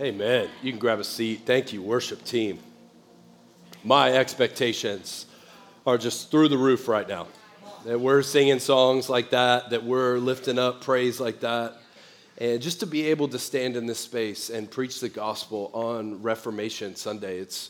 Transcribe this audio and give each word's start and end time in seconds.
Amen. 0.00 0.48
You 0.62 0.72
can 0.72 0.78
grab 0.78 0.98
a 0.98 1.04
seat. 1.04 1.42
Thank 1.44 1.74
you, 1.74 1.82
worship 1.82 2.24
team. 2.24 2.58
My 3.84 4.14
expectations 4.14 5.26
are 5.86 5.98
just 5.98 6.30
through 6.30 6.48
the 6.48 6.56
roof 6.56 6.88
right 6.88 7.06
now. 7.06 7.26
That 7.84 8.00
we're 8.00 8.22
singing 8.22 8.60
songs 8.60 9.10
like 9.10 9.28
that, 9.30 9.68
that 9.70 9.84
we're 9.84 10.16
lifting 10.16 10.58
up 10.58 10.80
praise 10.80 11.20
like 11.20 11.40
that. 11.40 11.76
And 12.38 12.62
just 12.62 12.80
to 12.80 12.86
be 12.86 13.08
able 13.08 13.28
to 13.28 13.38
stand 13.38 13.76
in 13.76 13.84
this 13.84 13.98
space 13.98 14.48
and 14.48 14.70
preach 14.70 15.00
the 15.00 15.10
gospel 15.10 15.70
on 15.74 16.22
Reformation 16.22 16.96
Sunday, 16.96 17.38
it's, 17.38 17.68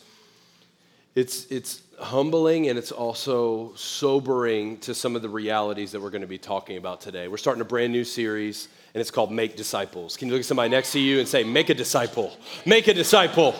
it's, 1.15 1.47
it's 1.47 1.83
humbling 1.99 2.69
and 2.69 2.79
it's 2.79 2.93
also 2.93 3.73
sobering 3.75 4.79
to 4.79 4.95
some 4.95 5.17
of 5.17 5.23
the 5.23 5.29
realities 5.29 5.93
that 5.93 6.01
we're 6.01 6.11
going 6.11 6.21
to 6.21 6.27
be 6.27 6.39
talking 6.39 6.77
about 6.77 7.01
today. 7.01 7.29
We're 7.29 7.37
starting 7.37 7.61
a 7.61 7.65
brand 7.65 7.93
new 7.93 8.05
series 8.05 8.69
and 8.95 9.01
it's 9.01 9.11
called 9.11 9.31
Make 9.33 9.57
Disciples. 9.57 10.17
Can 10.17 10.29
you 10.29 10.35
look 10.35 10.41
at 10.41 10.47
somebody 10.47 10.69
next 10.69 10.93
to 10.93 11.01
you 11.01 11.19
and 11.19 11.29
say, 11.29 11.45
Make 11.45 11.69
a 11.69 11.75
disciple? 11.75 12.37
Make 12.65 12.89
a 12.89 12.95
disciple. 12.95 13.55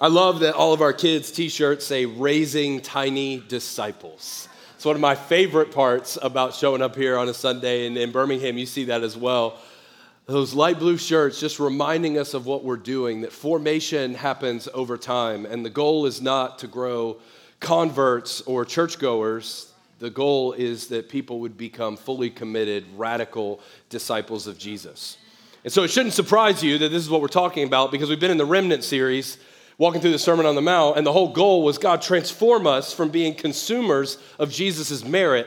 I 0.00 0.06
love 0.06 0.40
that 0.40 0.54
all 0.54 0.72
of 0.72 0.80
our 0.80 0.92
kids' 0.92 1.32
t 1.32 1.48
shirts 1.48 1.84
say, 1.84 2.06
Raising 2.06 2.80
Tiny 2.80 3.40
Disciples. 3.40 4.48
It's 4.76 4.84
one 4.84 4.94
of 4.94 5.00
my 5.00 5.16
favorite 5.16 5.72
parts 5.72 6.16
about 6.22 6.54
showing 6.54 6.82
up 6.82 6.94
here 6.94 7.18
on 7.18 7.28
a 7.28 7.34
Sunday. 7.34 7.86
And 7.86 7.98
in 7.98 8.12
Birmingham, 8.12 8.56
you 8.58 8.66
see 8.66 8.84
that 8.84 9.02
as 9.02 9.16
well. 9.16 9.58
Those 10.28 10.52
light 10.52 10.78
blue 10.78 10.98
shirts 10.98 11.40
just 11.40 11.58
reminding 11.58 12.18
us 12.18 12.34
of 12.34 12.44
what 12.44 12.62
we're 12.62 12.76
doing, 12.76 13.22
that 13.22 13.32
formation 13.32 14.12
happens 14.12 14.68
over 14.74 14.98
time. 14.98 15.46
And 15.46 15.64
the 15.64 15.70
goal 15.70 16.04
is 16.04 16.20
not 16.20 16.58
to 16.58 16.66
grow 16.66 17.16
converts 17.60 18.42
or 18.42 18.66
churchgoers, 18.66 19.72
the 20.00 20.10
goal 20.10 20.52
is 20.52 20.88
that 20.88 21.08
people 21.08 21.40
would 21.40 21.56
become 21.56 21.96
fully 21.96 22.28
committed, 22.28 22.84
radical 22.94 23.60
disciples 23.88 24.46
of 24.46 24.58
Jesus. 24.58 25.16
And 25.64 25.72
so 25.72 25.82
it 25.82 25.88
shouldn't 25.88 26.12
surprise 26.12 26.62
you 26.62 26.76
that 26.76 26.90
this 26.90 27.02
is 27.02 27.08
what 27.08 27.22
we're 27.22 27.28
talking 27.28 27.66
about 27.66 27.90
because 27.90 28.10
we've 28.10 28.20
been 28.20 28.30
in 28.30 28.36
the 28.36 28.44
Remnant 28.44 28.84
series, 28.84 29.38
walking 29.78 30.02
through 30.02 30.12
the 30.12 30.18
Sermon 30.18 30.44
on 30.44 30.54
the 30.54 30.60
Mount, 30.60 30.98
and 30.98 31.06
the 31.06 31.12
whole 31.12 31.32
goal 31.32 31.64
was 31.64 31.78
God 31.78 32.02
transform 32.02 32.66
us 32.66 32.92
from 32.92 33.08
being 33.08 33.34
consumers 33.34 34.18
of 34.38 34.52
Jesus' 34.52 35.02
merit 35.02 35.46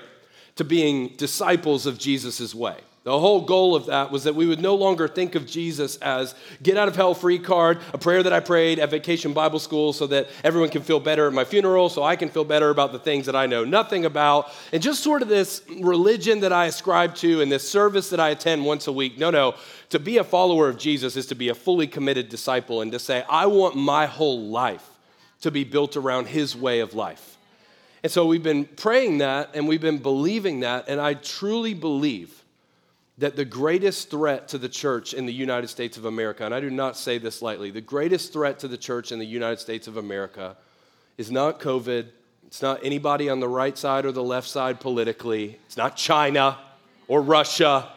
to 0.56 0.64
being 0.64 1.10
disciples 1.18 1.86
of 1.86 2.00
Jesus' 2.00 2.56
way. 2.56 2.78
The 3.04 3.18
whole 3.18 3.42
goal 3.42 3.76
of 3.76 3.88
that 3.88 4.12
was 4.12 4.26
that 4.26 4.36
we 4.36 4.46
would 4.46 4.62
no 4.62 4.76
longer 4.76 5.08
think 5.08 5.34
of 5.34 5.48
Jesus 5.48 5.96
as 5.98 6.36
get 6.62 6.78
out 6.78 6.88
of 6.88 6.96
hell 6.96 7.16
free 7.16 7.40
card, 7.40 7.80
a 7.94 7.98
prayer 7.98 8.22
that 8.22 8.32
I 8.32 8.42
prayed 8.42 8.78
at 8.78 8.92
vacation 8.92 9.34
Bible 9.34 9.58
school 9.58 9.92
so 9.92 10.06
that 10.08 10.28
everyone 10.44 10.70
can 10.70 10.84
feel 10.84 11.00
better 11.00 11.26
at 11.26 11.34
my 11.34 11.44
funeral, 11.44 11.90
so 11.90 12.04
I 12.04 12.16
can 12.16 12.30
feel 12.30 12.44
better 12.44 12.70
about 12.70 12.92
the 12.92 13.00
things 13.00 13.26
that 13.26 13.36
I 13.36 13.48
know 13.48 13.64
nothing 13.64 14.06
about, 14.06 14.52
and 14.72 14.84
just 14.84 15.02
sort 15.02 15.24
of 15.24 15.30
this 15.30 15.64
religion 15.80 16.42
that 16.42 16.54
I 16.54 16.66
ascribe 16.66 17.16
to 17.16 17.42
and 17.42 17.52
this 17.52 17.68
service 17.68 18.12
that 18.12 18.20
I 18.20 18.30
attend 18.30 18.66
once 18.66 18.86
a 18.86 18.92
week. 18.92 19.18
No, 19.18 19.32
no. 19.32 19.56
To 19.90 19.98
be 19.98 20.18
a 20.20 20.24
follower 20.24 20.70
of 20.70 20.78
Jesus 20.78 21.16
is 21.18 21.26
to 21.28 21.36
be 21.36 21.50
a 21.50 21.56
fully 21.56 21.88
committed 21.88 22.30
disciple 22.30 22.82
and 22.82 22.92
to 22.92 23.00
say, 23.00 23.26
I 23.28 23.48
want 23.48 23.76
my 23.76 24.06
whole 24.06 24.42
life 24.42 24.88
to 25.42 25.50
be 25.50 25.64
built 25.64 25.98
around 25.98 26.28
his 26.28 26.56
way 26.56 26.82
of 26.82 26.94
life. 26.94 27.38
And 28.04 28.12
so 28.12 28.28
we've 28.28 28.44
been 28.44 28.66
praying 28.66 29.18
that 29.20 29.56
and 29.56 29.68
we've 29.68 29.82
been 29.82 29.98
believing 29.98 30.60
that, 30.60 30.88
and 30.88 31.02
I 31.02 31.16
truly 31.16 31.74
believe 31.74 32.41
that 33.22 33.36
the 33.36 33.46
greatest 33.46 34.10
threat 34.10 34.48
to 34.48 34.58
the 34.58 34.68
church 34.68 35.14
in 35.14 35.28
the 35.28 35.32
United 35.32 35.68
States 35.68 35.96
of 35.96 36.06
America, 36.06 36.44
and 36.44 36.56
I 36.56 36.60
do 36.60 36.72
not 36.72 36.98
say 36.98 37.20
this 37.20 37.44
lightly, 37.44 37.70
the 37.70 37.80
greatest 37.80 38.34
threat 38.34 38.58
to 38.60 38.68
the 38.68 38.78
church 38.78 39.12
in 39.12 39.20
the 39.20 39.26
United 39.28 39.60
States 39.60 39.88
of 39.88 39.96
America 39.96 40.58
is 41.20 41.30
not 41.30 41.60
COVID, 41.60 42.08
it's 42.48 42.64
not 42.64 42.84
anybody 42.84 43.30
on 43.30 43.40
the 43.40 43.48
right 43.48 43.78
side 43.78 44.08
or 44.08 44.12
the 44.12 44.24
left 44.24 44.48
side 44.48 44.80
politically, 44.80 45.60
it's 45.68 45.78
not 45.78 45.96
China 45.96 46.58
or 47.08 47.22
Russia 47.22 47.90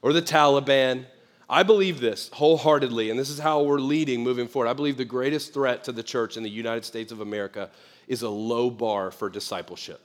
or 0.00 0.12
the 0.12 0.22
Taliban. 0.22 1.06
I 1.50 1.64
believe 1.64 1.98
this 1.98 2.30
wholeheartedly, 2.32 3.10
and 3.10 3.18
this 3.18 3.30
is 3.30 3.40
how 3.40 3.64
we're 3.64 3.80
leading 3.80 4.22
moving 4.22 4.46
forward. 4.46 4.68
I 4.68 4.74
believe 4.74 4.96
the 4.96 5.04
greatest 5.04 5.52
threat 5.52 5.82
to 5.84 5.92
the 5.92 6.04
church 6.04 6.36
in 6.36 6.44
the 6.44 6.50
United 6.50 6.84
States 6.84 7.10
of 7.10 7.20
America 7.20 7.68
is 8.06 8.22
a 8.22 8.30
low 8.30 8.70
bar 8.70 9.10
for 9.10 9.28
discipleship. 9.28 10.00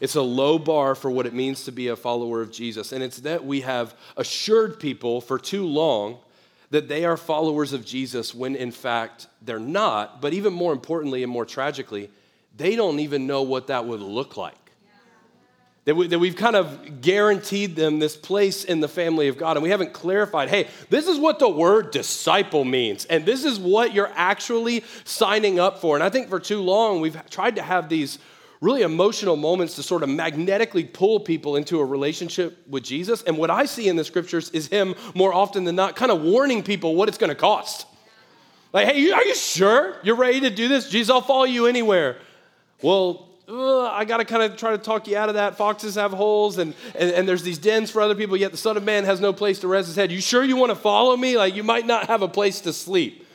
It's 0.00 0.14
a 0.14 0.22
low 0.22 0.58
bar 0.58 0.94
for 0.94 1.10
what 1.10 1.26
it 1.26 1.34
means 1.34 1.64
to 1.64 1.72
be 1.72 1.88
a 1.88 1.96
follower 1.96 2.40
of 2.40 2.50
Jesus. 2.50 2.92
And 2.92 3.02
it's 3.02 3.18
that 3.20 3.44
we 3.44 3.62
have 3.62 3.94
assured 4.16 4.78
people 4.78 5.20
for 5.20 5.38
too 5.38 5.66
long 5.66 6.18
that 6.70 6.88
they 6.88 7.04
are 7.04 7.16
followers 7.16 7.72
of 7.72 7.84
Jesus 7.84 8.34
when 8.34 8.56
in 8.56 8.70
fact 8.70 9.28
they're 9.42 9.58
not. 9.58 10.20
But 10.20 10.34
even 10.34 10.52
more 10.52 10.72
importantly 10.72 11.22
and 11.22 11.30
more 11.30 11.44
tragically, 11.44 12.10
they 12.56 12.76
don't 12.76 13.00
even 13.00 13.26
know 13.26 13.42
what 13.42 13.68
that 13.68 13.86
would 13.86 14.00
look 14.00 14.36
like. 14.36 14.54
That, 15.86 15.94
we, 15.94 16.08
that 16.08 16.18
we've 16.18 16.34
kind 16.34 16.56
of 16.56 17.00
guaranteed 17.00 17.76
them 17.76 18.00
this 18.00 18.16
place 18.16 18.64
in 18.64 18.80
the 18.80 18.88
family 18.88 19.28
of 19.28 19.38
God, 19.38 19.56
and 19.56 19.62
we 19.62 19.70
haven't 19.70 19.92
clarified 19.92 20.48
hey, 20.48 20.66
this 20.90 21.06
is 21.06 21.16
what 21.16 21.38
the 21.38 21.48
word 21.48 21.92
disciple 21.92 22.64
means, 22.64 23.04
and 23.04 23.24
this 23.24 23.44
is 23.44 23.60
what 23.60 23.94
you're 23.94 24.10
actually 24.16 24.82
signing 25.04 25.60
up 25.60 25.78
for. 25.78 25.94
And 25.94 26.02
I 26.02 26.08
think 26.08 26.28
for 26.28 26.40
too 26.40 26.60
long, 26.60 27.00
we've 27.00 27.16
tried 27.30 27.54
to 27.54 27.62
have 27.62 27.88
these 27.88 28.18
really 28.60 28.82
emotional 28.82 29.36
moments 29.36 29.74
to 29.76 29.82
sort 29.82 30.02
of 30.02 30.08
magnetically 30.08 30.84
pull 30.84 31.20
people 31.20 31.56
into 31.56 31.80
a 31.80 31.84
relationship 31.84 32.58
with 32.68 32.82
Jesus. 32.82 33.22
And 33.22 33.36
what 33.36 33.50
I 33.50 33.66
see 33.66 33.88
in 33.88 33.96
the 33.96 34.04
scriptures 34.04 34.50
is 34.50 34.68
him 34.68 34.94
more 35.14 35.32
often 35.32 35.64
than 35.64 35.76
not 35.76 35.96
kind 35.96 36.10
of 36.10 36.22
warning 36.22 36.62
people 36.62 36.94
what 36.94 37.08
it's 37.08 37.18
going 37.18 37.28
to 37.28 37.36
cost. 37.36 37.86
Like, 38.72 38.88
hey, 38.88 39.10
are 39.10 39.24
you 39.24 39.34
sure 39.34 39.96
you're 40.02 40.16
ready 40.16 40.40
to 40.40 40.50
do 40.50 40.68
this? 40.68 40.88
Jesus, 40.88 41.10
I'll 41.10 41.20
follow 41.20 41.44
you 41.44 41.66
anywhere. 41.66 42.18
Well, 42.82 43.28
uh, 43.48 43.84
I 43.84 44.04
got 44.04 44.16
to 44.18 44.24
kind 44.24 44.42
of 44.42 44.56
try 44.56 44.72
to 44.72 44.78
talk 44.78 45.06
you 45.06 45.16
out 45.16 45.28
of 45.28 45.36
that. 45.36 45.56
Foxes 45.56 45.94
have 45.94 46.12
holes, 46.12 46.58
and, 46.58 46.74
and, 46.94 47.10
and 47.12 47.28
there's 47.28 47.42
these 47.42 47.58
dens 47.58 47.90
for 47.90 48.02
other 48.02 48.14
people, 48.14 48.36
yet 48.36 48.50
the 48.50 48.56
Son 48.56 48.76
of 48.76 48.82
Man 48.82 49.04
has 49.04 49.20
no 49.20 49.32
place 49.32 49.60
to 49.60 49.68
rest 49.68 49.86
his 49.86 49.96
head. 49.96 50.10
You 50.10 50.20
sure 50.20 50.42
you 50.42 50.56
want 50.56 50.70
to 50.70 50.76
follow 50.76 51.16
me? 51.16 51.38
Like, 51.38 51.54
you 51.54 51.62
might 51.62 51.86
not 51.86 52.08
have 52.08 52.22
a 52.22 52.28
place 52.28 52.60
to 52.62 52.72
sleep. 52.72 53.25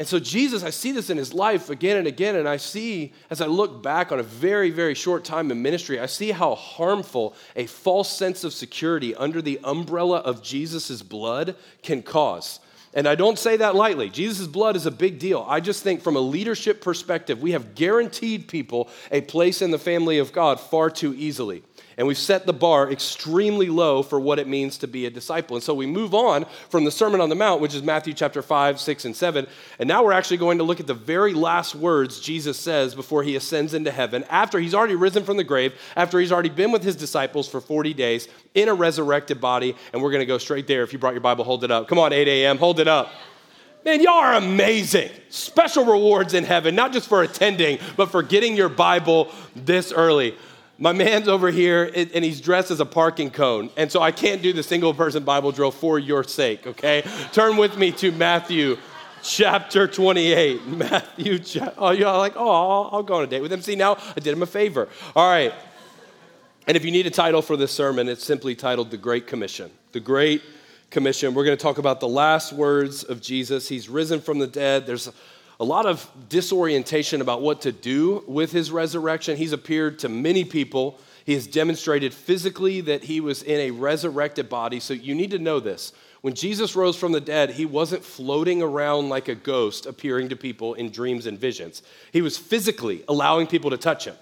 And 0.00 0.08
so, 0.08 0.18
Jesus, 0.18 0.64
I 0.64 0.70
see 0.70 0.92
this 0.92 1.10
in 1.10 1.18
his 1.18 1.34
life 1.34 1.68
again 1.68 1.98
and 1.98 2.06
again, 2.06 2.34
and 2.34 2.48
I 2.48 2.56
see, 2.56 3.12
as 3.28 3.42
I 3.42 3.46
look 3.46 3.82
back 3.82 4.10
on 4.10 4.18
a 4.18 4.22
very, 4.22 4.70
very 4.70 4.94
short 4.94 5.24
time 5.24 5.50
in 5.50 5.60
ministry, 5.60 6.00
I 6.00 6.06
see 6.06 6.30
how 6.30 6.54
harmful 6.54 7.34
a 7.54 7.66
false 7.66 8.08
sense 8.10 8.42
of 8.42 8.54
security 8.54 9.14
under 9.14 9.42
the 9.42 9.60
umbrella 9.62 10.20
of 10.20 10.42
Jesus' 10.42 11.02
blood 11.02 11.54
can 11.82 12.00
cause. 12.00 12.60
And 12.94 13.06
I 13.06 13.14
don't 13.14 13.38
say 13.38 13.58
that 13.58 13.76
lightly. 13.76 14.08
Jesus' 14.08 14.46
blood 14.46 14.74
is 14.74 14.86
a 14.86 14.90
big 14.90 15.18
deal. 15.18 15.44
I 15.46 15.60
just 15.60 15.82
think, 15.82 16.00
from 16.00 16.16
a 16.16 16.20
leadership 16.20 16.80
perspective, 16.80 17.42
we 17.42 17.52
have 17.52 17.74
guaranteed 17.74 18.48
people 18.48 18.88
a 19.12 19.20
place 19.20 19.60
in 19.60 19.70
the 19.70 19.78
family 19.78 20.16
of 20.16 20.32
God 20.32 20.60
far 20.60 20.88
too 20.88 21.14
easily. 21.14 21.62
And 21.96 22.06
we've 22.06 22.16
set 22.16 22.46
the 22.46 22.52
bar 22.52 22.90
extremely 22.90 23.68
low 23.68 24.02
for 24.02 24.18
what 24.18 24.38
it 24.38 24.48
means 24.48 24.78
to 24.78 24.88
be 24.88 25.06
a 25.06 25.10
disciple. 25.10 25.56
And 25.56 25.62
so 25.62 25.74
we 25.74 25.86
move 25.86 26.14
on 26.14 26.46
from 26.68 26.84
the 26.84 26.90
Sermon 26.90 27.20
on 27.20 27.28
the 27.28 27.34
Mount, 27.34 27.60
which 27.60 27.74
is 27.74 27.82
Matthew 27.82 28.14
chapter 28.14 28.42
5, 28.42 28.80
6, 28.80 29.04
and 29.04 29.16
7. 29.16 29.46
And 29.78 29.88
now 29.88 30.04
we're 30.04 30.12
actually 30.12 30.38
going 30.38 30.58
to 30.58 30.64
look 30.64 30.80
at 30.80 30.86
the 30.86 30.94
very 30.94 31.34
last 31.34 31.74
words 31.74 32.20
Jesus 32.20 32.58
says 32.58 32.94
before 32.94 33.22
he 33.22 33.36
ascends 33.36 33.74
into 33.74 33.90
heaven, 33.90 34.24
after 34.30 34.58
he's 34.58 34.74
already 34.74 34.94
risen 34.94 35.24
from 35.24 35.36
the 35.36 35.44
grave, 35.44 35.74
after 35.96 36.20
he's 36.20 36.32
already 36.32 36.48
been 36.48 36.72
with 36.72 36.82
his 36.82 36.96
disciples 36.96 37.48
for 37.48 37.60
40 37.60 37.92
days 37.94 38.28
in 38.54 38.68
a 38.68 38.74
resurrected 38.74 39.40
body. 39.40 39.76
And 39.92 40.02
we're 40.02 40.10
going 40.10 40.20
to 40.20 40.26
go 40.26 40.38
straight 40.38 40.66
there. 40.66 40.82
If 40.82 40.92
you 40.92 40.98
brought 40.98 41.14
your 41.14 41.20
Bible, 41.20 41.44
hold 41.44 41.64
it 41.64 41.70
up. 41.70 41.88
Come 41.88 41.98
on, 41.98 42.12
8 42.12 42.26
a.m., 42.28 42.58
hold 42.58 42.80
it 42.80 42.88
up. 42.88 43.10
Man, 43.84 44.02
y'all 44.02 44.12
are 44.12 44.34
amazing. 44.34 45.10
Special 45.30 45.86
rewards 45.86 46.34
in 46.34 46.44
heaven, 46.44 46.74
not 46.74 46.92
just 46.92 47.08
for 47.08 47.22
attending, 47.22 47.78
but 47.96 48.10
for 48.10 48.22
getting 48.22 48.54
your 48.54 48.68
Bible 48.68 49.32
this 49.56 49.90
early. 49.90 50.36
My 50.82 50.92
man's 50.92 51.28
over 51.28 51.50
here 51.50 51.90
and 51.94 52.24
he's 52.24 52.40
dressed 52.40 52.70
as 52.70 52.80
a 52.80 52.86
parking 52.86 53.30
cone. 53.30 53.68
And 53.76 53.92
so 53.92 54.00
I 54.00 54.12
can't 54.12 54.40
do 54.40 54.54
the 54.54 54.62
single 54.62 54.94
person 54.94 55.24
Bible 55.24 55.52
drill 55.52 55.70
for 55.70 55.98
your 55.98 56.24
sake, 56.24 56.66
okay? 56.66 57.04
Turn 57.32 57.58
with 57.58 57.76
me 57.76 57.92
to 57.92 58.10
Matthew 58.12 58.78
chapter 59.22 59.86
28. 59.86 60.66
Matthew, 60.66 61.38
oh, 61.76 61.90
you're 61.90 62.10
like, 62.16 62.32
oh, 62.34 62.48
I'll, 62.48 62.90
I'll 62.92 63.02
go 63.02 63.16
on 63.16 63.24
a 63.24 63.26
date 63.26 63.42
with 63.42 63.52
him. 63.52 63.60
See, 63.60 63.76
now 63.76 63.98
I 64.16 64.20
did 64.20 64.32
him 64.32 64.42
a 64.42 64.46
favor. 64.46 64.88
All 65.14 65.30
right. 65.30 65.52
And 66.66 66.78
if 66.78 66.84
you 66.86 66.90
need 66.90 67.06
a 67.06 67.10
title 67.10 67.42
for 67.42 67.58
this 67.58 67.72
sermon, 67.72 68.08
it's 68.08 68.24
simply 68.24 68.54
titled 68.54 68.90
The 68.90 68.96
Great 68.96 69.26
Commission. 69.26 69.70
The 69.92 70.00
Great 70.00 70.42
Commission. 70.88 71.34
We're 71.34 71.44
going 71.44 71.58
to 71.58 71.62
talk 71.62 71.76
about 71.76 72.00
the 72.00 72.08
last 72.08 72.54
words 72.54 73.02
of 73.02 73.20
Jesus. 73.20 73.68
He's 73.68 73.90
risen 73.90 74.18
from 74.18 74.38
the 74.38 74.46
dead. 74.46 74.86
There's 74.86 75.10
a 75.60 75.64
lot 75.64 75.84
of 75.84 76.10
disorientation 76.30 77.20
about 77.20 77.42
what 77.42 77.60
to 77.60 77.70
do 77.70 78.24
with 78.26 78.50
his 78.50 78.72
resurrection. 78.72 79.36
He's 79.36 79.52
appeared 79.52 79.98
to 80.00 80.08
many 80.08 80.42
people. 80.42 80.98
He 81.26 81.34
has 81.34 81.46
demonstrated 81.46 82.14
physically 82.14 82.80
that 82.80 83.04
he 83.04 83.20
was 83.20 83.42
in 83.42 83.60
a 83.60 83.70
resurrected 83.70 84.48
body. 84.48 84.80
So 84.80 84.94
you 84.94 85.14
need 85.14 85.30
to 85.32 85.38
know 85.38 85.60
this. 85.60 85.92
When 86.22 86.34
Jesus 86.34 86.74
rose 86.74 86.96
from 86.96 87.12
the 87.12 87.20
dead, 87.20 87.50
he 87.50 87.66
wasn't 87.66 88.02
floating 88.02 88.62
around 88.62 89.10
like 89.10 89.28
a 89.28 89.34
ghost 89.34 89.84
appearing 89.84 90.30
to 90.30 90.36
people 90.36 90.72
in 90.74 90.90
dreams 90.90 91.26
and 91.26 91.38
visions. 91.38 91.82
He 92.10 92.22
was 92.22 92.38
physically 92.38 93.04
allowing 93.06 93.46
people 93.46 93.68
to 93.70 93.76
touch 93.76 94.06
him. 94.06 94.16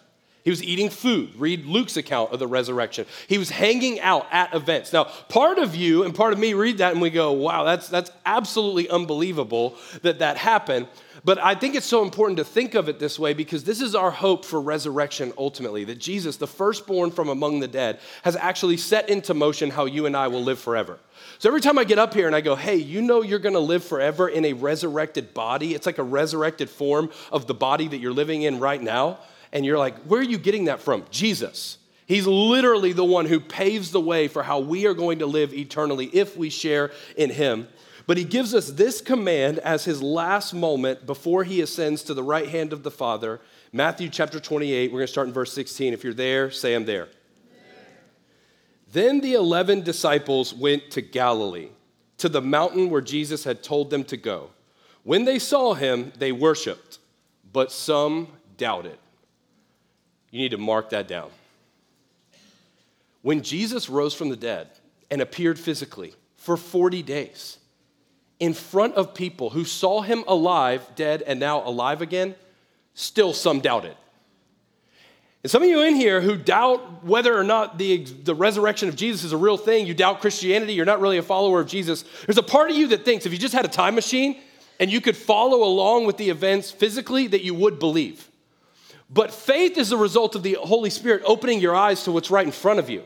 He 0.44 0.50
was 0.50 0.62
eating 0.62 0.88
food. 0.88 1.34
Read 1.36 1.66
Luke's 1.66 1.96
account 1.96 2.32
of 2.32 2.38
the 2.38 2.46
resurrection. 2.46 3.06
He 3.26 3.36
was 3.36 3.50
hanging 3.50 4.00
out 4.00 4.26
at 4.30 4.54
events. 4.54 4.92
Now, 4.92 5.04
part 5.04 5.58
of 5.58 5.74
you 5.74 6.04
and 6.04 6.14
part 6.14 6.32
of 6.32 6.38
me 6.38 6.54
read 6.54 6.78
that 6.78 6.92
and 6.92 7.02
we 7.02 7.10
go, 7.10 7.32
wow, 7.32 7.64
that's, 7.64 7.88
that's 7.88 8.10
absolutely 8.24 8.88
unbelievable 8.88 9.76
that 10.02 10.20
that 10.20 10.36
happened. 10.36 10.88
But 11.24 11.38
I 11.38 11.54
think 11.54 11.74
it's 11.74 11.86
so 11.86 12.02
important 12.02 12.36
to 12.38 12.44
think 12.44 12.74
of 12.74 12.88
it 12.88 12.98
this 12.98 13.18
way 13.18 13.34
because 13.34 13.64
this 13.64 13.80
is 13.80 13.94
our 13.94 14.10
hope 14.10 14.44
for 14.44 14.60
resurrection 14.60 15.32
ultimately 15.36 15.84
that 15.84 15.98
Jesus, 15.98 16.36
the 16.36 16.46
firstborn 16.46 17.10
from 17.10 17.28
among 17.28 17.60
the 17.60 17.68
dead, 17.68 18.00
has 18.22 18.36
actually 18.36 18.76
set 18.76 19.08
into 19.08 19.34
motion 19.34 19.70
how 19.70 19.84
you 19.84 20.06
and 20.06 20.16
I 20.16 20.28
will 20.28 20.42
live 20.42 20.58
forever. 20.58 20.98
So 21.38 21.48
every 21.48 21.60
time 21.60 21.78
I 21.78 21.84
get 21.84 21.98
up 21.98 22.14
here 22.14 22.26
and 22.26 22.36
I 22.36 22.40
go, 22.40 22.54
hey, 22.54 22.76
you 22.76 23.02
know 23.02 23.22
you're 23.22 23.38
gonna 23.38 23.58
live 23.58 23.84
forever 23.84 24.28
in 24.28 24.44
a 24.44 24.52
resurrected 24.52 25.34
body, 25.34 25.74
it's 25.74 25.86
like 25.86 25.98
a 25.98 26.04
resurrected 26.04 26.70
form 26.70 27.10
of 27.32 27.46
the 27.46 27.54
body 27.54 27.88
that 27.88 27.98
you're 27.98 28.12
living 28.12 28.42
in 28.42 28.58
right 28.58 28.80
now. 28.82 29.18
And 29.52 29.64
you're 29.64 29.78
like, 29.78 29.98
where 30.02 30.20
are 30.20 30.24
you 30.24 30.38
getting 30.38 30.66
that 30.66 30.80
from? 30.80 31.04
Jesus. 31.10 31.78
He's 32.08 32.26
literally 32.26 32.92
the 32.92 33.04
one 33.04 33.26
who 33.26 33.38
paves 33.38 33.90
the 33.90 34.00
way 34.00 34.28
for 34.28 34.42
how 34.42 34.60
we 34.60 34.86
are 34.86 34.94
going 34.94 35.18
to 35.18 35.26
live 35.26 35.52
eternally 35.52 36.06
if 36.06 36.38
we 36.38 36.48
share 36.48 36.90
in 37.16 37.28
Him. 37.28 37.68
But 38.08 38.16
he 38.16 38.24
gives 38.24 38.54
us 38.54 38.70
this 38.70 39.02
command 39.02 39.58
as 39.58 39.84
his 39.84 40.02
last 40.02 40.54
moment 40.54 41.04
before 41.04 41.44
he 41.44 41.60
ascends 41.60 42.02
to 42.04 42.14
the 42.14 42.22
right 42.22 42.48
hand 42.48 42.72
of 42.72 42.82
the 42.82 42.90
Father. 42.90 43.38
Matthew 43.70 44.08
chapter 44.08 44.40
28, 44.40 44.90
we're 44.90 45.00
going 45.00 45.06
to 45.06 45.12
start 45.12 45.26
in 45.26 45.34
verse 45.34 45.52
16. 45.52 45.92
If 45.92 46.04
you're 46.04 46.14
there, 46.14 46.50
say 46.50 46.74
I'm 46.74 46.86
there. 46.86 47.08
Then 48.90 49.20
the 49.20 49.34
11 49.34 49.82
disciples 49.82 50.54
went 50.54 50.90
to 50.92 51.02
Galilee, 51.02 51.68
to 52.16 52.30
the 52.30 52.40
mountain 52.40 52.88
where 52.88 53.02
Jesus 53.02 53.44
had 53.44 53.62
told 53.62 53.90
them 53.90 54.04
to 54.04 54.16
go. 54.16 54.52
When 55.02 55.26
they 55.26 55.38
saw 55.38 55.74
him, 55.74 56.10
they 56.16 56.32
worshiped, 56.32 57.00
but 57.52 57.70
some 57.70 58.28
doubted. 58.56 58.96
You 60.30 60.38
need 60.38 60.52
to 60.52 60.56
mark 60.58 60.88
that 60.90 61.08
down. 61.08 61.28
When 63.20 63.42
Jesus 63.42 63.90
rose 63.90 64.14
from 64.14 64.30
the 64.30 64.36
dead 64.36 64.70
and 65.10 65.20
appeared 65.20 65.58
physically 65.58 66.14
for 66.38 66.56
40 66.56 67.02
days, 67.02 67.57
in 68.40 68.54
front 68.54 68.94
of 68.94 69.14
people 69.14 69.50
who 69.50 69.64
saw 69.64 70.00
him 70.00 70.24
alive, 70.28 70.86
dead, 70.94 71.22
and 71.22 71.40
now 71.40 71.66
alive 71.66 72.02
again, 72.02 72.34
still 72.94 73.32
some 73.32 73.60
doubted. 73.60 73.96
And 75.42 75.50
some 75.50 75.62
of 75.62 75.68
you 75.68 75.82
in 75.82 75.94
here 75.94 76.20
who 76.20 76.36
doubt 76.36 77.04
whether 77.04 77.36
or 77.36 77.44
not 77.44 77.78
the, 77.78 78.04
the 78.04 78.34
resurrection 78.34 78.88
of 78.88 78.96
Jesus 78.96 79.24
is 79.24 79.32
a 79.32 79.36
real 79.36 79.56
thing, 79.56 79.86
you 79.86 79.94
doubt 79.94 80.20
Christianity, 80.20 80.74
you're 80.74 80.86
not 80.86 81.00
really 81.00 81.18
a 81.18 81.22
follower 81.22 81.60
of 81.60 81.68
Jesus, 81.68 82.04
there's 82.26 82.38
a 82.38 82.42
part 82.42 82.70
of 82.70 82.76
you 82.76 82.88
that 82.88 83.04
thinks 83.04 83.24
if 83.26 83.32
you 83.32 83.38
just 83.38 83.54
had 83.54 83.64
a 83.64 83.68
time 83.68 83.94
machine 83.94 84.40
and 84.80 84.90
you 84.90 85.00
could 85.00 85.16
follow 85.16 85.64
along 85.64 86.06
with 86.06 86.16
the 86.16 86.30
events 86.30 86.70
physically, 86.70 87.26
that 87.26 87.42
you 87.42 87.54
would 87.54 87.78
believe. 87.78 88.28
But 89.10 89.32
faith 89.32 89.78
is 89.78 89.88
the 89.88 89.96
result 89.96 90.34
of 90.34 90.42
the 90.42 90.58
Holy 90.60 90.90
Spirit 90.90 91.22
opening 91.24 91.60
your 91.60 91.74
eyes 91.74 92.04
to 92.04 92.12
what's 92.12 92.30
right 92.30 92.46
in 92.46 92.52
front 92.52 92.78
of 92.78 92.90
you. 92.90 93.02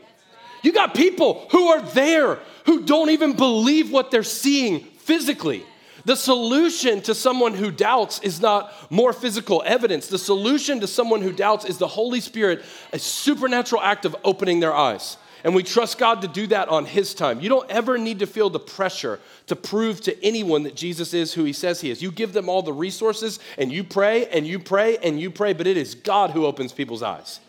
You 0.61 0.71
got 0.71 0.93
people 0.93 1.47
who 1.51 1.67
are 1.69 1.81
there 1.81 2.39
who 2.65 2.83
don't 2.83 3.09
even 3.09 3.35
believe 3.35 3.91
what 3.91 4.11
they're 4.11 4.23
seeing 4.23 4.87
physically. 5.05 5.65
The 6.05 6.15
solution 6.15 7.01
to 7.01 7.15
someone 7.15 7.53
who 7.53 7.71
doubts 7.71 8.19
is 8.21 8.41
not 8.41 8.73
more 8.91 9.13
physical 9.13 9.63
evidence. 9.65 10.07
The 10.07 10.17
solution 10.17 10.81
to 10.81 10.87
someone 10.87 11.21
who 11.21 11.31
doubts 11.31 11.65
is 11.65 11.77
the 11.77 11.87
Holy 11.87 12.19
Spirit, 12.19 12.63
a 12.91 12.99
supernatural 12.99 13.81
act 13.81 14.05
of 14.05 14.15
opening 14.23 14.59
their 14.59 14.73
eyes. 14.73 15.17
And 15.45 15.53
we 15.53 15.63
trust 15.63 15.97
God 15.97 16.21
to 16.21 16.27
do 16.27 16.47
that 16.47 16.69
on 16.69 16.85
His 16.85 17.13
time. 17.13 17.41
You 17.41 17.49
don't 17.49 17.69
ever 17.69 17.97
need 17.97 18.19
to 18.19 18.25
feel 18.25 18.49
the 18.49 18.59
pressure 18.59 19.19
to 19.47 19.55
prove 19.55 19.99
to 20.01 20.23
anyone 20.23 20.63
that 20.63 20.75
Jesus 20.75 21.13
is 21.13 21.33
who 21.33 21.43
He 21.43 21.53
says 21.53 21.81
He 21.81 21.89
is. 21.89 22.01
You 22.01 22.11
give 22.11 22.33
them 22.33 22.47
all 22.47 22.61
the 22.61 22.73
resources 22.73 23.39
and 23.57 23.71
you 23.71 23.83
pray 23.83 24.27
and 24.27 24.47
you 24.47 24.59
pray 24.59 24.97
and 24.97 25.19
you 25.19 25.29
pray, 25.29 25.53
but 25.53 25.67
it 25.67 25.75
is 25.75 25.95
God 25.95 26.31
who 26.31 26.45
opens 26.45 26.71
people's 26.71 27.03
eyes. 27.03 27.41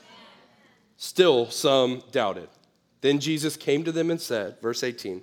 Still, 0.97 1.51
some 1.51 2.03
doubted. 2.13 2.49
Then 3.01 3.21
Jesus 3.21 3.57
came 3.57 3.85
to 3.85 3.93
them 3.93 4.11
and 4.11 4.21
said, 4.21 4.61
verse 4.61 4.83
18, 4.83 5.23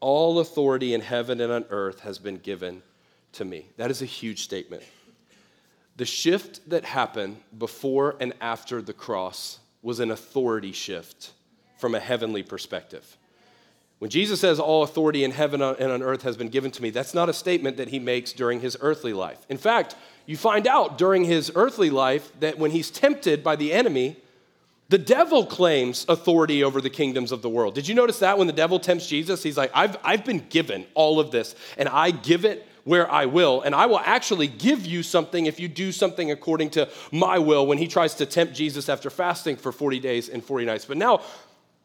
all 0.00 0.38
authority 0.38 0.94
in 0.94 1.00
heaven 1.00 1.40
and 1.40 1.52
on 1.52 1.64
earth 1.70 2.00
has 2.00 2.18
been 2.18 2.38
given 2.38 2.82
to 3.32 3.44
me. 3.44 3.66
That 3.76 3.90
is 3.90 4.02
a 4.02 4.06
huge 4.06 4.42
statement. 4.42 4.82
The 5.96 6.04
shift 6.04 6.68
that 6.68 6.84
happened 6.84 7.38
before 7.56 8.16
and 8.20 8.34
after 8.40 8.82
the 8.82 8.92
cross 8.92 9.58
was 9.82 10.00
an 10.00 10.10
authority 10.10 10.72
shift 10.72 11.32
from 11.78 11.94
a 11.94 12.00
heavenly 12.00 12.42
perspective. 12.42 13.16
When 13.98 14.10
Jesus 14.10 14.40
says, 14.40 14.60
All 14.60 14.82
authority 14.82 15.24
in 15.24 15.30
heaven 15.30 15.62
and 15.62 15.92
on 15.92 16.02
earth 16.02 16.22
has 16.22 16.36
been 16.36 16.48
given 16.48 16.70
to 16.72 16.82
me, 16.82 16.90
that's 16.90 17.14
not 17.14 17.28
a 17.28 17.32
statement 17.32 17.78
that 17.78 17.88
he 17.88 17.98
makes 17.98 18.32
during 18.32 18.60
his 18.60 18.76
earthly 18.80 19.14
life. 19.14 19.38
In 19.48 19.56
fact, 19.56 19.96
you 20.26 20.36
find 20.36 20.66
out 20.66 20.98
during 20.98 21.24
his 21.24 21.50
earthly 21.54 21.88
life 21.88 22.30
that 22.40 22.58
when 22.58 22.72
he's 22.72 22.90
tempted 22.90 23.42
by 23.42 23.56
the 23.56 23.72
enemy, 23.72 24.16
the 24.88 24.98
devil 24.98 25.44
claims 25.44 26.06
authority 26.08 26.62
over 26.62 26.80
the 26.80 26.90
kingdoms 26.90 27.32
of 27.32 27.42
the 27.42 27.48
world. 27.48 27.74
Did 27.74 27.88
you 27.88 27.94
notice 27.94 28.20
that 28.20 28.38
when 28.38 28.46
the 28.46 28.52
devil 28.52 28.78
tempts 28.78 29.06
Jesus? 29.06 29.42
He's 29.42 29.56
like, 29.56 29.72
I've, 29.74 29.96
I've 30.04 30.24
been 30.24 30.46
given 30.48 30.86
all 30.94 31.18
of 31.18 31.30
this, 31.32 31.56
and 31.76 31.88
I 31.88 32.12
give 32.12 32.44
it 32.44 32.66
where 32.84 33.10
I 33.10 33.26
will, 33.26 33.62
and 33.62 33.74
I 33.74 33.86
will 33.86 33.98
actually 33.98 34.46
give 34.46 34.86
you 34.86 35.02
something 35.02 35.46
if 35.46 35.58
you 35.58 35.66
do 35.66 35.90
something 35.90 36.30
according 36.30 36.70
to 36.70 36.88
my 37.10 37.40
will 37.40 37.66
when 37.66 37.78
he 37.78 37.88
tries 37.88 38.14
to 38.14 38.26
tempt 38.26 38.54
Jesus 38.54 38.88
after 38.88 39.10
fasting 39.10 39.56
for 39.56 39.72
40 39.72 39.98
days 39.98 40.28
and 40.28 40.44
40 40.44 40.66
nights. 40.66 40.84
But 40.84 40.96
now, 40.96 41.22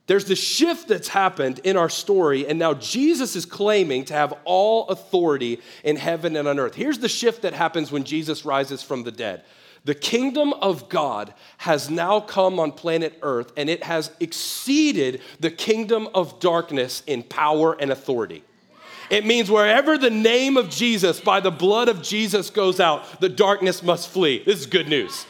there's 0.05 0.25
the 0.25 0.35
shift 0.35 0.87
that's 0.87 1.07
happened 1.07 1.59
in 1.63 1.77
our 1.77 1.89
story, 1.89 2.47
and 2.47 2.59
now 2.59 2.75
Jesus 2.75 3.35
is 3.35 3.45
claiming 3.45 4.05
to 4.05 4.13
have 4.13 4.33
all 4.45 4.89
authority 4.89 5.59
in 5.83 5.95
heaven 5.95 6.35
and 6.35 6.47
on 6.47 6.59
earth. 6.59 6.75
Here's 6.75 6.99
the 6.99 7.09
shift 7.09 7.41
that 7.41 7.53
happens 7.53 7.91
when 7.91 8.03
Jesus 8.03 8.45
rises 8.45 8.83
from 8.83 9.01
the 9.01 9.11
dead. 9.11 9.43
The 9.83 9.95
kingdom 9.95 10.53
of 10.53 10.89
God 10.89 11.33
has 11.57 11.89
now 11.89 12.19
come 12.19 12.59
on 12.59 12.71
planet 12.71 13.17
Earth 13.23 13.51
and 13.57 13.67
it 13.67 13.83
has 13.83 14.11
exceeded 14.19 15.21
the 15.39 15.49
kingdom 15.49 16.07
of 16.13 16.39
darkness 16.39 17.01
in 17.07 17.23
power 17.23 17.73
and 17.79 17.91
authority. 17.91 18.43
It 19.09 19.25
means 19.25 19.49
wherever 19.49 19.97
the 19.97 20.11
name 20.11 20.55
of 20.55 20.69
Jesus, 20.69 21.19
by 21.19 21.39
the 21.39 21.51
blood 21.51 21.89
of 21.89 22.01
Jesus, 22.01 22.49
goes 22.49 22.79
out, 22.79 23.19
the 23.19 23.27
darkness 23.27 23.81
must 23.81 24.09
flee. 24.09 24.43
This 24.45 24.59
is 24.59 24.65
good 24.67 24.87
news. 24.87 25.25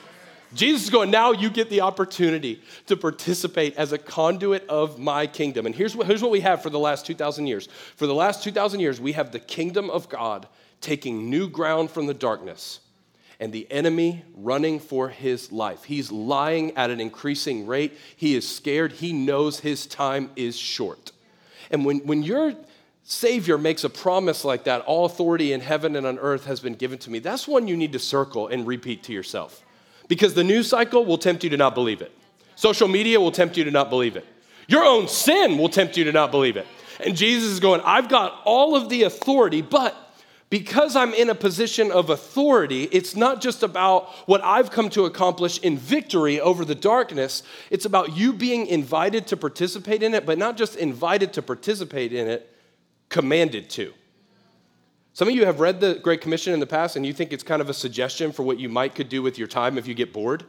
Jesus 0.53 0.83
is 0.83 0.89
going, 0.89 1.09
now 1.09 1.31
you 1.31 1.49
get 1.49 1.69
the 1.69 1.81
opportunity 1.81 2.61
to 2.87 2.97
participate 2.97 3.77
as 3.77 3.93
a 3.93 3.97
conduit 3.97 4.67
of 4.67 4.99
my 4.99 5.25
kingdom. 5.25 5.65
And 5.65 5.73
here's 5.73 5.95
what, 5.95 6.07
here's 6.07 6.21
what 6.21 6.29
we 6.29 6.41
have 6.41 6.61
for 6.61 6.69
the 6.69 6.77
last 6.77 7.05
2,000 7.05 7.47
years. 7.47 7.69
For 7.95 8.05
the 8.05 8.13
last 8.13 8.43
2,000 8.43 8.81
years, 8.81 8.99
we 8.99 9.13
have 9.13 9.31
the 9.31 9.39
kingdom 9.39 9.89
of 9.89 10.09
God 10.09 10.47
taking 10.81 11.29
new 11.29 11.49
ground 11.49 11.89
from 11.89 12.05
the 12.05 12.13
darkness 12.13 12.81
and 13.41 13.51
the 13.51 13.69
enemy 13.71 14.23
running 14.35 14.79
for 14.79 15.09
his 15.09 15.51
life. 15.51 15.83
He's 15.83 16.11
lying 16.11 16.77
at 16.77 16.91
an 16.91 17.01
increasing 17.01 17.65
rate. 17.65 17.97
He 18.15 18.35
is 18.35 18.47
scared. 18.47 18.91
He 18.93 19.11
knows 19.11 19.59
his 19.59 19.87
time 19.87 20.29
is 20.35 20.55
short. 20.55 21.11
And 21.71 21.83
when, 21.83 22.05
when 22.05 22.21
your 22.21 22.53
Savior 23.03 23.57
makes 23.57 23.83
a 23.83 23.89
promise 23.89 24.45
like 24.45 24.65
that, 24.65 24.81
all 24.81 25.05
authority 25.05 25.53
in 25.53 25.59
heaven 25.59 25.95
and 25.95 26.05
on 26.05 26.19
earth 26.19 26.45
has 26.45 26.59
been 26.59 26.75
given 26.75 26.99
to 26.99 27.09
me, 27.09 27.17
that's 27.17 27.47
one 27.47 27.67
you 27.67 27.75
need 27.75 27.93
to 27.93 27.99
circle 27.99 28.47
and 28.47 28.67
repeat 28.67 29.01
to 29.03 29.13
yourself. 29.13 29.63
Because 30.07 30.35
the 30.35 30.43
news 30.43 30.67
cycle 30.67 31.03
will 31.03 31.17
tempt 31.17 31.43
you 31.43 31.49
to 31.49 31.57
not 31.57 31.73
believe 31.73 32.03
it. 32.03 32.11
Social 32.55 32.87
media 32.87 33.19
will 33.19 33.31
tempt 33.31 33.57
you 33.57 33.63
to 33.63 33.71
not 33.71 33.89
believe 33.89 34.15
it. 34.15 34.25
Your 34.67 34.83
own 34.83 35.07
sin 35.07 35.57
will 35.57 35.69
tempt 35.69 35.97
you 35.97 36.03
to 36.03 36.11
not 36.11 36.29
believe 36.29 36.57
it. 36.57 36.67
And 37.03 37.17
Jesus 37.17 37.49
is 37.49 37.59
going, 37.59 37.81
I've 37.81 38.07
got 38.07 38.39
all 38.45 38.75
of 38.75 38.87
the 38.89 39.03
authority, 39.03 39.63
but 39.63 40.10
because 40.51 40.97
I'm 40.97 41.13
in 41.13 41.29
a 41.29 41.35
position 41.35 41.91
of 41.91 42.09
authority, 42.09 42.83
it's 42.91 43.15
not 43.15 43.39
just 43.39 43.63
about 43.63 44.09
what 44.27 44.43
I've 44.43 44.69
come 44.69 44.89
to 44.89 45.05
accomplish 45.05 45.57
in 45.59 45.77
victory 45.77 46.41
over 46.41 46.65
the 46.65 46.75
darkness. 46.75 47.41
It's 47.69 47.85
about 47.85 48.17
you 48.17 48.33
being 48.33 48.67
invited 48.67 49.27
to 49.27 49.37
participate 49.37 50.03
in 50.03 50.13
it, 50.13 50.25
but 50.25 50.37
not 50.37 50.57
just 50.57 50.75
invited 50.75 51.31
to 51.33 51.41
participate 51.41 52.11
in 52.11 52.27
it, 52.27 52.53
commanded 53.07 53.69
to. 53.71 53.93
Some 55.13 55.29
of 55.29 55.35
you 55.35 55.45
have 55.45 55.61
read 55.61 55.79
the 55.79 55.95
Great 55.95 56.19
Commission 56.19 56.53
in 56.53 56.59
the 56.59 56.67
past 56.67 56.97
and 56.97 57.05
you 57.05 57.13
think 57.13 57.31
it's 57.31 57.43
kind 57.43 57.61
of 57.61 57.69
a 57.69 57.73
suggestion 57.73 58.33
for 58.33 58.43
what 58.43 58.59
you 58.59 58.67
might 58.67 58.93
could 58.93 59.07
do 59.07 59.21
with 59.21 59.37
your 59.37 59.47
time 59.47 59.77
if 59.77 59.87
you 59.87 59.93
get 59.93 60.11
bored. 60.11 60.43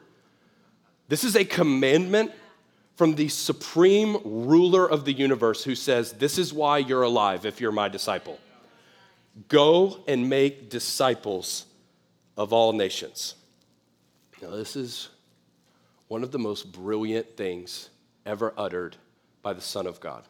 This 1.06 1.22
is 1.22 1.36
a 1.36 1.44
commandment 1.44 2.32
from 2.96 3.14
the 3.14 3.28
supreme 3.28 4.16
ruler 4.24 4.84
of 4.84 5.04
the 5.04 5.12
universe 5.12 5.62
who 5.62 5.76
says, 5.76 6.14
This 6.14 6.38
is 6.38 6.52
why 6.52 6.78
you're 6.78 7.02
alive 7.02 7.46
if 7.46 7.60
you're 7.60 7.70
my 7.70 7.88
disciple. 7.88 8.40
Go 9.48 10.02
and 10.06 10.28
make 10.28 10.68
disciples 10.68 11.66
of 12.36 12.52
all 12.52 12.72
nations. 12.72 13.34
Now, 14.40 14.50
this 14.50 14.76
is 14.76 15.08
one 16.08 16.22
of 16.22 16.32
the 16.32 16.38
most 16.38 16.72
brilliant 16.72 17.36
things 17.36 17.88
ever 18.26 18.52
uttered 18.56 18.96
by 19.42 19.52
the 19.52 19.60
Son 19.60 19.86
of 19.86 20.00
God. 20.00 20.24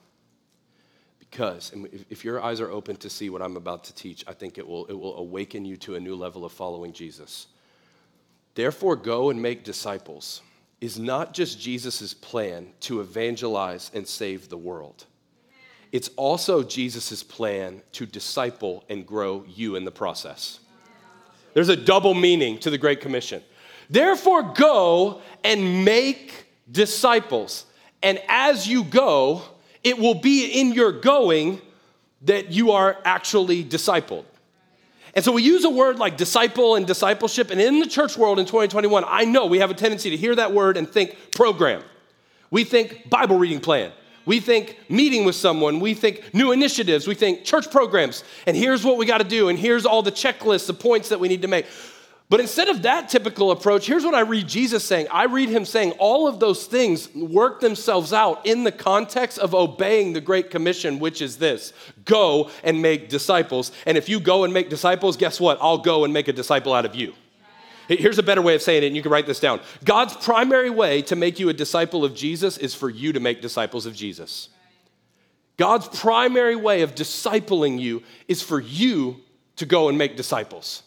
Because 1.19 1.73
if 2.11 2.25
your 2.25 2.43
eyes 2.43 2.61
are 2.61 2.71
open 2.71 2.97
to 2.97 3.11
see 3.11 3.31
what 3.31 3.43
I'm 3.43 3.57
about 3.57 3.85
to 3.85 3.95
teach, 3.95 4.23
I 4.29 4.35
think 4.35 4.59
it 4.59 4.67
will, 4.67 4.87
it 4.87 4.93
will 4.93 5.17
awaken 5.17 5.65
you 5.65 5.77
to 5.79 5.95
a 5.95 6.01
new 6.01 6.15
level 6.15 6.45
of 6.45 6.53
following 6.53 6.93
Jesus. 6.93 7.47
Therefore, 8.55 8.97
go 8.97 9.31
and 9.31 9.41
make 9.41 9.65
disciples 9.65 10.43
is 10.81 10.99
not 10.99 11.33
just 11.33 11.61
Jesus' 11.61 12.13
plan 12.13 12.69
to 12.81 13.01
evangelize 13.01 13.91
and 13.95 14.07
save 14.07 14.49
the 14.49 14.59
world. 14.59 15.07
It's 15.93 16.09
also 16.17 16.63
Jesus' 16.63 17.23
plan 17.23 17.83
to 17.93 18.07
disciple 18.07 18.83
and 18.89 19.07
grow 19.07 19.45
you 19.47 19.77
in 19.77 19.85
the 19.85 19.91
process. 19.91 20.59
There's 21.53 21.69
a 21.69 21.77
double 21.77 22.15
meaning 22.15 22.59
to 22.61 22.71
the 22.71 22.79
Great 22.79 23.03
Commission. 23.03 23.43
Therefore, 23.91 24.43
go 24.43 25.21
and 25.45 25.85
make 25.85 26.47
disciples. 26.71 27.67
And 28.03 28.19
as 28.27 28.67
you 28.67 28.85
go, 28.85 29.43
it 29.85 29.99
will 29.99 30.15
be 30.15 30.47
in 30.47 30.73
your 30.73 30.93
going 30.93 31.61
that 32.23 32.53
you 32.53 32.71
are 32.71 32.97
actually 33.05 33.63
discipled. 33.63 34.25
And 35.15 35.23
so 35.23 35.33
we 35.33 35.43
use 35.43 35.65
a 35.65 35.71
word 35.71 35.99
like 35.99 36.17
disciple 36.17 36.77
and 36.77 36.87
discipleship. 36.87 37.51
And 37.51 37.61
in 37.61 37.81
the 37.81 37.87
church 37.87 38.17
world 38.17 38.39
in 38.39 38.47
2021, 38.47 39.05
I 39.07 39.27
know 39.27 39.45
we 39.45 39.59
have 39.59 39.71
a 39.71 39.75
tendency 39.75 40.09
to 40.09 40.17
hear 40.17 40.35
that 40.37 40.55
word 40.55 40.79
and 40.79 40.89
think 40.89 41.19
program. 41.33 41.83
We 42.51 42.65
think 42.65 43.11
Bible 43.11 43.39
reading 43.39 43.61
plan. 43.61 43.93
We 44.25 44.41
think 44.41 44.79
meeting 44.89 45.25
with 45.25 45.35
someone. 45.35 45.81
We 45.81 45.95
think 45.95 46.33
new 46.35 46.53
initiatives. 46.53 47.07
We 47.07 47.15
think 47.15 47.45
church 47.45 47.71
programs. 47.71 48.25
And 48.47 48.57
here's 48.57 48.85
what 48.85 48.97
we 48.97 49.07
got 49.07 49.19
to 49.19 49.25
do. 49.25 49.49
And 49.49 49.59
here's 49.59 49.85
all 49.85 50.03
the 50.03 50.13
checklists, 50.13 50.67
the 50.67 50.75
points 50.75 51.09
that 51.09 51.21
we 51.21 51.29
need 51.29 51.43
to 51.43 51.49
make. 51.49 51.67
But 52.33 52.41
instead 52.41 52.69
of 52.69 52.81
that 52.83 53.11
typical 53.11 53.51
approach, 53.51 53.87
here's 53.87 54.07
what 54.07 54.15
I 54.15 54.21
read 54.21 54.49
Jesus 54.49 54.83
saying. 54.83 55.07
I 55.11 55.25
read 55.25 55.51
him 55.51 55.67
saying 55.67 55.93
all 55.99 56.27
of 56.27 56.41
those 56.41 56.65
things 56.65 57.15
work 57.15 57.61
themselves 57.61 58.15
out 58.15 58.47
in 58.47 58.65
the 58.65 58.73
context 58.73 59.39
of 59.39 59.55
obeying 59.55 60.15
the 60.15 60.21
Great 60.23 60.51
Commission, 60.51 60.99
which 60.99 61.21
is 61.21 61.37
this 61.37 61.75
go 62.07 62.51
and 62.65 62.81
make 62.81 63.11
disciples. 63.11 63.71
And 63.85 63.99
if 63.99 64.09
you 64.09 64.19
go 64.19 64.45
and 64.45 64.55
make 64.55 64.71
disciples, 64.71 65.19
guess 65.19 65.39
what? 65.39 65.59
I'll 65.61 65.77
go 65.77 66.05
and 66.05 66.15
make 66.15 66.27
a 66.29 66.33
disciple 66.33 66.73
out 66.73 66.87
of 66.87 66.95
you. 66.95 67.13
Here's 67.89 68.19
a 68.19 68.23
better 68.23 68.43
way 68.43 68.55
of 68.55 68.63
saying 68.63 68.83
it, 68.83 68.87
and 68.87 68.97
you 68.97 69.03
can 69.03 69.11
write 69.11 69.27
this 69.27 69.41
down. 69.41 69.61
God's 69.85 70.15
primary 70.17 70.71
way 70.71 71.03
to 71.03 71.17
make 71.17 71.39
you 71.39 71.49
a 71.49 71.53
disciple 71.53 72.05
of 72.05 72.15
Jesus 72.15 72.59
is 72.59 72.75
for 72.75 72.89
you 72.89 73.13
to 73.13 73.21
make 73.21 73.41
disciples 73.41 73.87
of 73.87 73.95
Jesus. 73.95 74.49
God's 75.57 75.89
primary 75.89 76.57
way 76.57 76.83
of 76.83 76.95
discipling 76.95 77.79
you 77.81 78.03
is 78.29 78.43
for 78.43 78.61
you 78.61 79.21
to 79.57 79.67
go 79.67 79.89
and 79.89 79.99
make 79.99 80.17
disciples. 80.17 80.83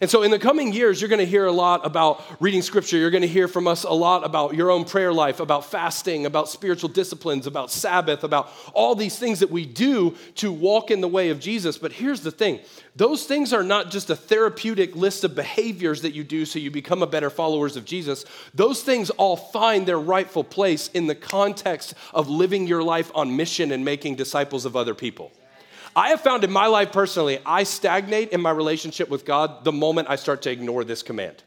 And 0.00 0.08
so, 0.08 0.22
in 0.22 0.30
the 0.30 0.38
coming 0.38 0.72
years, 0.72 1.00
you're 1.00 1.08
going 1.08 1.18
to 1.18 1.26
hear 1.26 1.46
a 1.46 1.52
lot 1.52 1.84
about 1.84 2.24
reading 2.40 2.62
scripture. 2.62 2.96
You're 2.96 3.10
going 3.10 3.22
to 3.22 3.28
hear 3.28 3.48
from 3.48 3.66
us 3.66 3.82
a 3.82 3.92
lot 3.92 4.24
about 4.24 4.54
your 4.54 4.70
own 4.70 4.84
prayer 4.84 5.12
life, 5.12 5.40
about 5.40 5.64
fasting, 5.64 6.26
about 6.26 6.48
spiritual 6.48 6.88
disciplines, 6.88 7.48
about 7.48 7.72
Sabbath, 7.72 8.22
about 8.22 8.52
all 8.72 8.94
these 8.94 9.18
things 9.18 9.40
that 9.40 9.50
we 9.50 9.66
do 9.66 10.16
to 10.36 10.52
walk 10.52 10.92
in 10.92 11.00
the 11.00 11.08
way 11.08 11.30
of 11.30 11.40
Jesus. 11.40 11.76
But 11.76 11.92
here's 11.92 12.20
the 12.20 12.30
thing 12.30 12.60
those 12.94 13.24
things 13.24 13.52
are 13.52 13.64
not 13.64 13.90
just 13.90 14.10
a 14.10 14.16
therapeutic 14.16 14.94
list 14.94 15.24
of 15.24 15.34
behaviors 15.34 16.02
that 16.02 16.14
you 16.14 16.22
do 16.22 16.44
so 16.44 16.60
you 16.60 16.70
become 16.70 17.02
a 17.02 17.06
better 17.06 17.30
followers 17.30 17.76
of 17.76 17.84
Jesus. 17.84 18.24
Those 18.54 18.82
things 18.82 19.10
all 19.10 19.36
find 19.36 19.86
their 19.86 19.98
rightful 19.98 20.44
place 20.44 20.88
in 20.88 21.08
the 21.08 21.14
context 21.16 21.94
of 22.14 22.28
living 22.28 22.68
your 22.68 22.84
life 22.84 23.10
on 23.14 23.36
mission 23.36 23.72
and 23.72 23.84
making 23.84 24.14
disciples 24.14 24.64
of 24.64 24.76
other 24.76 24.94
people. 24.94 25.32
I 26.00 26.08
have 26.08 26.22
found 26.22 26.44
in 26.44 26.50
my 26.50 26.66
life 26.66 26.92
personally, 26.92 27.40
I 27.44 27.62
stagnate 27.62 28.30
in 28.30 28.40
my 28.40 28.52
relationship 28.52 29.10
with 29.10 29.26
God 29.26 29.64
the 29.64 29.72
moment 29.72 30.08
I 30.08 30.16
start 30.16 30.40
to 30.42 30.50
ignore 30.50 30.82
this 30.82 31.02
command. 31.02 31.42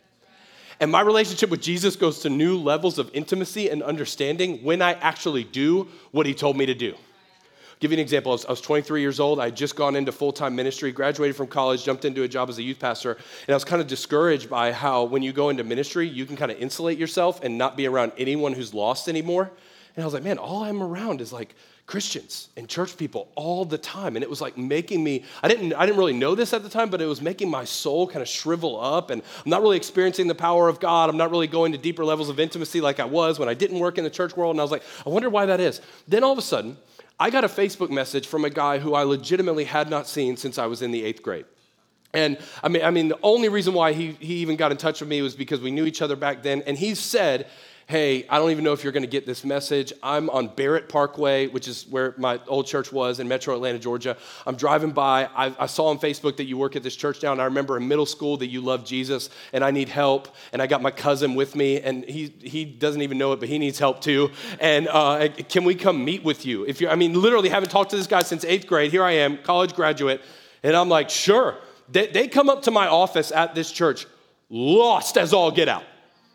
And 0.79 0.91
my 0.91 1.01
relationship 1.01 1.49
with 1.49 1.59
Jesus 1.59 1.95
goes 1.95 2.19
to 2.19 2.29
new 2.29 2.59
levels 2.59 2.99
of 2.99 3.09
intimacy 3.15 3.71
and 3.71 3.81
understanding 3.81 4.63
when 4.63 4.79
I 4.83 4.93
actually 4.93 5.43
do 5.43 5.87
what 6.11 6.27
he 6.27 6.35
told 6.35 6.55
me 6.55 6.67
to 6.67 6.75
do. 6.75 6.91
I'll 6.93 7.79
give 7.79 7.89
you 7.89 7.95
an 7.95 8.01
example. 8.01 8.31
I 8.31 8.35
was, 8.35 8.45
I 8.45 8.51
was 8.51 8.61
23 8.61 9.01
years 9.01 9.19
old. 9.19 9.39
I 9.39 9.45
had 9.45 9.55
just 9.55 9.75
gone 9.75 9.95
into 9.95 10.11
full 10.11 10.31
time 10.31 10.55
ministry, 10.55 10.91
graduated 10.91 11.35
from 11.35 11.47
college, 11.47 11.83
jumped 11.83 12.05
into 12.05 12.21
a 12.21 12.27
job 12.27 12.47
as 12.47 12.59
a 12.59 12.63
youth 12.63 12.77
pastor. 12.77 13.13
And 13.13 13.49
I 13.49 13.55
was 13.55 13.65
kind 13.65 13.81
of 13.81 13.87
discouraged 13.87 14.51
by 14.51 14.71
how, 14.71 15.05
when 15.05 15.23
you 15.23 15.33
go 15.33 15.49
into 15.49 15.63
ministry, 15.63 16.07
you 16.07 16.27
can 16.27 16.35
kind 16.35 16.51
of 16.51 16.59
insulate 16.59 16.99
yourself 16.99 17.43
and 17.43 17.57
not 17.57 17.75
be 17.75 17.87
around 17.87 18.11
anyone 18.19 18.53
who's 18.53 18.71
lost 18.71 19.09
anymore. 19.09 19.49
And 19.95 20.03
I 20.03 20.05
was 20.05 20.13
like, 20.13 20.23
man, 20.23 20.37
all 20.37 20.63
I'm 20.63 20.83
around 20.83 21.21
is 21.21 21.33
like 21.33 21.55
Christians 21.85 22.49
and 22.55 22.67
church 22.69 22.95
people 22.95 23.27
all 23.35 23.65
the 23.65 23.77
time. 23.77 24.15
And 24.15 24.23
it 24.23 24.29
was 24.29 24.39
like 24.39 24.57
making 24.57 25.03
me, 25.03 25.25
I 25.41 25.47
didn't, 25.47 25.73
I 25.73 25.85
didn't 25.85 25.97
really 25.97 26.13
know 26.13 26.33
this 26.33 26.53
at 26.53 26.63
the 26.63 26.69
time, 26.69 26.89
but 26.89 27.01
it 27.01 27.05
was 27.05 27.21
making 27.21 27.49
my 27.49 27.65
soul 27.65 28.07
kind 28.07 28.21
of 28.21 28.27
shrivel 28.27 28.79
up. 28.79 29.09
And 29.09 29.21
I'm 29.43 29.49
not 29.49 29.61
really 29.61 29.77
experiencing 29.77 30.27
the 30.27 30.35
power 30.35 30.69
of 30.69 30.79
God. 30.79 31.09
I'm 31.09 31.17
not 31.17 31.29
really 31.29 31.47
going 31.47 31.73
to 31.73 31.77
deeper 31.77 32.05
levels 32.05 32.29
of 32.29 32.39
intimacy 32.39 32.79
like 32.79 32.99
I 32.99 33.05
was 33.05 33.37
when 33.37 33.49
I 33.49 33.53
didn't 33.53 33.79
work 33.79 33.97
in 33.97 34.05
the 34.05 34.09
church 34.09 34.37
world. 34.37 34.55
And 34.55 34.61
I 34.61 34.63
was 34.63 34.71
like, 34.71 34.83
I 35.05 35.09
wonder 35.09 35.29
why 35.29 35.45
that 35.45 35.59
is. 35.59 35.81
Then 36.07 36.23
all 36.23 36.31
of 36.31 36.37
a 36.37 36.43
sudden, 36.43 36.77
I 37.19 37.29
got 37.29 37.43
a 37.43 37.49
Facebook 37.49 37.89
message 37.89 38.27
from 38.27 38.45
a 38.45 38.49
guy 38.49 38.79
who 38.79 38.93
I 38.93 39.03
legitimately 39.03 39.65
had 39.65 39.89
not 39.89 40.07
seen 40.07 40.37
since 40.37 40.57
I 40.57 40.67
was 40.67 40.81
in 40.81 40.91
the 40.91 41.03
eighth 41.03 41.21
grade. 41.21 41.45
And 42.13 42.37
I 42.63 42.69
mean, 42.69 42.83
I 42.83 42.91
mean, 42.91 43.07
the 43.07 43.19
only 43.23 43.49
reason 43.49 43.73
why 43.73 43.93
he, 43.93 44.11
he 44.19 44.35
even 44.35 44.55
got 44.55 44.71
in 44.71 44.77
touch 44.77 45.01
with 45.01 45.09
me 45.09 45.21
was 45.21 45.35
because 45.35 45.59
we 45.59 45.71
knew 45.71 45.85
each 45.85 46.01
other 46.01 46.15
back 46.15 46.43
then. 46.43 46.61
And 46.65 46.77
he 46.77 46.95
said, 46.95 47.47
hey, 47.87 48.25
I 48.29 48.37
don't 48.37 48.51
even 48.51 48.63
know 48.63 48.73
if 48.73 48.83
you're 48.83 48.93
going 48.93 49.03
to 49.03 49.09
get 49.09 49.25
this 49.25 49.43
message. 49.43 49.91
I'm 50.01 50.29
on 50.29 50.47
Barrett 50.47 50.87
Parkway, 50.87 51.47
which 51.47 51.67
is 51.67 51.85
where 51.87 52.13
my 52.17 52.39
old 52.47 52.65
church 52.65 52.91
was 52.91 53.19
in 53.19 53.27
metro 53.27 53.55
Atlanta, 53.55 53.79
Georgia. 53.79 54.17
I'm 54.47 54.55
driving 54.55 54.91
by. 54.91 55.29
I, 55.35 55.53
I, 55.59 55.65
saw 55.65 55.87
on 55.87 55.99
Facebook 55.99 56.37
that 56.37 56.45
you 56.45 56.57
work 56.57 56.75
at 56.75 56.83
this 56.83 56.95
church 56.95 57.21
now, 57.23 57.31
and 57.31 57.41
I 57.41 57.45
remember 57.45 57.77
in 57.77 57.87
middle 57.87 58.05
school 58.05 58.37
that 58.37 58.47
you 58.47 58.61
love 58.61 58.85
Jesus, 58.85 59.29
and 59.51 59.63
I 59.63 59.71
need 59.71 59.89
help. 59.89 60.29
And 60.53 60.61
I 60.61 60.67
got 60.67 60.81
my 60.81 60.91
cousin 60.91 61.35
with 61.35 61.55
me, 61.55 61.81
and 61.81 62.05
he, 62.05 62.33
he 62.41 62.65
doesn't 62.65 63.01
even 63.01 63.17
know 63.17 63.33
it, 63.33 63.39
but 63.39 63.49
he 63.49 63.57
needs 63.57 63.79
help 63.79 64.01
too. 64.01 64.31
And 64.59 64.87
uh, 64.87 65.29
can 65.49 65.63
we 65.63 65.75
come 65.75 66.05
meet 66.05 66.23
with 66.23 66.45
you? 66.45 66.65
If 66.65 66.79
you 66.79 66.89
I 66.89 66.95
mean, 66.95 67.19
literally 67.19 67.49
haven't 67.49 67.69
talked 67.69 67.89
to 67.91 67.97
this 67.97 68.07
guy 68.07 68.23
since 68.23 68.45
eighth 68.45 68.67
grade. 68.67 68.91
Here 68.91 69.03
I 69.03 69.11
am, 69.11 69.37
college 69.39 69.73
graduate, 69.73 70.21
and 70.61 70.75
I'm 70.75 70.89
like, 70.89 71.09
sure. 71.09 71.57
They, 71.89 72.07
they 72.07 72.27
come 72.29 72.49
up 72.49 72.63
to 72.63 72.71
my 72.71 72.87
office 72.87 73.31
at 73.31 73.55
this 73.55 73.69
church, 73.69 74.07
lost 74.49 75.17
as 75.17 75.33
all 75.33 75.51
get 75.51 75.67
out 75.67 75.83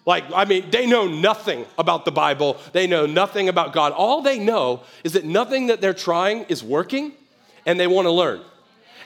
like, 0.08 0.24
I 0.34 0.46
mean, 0.46 0.70
they 0.70 0.86
know 0.86 1.06
nothing 1.06 1.66
about 1.76 2.06
the 2.06 2.10
Bible. 2.10 2.56
They 2.72 2.86
know 2.86 3.04
nothing 3.04 3.50
about 3.50 3.74
God. 3.74 3.92
All 3.92 4.22
they 4.22 4.38
know 4.38 4.80
is 5.04 5.12
that 5.12 5.26
nothing 5.26 5.66
that 5.66 5.82
they're 5.82 5.92
trying 5.92 6.44
is 6.44 6.64
working 6.64 7.12
and 7.66 7.78
they 7.78 7.86
want 7.86 8.06
to 8.06 8.10
learn. 8.10 8.40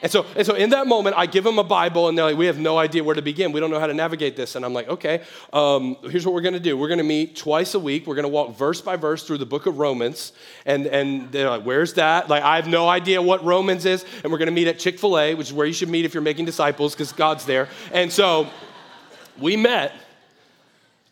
And 0.00 0.12
so, 0.12 0.24
and 0.36 0.46
so 0.46 0.54
in 0.54 0.70
that 0.70 0.86
moment, 0.86 1.16
I 1.18 1.26
give 1.26 1.42
them 1.42 1.58
a 1.58 1.64
Bible 1.64 2.08
and 2.08 2.16
they're 2.16 2.26
like, 2.26 2.36
we 2.36 2.46
have 2.46 2.60
no 2.60 2.78
idea 2.78 3.02
where 3.02 3.16
to 3.16 3.22
begin. 3.22 3.50
We 3.50 3.58
don't 3.58 3.72
know 3.72 3.80
how 3.80 3.88
to 3.88 3.94
navigate 3.94 4.36
this. 4.36 4.54
And 4.54 4.64
I'm 4.64 4.72
like, 4.72 4.88
okay, 4.88 5.22
um, 5.52 5.96
here's 6.08 6.24
what 6.24 6.36
we're 6.36 6.40
going 6.40 6.54
to 6.54 6.60
do. 6.60 6.76
We're 6.76 6.86
going 6.86 6.98
to 6.98 7.04
meet 7.04 7.34
twice 7.34 7.74
a 7.74 7.80
week. 7.80 8.06
We're 8.06 8.14
going 8.14 8.22
to 8.22 8.28
walk 8.28 8.56
verse 8.56 8.80
by 8.80 8.94
verse 8.94 9.26
through 9.26 9.38
the 9.38 9.46
book 9.46 9.66
of 9.66 9.78
Romans. 9.78 10.32
And, 10.66 10.86
and 10.86 11.32
they're 11.32 11.50
like, 11.50 11.64
where's 11.64 11.94
that? 11.94 12.28
Like, 12.28 12.44
I 12.44 12.54
have 12.54 12.68
no 12.68 12.88
idea 12.88 13.20
what 13.20 13.44
Romans 13.44 13.86
is. 13.86 14.04
And 14.22 14.30
we're 14.30 14.38
going 14.38 14.46
to 14.46 14.54
meet 14.54 14.68
at 14.68 14.78
Chick 14.78 15.00
fil 15.00 15.18
A, 15.18 15.34
which 15.34 15.48
is 15.48 15.52
where 15.52 15.66
you 15.66 15.72
should 15.72 15.88
meet 15.88 16.04
if 16.04 16.14
you're 16.14 16.22
making 16.22 16.44
disciples 16.44 16.94
because 16.94 17.10
God's 17.10 17.44
there. 17.44 17.68
And 17.92 18.12
so 18.12 18.48
we 19.40 19.56
met 19.56 19.94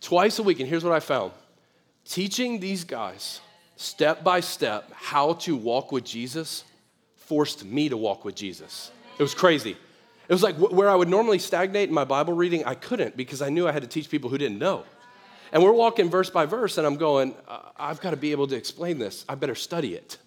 twice 0.01 0.39
a 0.39 0.43
week. 0.43 0.61
And 0.61 0.69
here's 0.69 0.85
what 0.85 0.93
I 0.93 1.01
found 1.01 1.33
teaching 2.05 2.61
these 2.61 2.85
guys 2.85 3.41
step 3.77 4.23
by 4.25 4.41
step 4.41 4.91
how 4.93 5.35
to 5.35 5.57
walk 5.57 5.93
with 5.93 6.05
Jesus 6.05 6.65
forced 7.17 7.65
me 7.65 7.89
to 7.89 7.97
walk 7.97 8.25
with 8.25 8.35
Jesus. 8.35 8.91
It 9.19 9.23
was 9.23 9.35
crazy. 9.35 9.77
It 10.29 10.33
was 10.33 10.43
like 10.43 10.57
where 10.57 10.89
I 10.89 10.95
would 10.95 11.09
normally 11.09 11.39
stagnate 11.39 11.89
in 11.89 11.95
my 11.95 12.05
Bible 12.05 12.33
reading, 12.33 12.65
I 12.65 12.75
couldn't 12.75 13.17
because 13.17 13.43
I 13.43 13.49
knew 13.49 13.69
I 13.69 13.73
had 13.73 13.83
to 13.83 13.89
teach 13.89 14.11
people 14.11 14.31
who 14.31 14.39
didn't 14.39 14.59
know. 14.59 14.85
And 15.53 15.63
we're 15.63 15.73
walking 15.73 16.09
verse 16.09 16.31
by 16.31 16.47
verse, 16.47 16.79
and 16.79 16.87
I'm 16.87 16.97
going, 16.97 17.35
uh, 17.49 17.71
I've 17.77 18.01
got 18.01 18.11
to 18.11 18.17
be 18.17 18.33
able 18.33 18.47
to 18.49 18.57
explain 18.57 18.99
this. 18.99 19.25
I 19.29 19.35
better 19.35 19.55
study 19.55 19.95
it. 19.95 20.19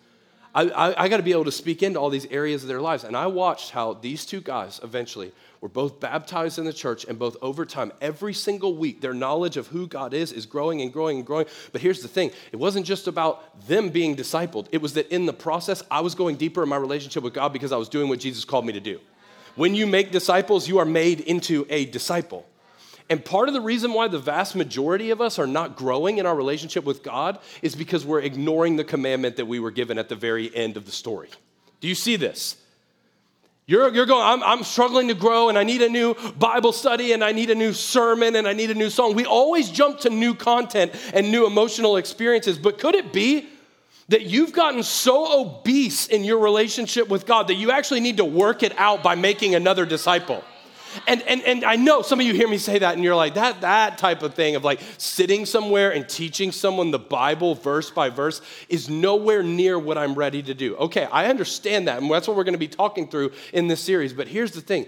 I, 0.56 0.64
I, 0.70 1.04
I 1.04 1.08
got 1.08 1.18
to 1.18 1.24
be 1.24 1.32
able 1.32 1.46
to 1.46 1.52
speak 1.52 1.82
into 1.82 2.00
all 2.00 2.10
these 2.10 2.26
areas 2.28 2.62
of 2.64 2.68
their 2.68 2.82
lives. 2.82 3.04
And 3.04 3.16
I 3.16 3.28
watched 3.28 3.72
how 3.72 3.94
these 3.94 4.26
two 4.26 4.42
guys 4.42 4.80
eventually 4.84 5.32
were 5.64 5.70
both 5.70 6.02
baptized 6.02 6.60
in 6.60 6.66
the 6.66 6.74
church 6.74 7.06
and 7.06 7.18
both 7.18 7.38
over 7.42 7.66
time, 7.66 7.94
every 8.02 8.34
single 8.34 8.76
week, 8.76 9.00
their 9.00 9.14
knowledge 9.14 9.56
of 9.56 9.68
who 9.68 9.88
God 9.88 10.14
is 10.14 10.34
is 10.34 10.46
growing 10.46 10.82
and 10.82 10.92
growing 10.92 11.20
and 11.20 11.26
growing. 11.26 11.46
But 11.72 11.80
here's 11.80 12.02
the 12.02 12.10
thing 12.10 12.32
it 12.52 12.58
wasn't 12.58 12.86
just 12.86 13.08
about 13.08 13.66
them 13.66 13.88
being 13.88 14.14
discipled, 14.14 14.68
it 14.74 14.82
was 14.82 14.92
that 14.96 15.08
in 15.08 15.26
the 15.26 15.32
process, 15.32 15.82
I 15.90 16.02
was 16.02 16.16
going 16.16 16.36
deeper 16.36 16.64
in 16.64 16.68
my 16.68 16.76
relationship 16.76 17.24
with 17.24 17.34
God 17.34 17.54
because 17.54 17.72
I 17.72 17.78
was 17.78 17.88
doing 17.88 18.10
what 18.10 18.20
Jesus 18.20 18.44
called 18.44 18.66
me 18.66 18.74
to 18.74 18.82
do. 18.82 19.00
When 19.56 19.74
you 19.74 19.88
make 19.88 20.12
disciples, 20.12 20.68
you 20.68 20.80
are 20.80 20.86
made 20.86 21.22
into 21.22 21.66
a 21.70 21.86
disciple. 21.86 22.46
And 23.10 23.24
part 23.24 23.48
of 23.48 23.54
the 23.54 23.62
reason 23.62 23.94
why 23.94 24.10
the 24.10 24.20
vast 24.20 24.58
majority 24.58 25.12
of 25.12 25.22
us 25.22 25.40
are 25.40 25.48
not 25.48 25.78
growing 25.78 26.18
in 26.18 26.26
our 26.26 26.36
relationship 26.36 26.84
with 26.84 27.04
God 27.04 27.40
is 27.62 27.74
because 27.74 28.06
we're 28.06 28.20
ignoring 28.20 28.76
the 28.76 28.84
commandment 28.84 29.38
that 29.38 29.46
we 29.46 29.62
were 29.62 29.72
given 29.72 29.98
at 29.98 30.10
the 30.10 30.16
very 30.18 30.54
end 30.54 30.76
of 30.76 30.86
the 30.86 30.92
story. 30.92 31.30
Do 31.80 31.88
you 31.88 31.96
see 31.96 32.18
this? 32.18 32.58
You're, 33.66 33.94
you're 33.94 34.06
going, 34.06 34.22
I'm, 34.22 34.44
I'm 34.44 34.64
struggling 34.64 35.08
to 35.08 35.14
grow 35.14 35.48
and 35.48 35.58
I 35.58 35.64
need 35.64 35.82
a 35.82 35.90
new 35.90 36.16
Bible 36.38 36.74
study 36.74 37.14
and 37.14 37.24
I 37.24 37.32
need 37.32 37.50
a 37.50 37.56
new 37.56 37.72
sermon 37.72 38.36
and 38.36 38.46
I 38.46 38.52
need 38.52 38.72
a 38.72 38.76
new 38.76 38.90
song. 38.90 39.16
We 39.16 39.26
always 39.26 39.70
jump 39.70 40.02
to 40.02 40.10
new 40.10 40.36
content 40.36 40.92
and 41.14 41.32
new 41.32 41.46
emotional 41.46 41.96
experiences, 41.96 42.58
but 42.58 42.78
could 42.78 42.94
it 42.94 43.14
be 43.14 43.48
that 44.10 44.24
you've 44.24 44.52
gotten 44.52 44.84
so 44.84 45.42
obese 45.42 46.08
in 46.08 46.26
your 46.26 46.40
relationship 46.40 47.08
with 47.08 47.26
God 47.26 47.48
that 47.48 47.56
you 47.56 47.72
actually 47.72 48.02
need 48.02 48.18
to 48.18 48.26
work 48.26 48.64
it 48.64 48.78
out 48.78 49.02
by 49.02 49.16
making 49.16 49.56
another 49.56 49.86
disciple? 49.86 50.44
And, 51.08 51.22
and, 51.24 51.42
and 51.44 51.64
I 51.64 51.76
know 51.76 52.02
some 52.02 52.20
of 52.20 52.26
you 52.26 52.34
hear 52.34 52.48
me 52.48 52.58
say 52.58 52.80
that 52.80 52.96
and 52.96 53.04
you're 53.04 53.16
like, 53.16 53.36
that, 53.36 53.62
that 53.62 53.98
type 53.98 54.24
of 54.24 54.34
thing 54.34 54.56
of 54.56 54.64
like 54.64 54.80
sitting 54.98 55.46
somewhere 55.46 55.92
and 55.92 56.08
teaching 56.08 56.52
someone 56.52 56.92
the 56.92 57.00
Bible 57.00 57.56
verse 57.56 57.90
by 57.90 58.10
verse 58.10 58.42
is 58.70 58.90
nowhere 58.90 59.44
near 59.44 59.78
what 59.78 59.98
I'm 59.98 60.14
ready 60.14 60.44
to 60.44 60.54
do. 60.54 60.76
Okay, 60.78 61.06
I 61.06 61.28
understand 61.28 61.88
that. 61.88 62.02
And 62.02 62.12
that's 62.12 62.28
what 62.28 62.38
we're 62.38 62.44
going 62.44 62.54
to 62.54 62.60
be 62.60 62.68
talking 62.68 63.08
through 63.08 63.32
in 63.54 63.68
this 63.68 63.82
series. 63.82 64.14
But 64.14 64.28
here's 64.28 64.52
the 64.52 64.62
thing 64.62 64.88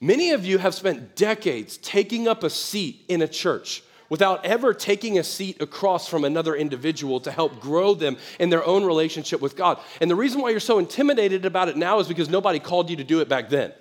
many 0.00 0.30
of 0.30 0.44
you 0.44 0.58
have 0.58 0.74
spent 0.74 1.16
decades 1.16 1.78
taking 1.78 2.28
up 2.28 2.42
a 2.42 2.50
seat 2.50 3.04
in 3.08 3.22
a 3.22 3.28
church 3.28 3.82
without 4.08 4.44
ever 4.44 4.72
taking 4.72 5.18
a 5.18 5.24
seat 5.24 5.60
across 5.60 6.08
from 6.08 6.24
another 6.24 6.54
individual 6.54 7.20
to 7.20 7.30
help 7.30 7.60
grow 7.60 7.94
them 7.94 8.16
in 8.38 8.50
their 8.50 8.64
own 8.64 8.84
relationship 8.84 9.40
with 9.40 9.56
God. 9.56 9.78
And 10.00 10.10
the 10.10 10.14
reason 10.14 10.40
why 10.40 10.50
you're 10.50 10.60
so 10.60 10.78
intimidated 10.78 11.44
about 11.44 11.68
it 11.68 11.76
now 11.76 11.98
is 11.98 12.08
because 12.08 12.28
nobody 12.28 12.58
called 12.58 12.90
you 12.90 12.96
to 12.96 13.04
do 13.04 13.20
it 13.20 13.28
back 13.28 13.48
then. 13.48 13.72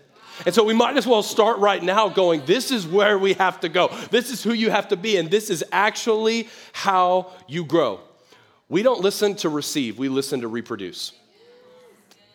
And 0.46 0.54
so 0.54 0.64
we 0.64 0.74
might 0.74 0.98
as 0.98 1.08
well 1.08 1.24
start 1.24 1.60
right 1.60 1.82
now 1.82 2.10
going, 2.10 2.46
this 2.46 2.72
is 2.72 2.86
where 2.86 3.18
we 3.18 3.34
have 3.34 3.60
to 3.62 3.70
go. 3.70 3.88
This 4.12 4.32
is 4.32 4.44
who 4.44 4.54
you 4.54 4.70
have 4.70 4.90
to 4.90 4.98
be, 4.98 5.18
and 5.18 5.30
this 5.32 5.50
is 5.50 5.64
actually 5.72 6.50
how 6.74 7.32
you 7.48 7.64
grow. 7.64 8.00
We 8.68 8.82
don't 8.82 9.02
listen 9.02 9.36
to 9.38 9.50
receive, 9.50 9.98
we 10.00 10.10
listen 10.10 10.42
to 10.42 10.48
reproduce. 10.48 11.14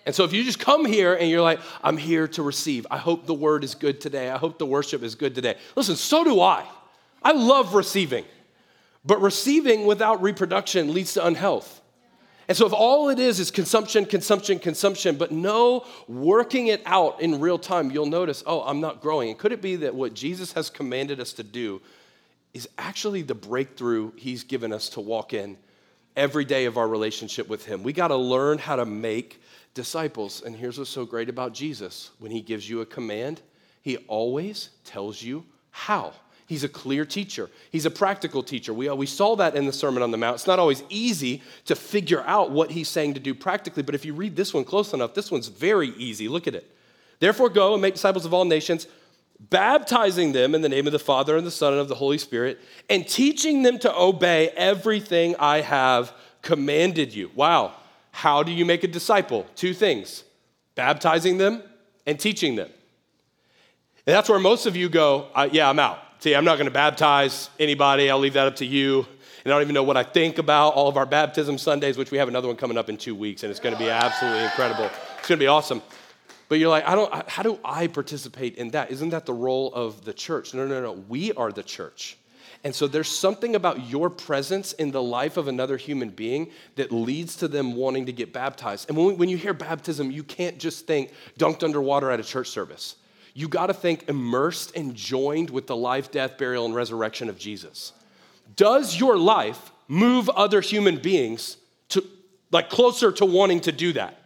And 0.07 0.15
so 0.15 0.25
if 0.25 0.33
you 0.33 0.45
just 0.45 0.59
come 0.59 0.87
here 0.87 1.15
and 1.15 1.29
you're 1.29 1.43
like, 1.43 1.61
I'm 1.83 1.97
here 1.97 2.27
to 2.29 2.43
receive, 2.43 2.87
I 2.91 2.97
hope 2.97 3.27
the 3.27 3.35
word 3.35 3.65
is 3.65 3.75
good 3.75 4.01
today, 4.01 4.31
I 4.31 4.39
hope 4.39 4.59
the 4.59 4.67
worship 4.67 5.03
is 5.03 5.15
good 5.15 5.35
today. 5.35 5.57
Listen, 5.77 5.97
so 5.97 6.25
do 6.25 6.41
I. 6.41 6.67
I 7.23 7.33
love 7.33 7.75
receiving, 7.75 8.25
but 9.05 9.21
receiving 9.21 9.85
without 9.85 10.23
reproduction 10.23 10.95
leads 10.95 11.15
to 11.15 11.27
unhealth. 11.27 11.81
And 12.51 12.57
so, 12.57 12.67
if 12.67 12.73
all 12.73 13.11
it 13.11 13.21
is 13.21 13.39
is 13.39 13.53
consumption, 13.53 14.05
consumption, 14.05 14.59
consumption, 14.59 15.15
but 15.15 15.31
no 15.31 15.87
working 16.09 16.67
it 16.67 16.83
out 16.85 17.21
in 17.21 17.39
real 17.39 17.61
time, 17.61 17.93
you'll 17.93 18.07
notice, 18.07 18.43
oh, 18.45 18.63
I'm 18.63 18.81
not 18.81 19.01
growing. 19.01 19.29
And 19.29 19.39
could 19.39 19.53
it 19.53 19.63
be 19.63 19.77
that 19.77 19.95
what 19.95 20.15
Jesus 20.15 20.53
has 20.55 20.69
commanded 20.69 21.21
us 21.21 21.33
to 21.35 21.45
do 21.45 21.81
is 22.53 22.69
actually 22.77 23.23
the 23.23 23.37
breakthrough 23.37 24.11
he's 24.17 24.43
given 24.43 24.73
us 24.73 24.89
to 24.89 25.01
walk 25.01 25.33
in 25.33 25.59
every 26.17 26.45
day 26.45 26.65
of 26.65 26.77
our 26.77 26.89
relationship 26.89 27.49
with 27.49 27.65
him? 27.65 27.85
We 27.85 27.93
got 27.93 28.09
to 28.09 28.17
learn 28.17 28.59
how 28.59 28.75
to 28.75 28.85
make 28.85 29.41
disciples. 29.75 30.43
And 30.43 30.57
here's 30.57 30.77
what's 30.77 30.91
so 30.91 31.07
great 31.07 31.29
about 31.29 31.55
Jesus 31.55 32.11
when 32.19 32.33
he 32.33 32.41
gives 32.41 32.69
you 32.69 32.81
a 32.81 32.87
command, 32.87 33.43
he 33.81 33.99
always 34.09 34.71
tells 34.85 35.23
you 35.23 35.45
how. 35.71 36.15
He's 36.51 36.65
a 36.65 36.69
clear 36.69 37.05
teacher. 37.05 37.49
He's 37.71 37.87
a 37.87 37.93
practical 37.93 38.43
teacher. 38.43 38.75
We, 38.75 38.91
we 38.91 39.07
saw 39.07 39.37
that 39.37 39.55
in 39.55 39.67
the 39.67 39.73
Sermon 39.73 40.03
on 40.03 40.11
the 40.11 40.17
Mount. 40.17 40.35
It's 40.35 40.49
not 40.49 40.59
always 40.59 40.83
easy 40.89 41.43
to 41.67 41.77
figure 41.77 42.25
out 42.27 42.51
what 42.51 42.73
he's 42.73 42.89
saying 42.89 43.15
to 43.15 43.21
do 43.21 43.37
practically, 43.37 43.85
but 43.85 43.95
if 43.95 44.05
you 44.05 44.15
read 44.15 44.35
this 44.35 44.53
one 44.53 44.65
close 44.65 44.93
enough, 44.93 45.15
this 45.15 45.31
one's 45.31 45.47
very 45.47 45.91
easy. 45.91 46.27
Look 46.27 46.49
at 46.49 46.57
it. 46.57 46.69
Therefore, 47.21 47.51
go 47.51 47.75
and 47.75 47.81
make 47.81 47.95
disciples 47.95 48.25
of 48.25 48.35
all 48.35 48.45
nations, 48.45 48.89
baptizing 49.39 50.33
them 50.33 50.57
in 50.57 50.61
the 50.61 50.69
name 50.69 50.89
of 50.89 50.93
the 50.93 50.99
Father 50.99 51.37
and 51.37 51.47
the 51.47 51.53
Son 51.53 51.73
and 51.73 51.81
of 51.81 51.87
the 51.87 51.95
Holy 51.95 52.19
Spirit, 52.19 52.59
and 52.89 53.07
teaching 53.07 53.63
them 53.63 53.79
to 53.79 53.97
obey 53.97 54.49
everything 54.57 55.37
I 55.39 55.61
have 55.61 56.13
commanded 56.43 57.15
you. 57.15 57.31
Wow. 57.37 57.75
How 58.11 58.43
do 58.43 58.51
you 58.51 58.65
make 58.65 58.83
a 58.83 58.89
disciple? 58.89 59.47
Two 59.55 59.73
things 59.73 60.25
baptizing 60.75 61.39
them 61.39 61.63
and 62.07 62.19
teaching 62.19 62.57
them. 62.57 62.71
And 64.05 64.17
that's 64.17 64.29
where 64.29 64.41
most 64.41 64.67
of 64.67 64.75
you 64.75 64.89
go, 64.89 65.29
uh, 65.33 65.49
yeah, 65.53 65.71
I'm 65.71 65.79
out. 65.79 66.01
See, 66.21 66.35
I'm 66.35 66.45
not 66.45 66.57
going 66.57 66.67
to 66.67 66.71
baptize 66.71 67.49
anybody. 67.59 68.11
I'll 68.11 68.19
leave 68.19 68.35
that 68.35 68.47
up 68.47 68.57
to 68.57 68.67
you. 68.67 69.07
And 69.43 69.51
I 69.51 69.57
don't 69.57 69.63
even 69.63 69.75
know 69.75 69.83
what 69.83 69.97
I 69.97 70.03
think 70.03 70.37
about 70.37 70.75
all 70.75 70.87
of 70.87 70.99
our 70.99 71.07
baptism 71.07 71.57
Sundays, 71.57 71.97
which 71.97 72.11
we 72.11 72.19
have 72.19 72.29
another 72.29 72.47
one 72.47 72.59
coming 72.59 72.77
up 72.77 72.91
in 72.91 72.99
two 72.99 73.15
weeks, 73.15 73.43
and 73.43 73.51
it's 73.51 73.59
going 73.59 73.75
to 73.75 73.79
be 73.79 73.89
absolutely 73.89 74.45
incredible. 74.45 74.91
It's 75.19 75.29
going 75.29 75.39
to 75.39 75.43
be 75.43 75.47
awesome. 75.47 75.81
But 76.51 76.59
you're 76.59 76.69
like, 76.69 76.87
I 76.87 76.95
don't, 76.95 77.11
how 77.27 77.43
do 77.43 77.59
I 77.65 77.87
participate 77.87 78.57
in 78.57 78.73
that? 78.73 78.91
Isn't 78.91 79.09
that 79.11 79.25
the 79.25 79.33
role 79.33 79.73
of 79.73 80.05
the 80.05 80.13
church? 80.13 80.53
No, 80.53 80.67
no, 80.67 80.83
no. 80.83 80.93
We 80.93 81.33
are 81.33 81.53
the 81.53 81.63
church. 81.63 82.19
And 82.65 82.75
so 82.75 82.87
there's 82.87 83.09
something 83.09 83.55
about 83.55 83.89
your 83.89 84.11
presence 84.11 84.75
in 84.75 84.91
the 84.91 85.03
life 85.03 85.39
of 85.39 85.49
another 85.49 85.79
human 85.79 86.11
being 86.11 86.51
that 86.77 86.93
leads 86.93 87.35
to 87.37 87.49
them 87.49 87.77
wanting 87.77 88.05
to 88.05 88.13
get 88.13 88.35
baptized. 88.35 88.91
And 88.91 88.99
when, 88.99 89.17
when 89.17 89.31
you 89.31 89.39
hear 89.39 89.55
baptism, 89.55 90.11
you 90.11 90.23
can't 90.23 90.59
just 90.59 90.87
think 90.87 91.13
dunked 91.39 91.63
underwater 91.63 92.11
at 92.11 92.21
a 92.21 92.25
church 92.25 92.51
service 92.51 92.97
you 93.35 93.49
got 93.49 93.67
to 93.67 93.75
think 93.75 94.09
immersed 94.09 94.77
and 94.77 94.95
joined 94.95 95.51
with 95.51 95.67
the 95.67 95.77
life, 95.77 96.11
death, 96.11 96.39
burial, 96.39 96.65
and 96.65 96.75
resurrection 96.75 97.29
of 97.29 97.39
Jesus. 97.39 97.93
Does 98.57 98.99
your 98.99 99.17
life 99.17 99.73
move 99.89 100.29
other 100.31 100.61
human 100.61 100.99
beings 100.99 101.57
to 101.91 102.05
like 102.51 102.71
closer 102.71 103.13
to 103.13 103.25
wanting 103.25 103.61
to 103.61 103.73
do 103.73 103.93
that? 103.93 104.17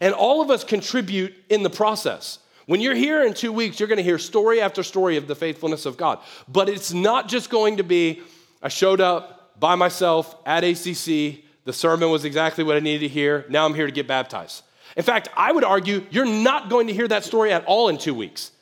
And 0.00 0.14
all 0.14 0.40
of 0.40 0.50
us 0.50 0.64
contribute 0.64 1.34
in 1.48 1.62
the 1.62 1.70
process. 1.70 2.38
When 2.66 2.80
you're 2.80 2.94
here 2.94 3.24
in 3.24 3.34
two 3.34 3.52
weeks, 3.52 3.78
you're 3.78 3.88
going 3.88 3.98
to 3.98 4.04
hear 4.04 4.18
story 4.18 4.60
after 4.60 4.82
story 4.82 5.16
of 5.16 5.26
the 5.26 5.34
faithfulness 5.34 5.86
of 5.86 5.96
God. 5.96 6.20
But 6.48 6.68
it's 6.68 6.92
not 6.92 7.28
just 7.28 7.50
going 7.50 7.76
to 7.76 7.84
be, 7.84 8.22
I 8.62 8.68
showed 8.68 9.00
up 9.00 9.60
by 9.60 9.74
myself 9.74 10.34
at 10.46 10.64
ACC, 10.64 11.44
the 11.64 11.72
sermon 11.72 12.10
was 12.10 12.24
exactly 12.24 12.64
what 12.64 12.76
I 12.76 12.80
needed 12.80 13.06
to 13.06 13.08
hear, 13.08 13.44
now 13.48 13.64
I'm 13.66 13.74
here 13.74 13.86
to 13.86 13.92
get 13.92 14.08
baptized. 14.08 14.62
In 14.96 15.02
fact, 15.02 15.28
I 15.36 15.52
would 15.52 15.64
argue 15.64 16.06
you're 16.10 16.24
not 16.24 16.70
going 16.70 16.86
to 16.86 16.94
hear 16.94 17.08
that 17.08 17.24
story 17.24 17.52
at 17.52 17.64
all 17.64 17.88
in 17.88 17.98
two 17.98 18.14
weeks. 18.14 18.52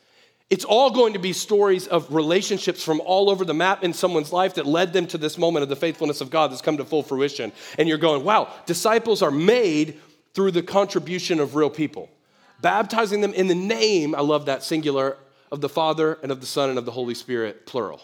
It's 0.49 0.65
all 0.65 0.91
going 0.91 1.13
to 1.13 1.19
be 1.19 1.33
stories 1.33 1.87
of 1.87 2.13
relationships 2.13 2.83
from 2.83 3.01
all 3.01 3.29
over 3.29 3.45
the 3.45 3.53
map 3.53 3.83
in 3.83 3.93
someone's 3.93 4.31
life 4.31 4.55
that 4.55 4.65
led 4.65 4.93
them 4.93 5.07
to 5.07 5.17
this 5.17 5.37
moment 5.37 5.63
of 5.63 5.69
the 5.69 5.75
faithfulness 5.75 6.21
of 6.21 6.29
God 6.29 6.51
that's 6.51 6.61
come 6.61 6.77
to 6.77 6.85
full 6.85 7.01
fruition. 7.01 7.51
And 7.77 7.89
you're 7.89 7.97
going, 7.97 8.23
wow, 8.23 8.53
disciples 8.65 9.21
are 9.21 9.31
made 9.31 9.99
through 10.33 10.51
the 10.51 10.63
contribution 10.63 11.39
of 11.39 11.55
real 11.55 11.69
people. 11.69 12.09
Baptizing 12.61 13.21
them 13.21 13.33
in 13.33 13.47
the 13.47 13.55
name, 13.55 14.13
I 14.15 14.21
love 14.21 14.45
that 14.45 14.63
singular, 14.63 15.17
of 15.51 15.61
the 15.61 15.69
Father 15.69 16.17
and 16.23 16.31
of 16.31 16.39
the 16.39 16.47
Son 16.47 16.69
and 16.69 16.79
of 16.79 16.85
the 16.85 16.91
Holy 16.91 17.13
Spirit, 17.13 17.67
plural. 17.67 18.01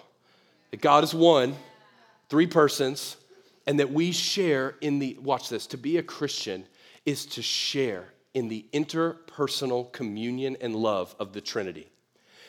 That 0.69 0.81
God 0.81 1.03
is 1.03 1.15
one, 1.15 1.55
three 2.29 2.45
persons, 2.45 3.17
and 3.65 3.79
that 3.79 3.91
we 3.91 4.11
share 4.11 4.75
in 4.81 4.99
the, 4.99 5.17
watch 5.19 5.49
this, 5.49 5.65
to 5.67 5.77
be 5.77 5.97
a 5.97 6.03
Christian 6.03 6.65
is 7.05 7.25
to 7.25 7.41
share 7.41 8.05
in 8.33 8.47
the 8.47 8.65
interpersonal 8.73 9.91
communion 9.91 10.57
and 10.61 10.75
love 10.75 11.15
of 11.19 11.33
the 11.33 11.41
Trinity. 11.41 11.87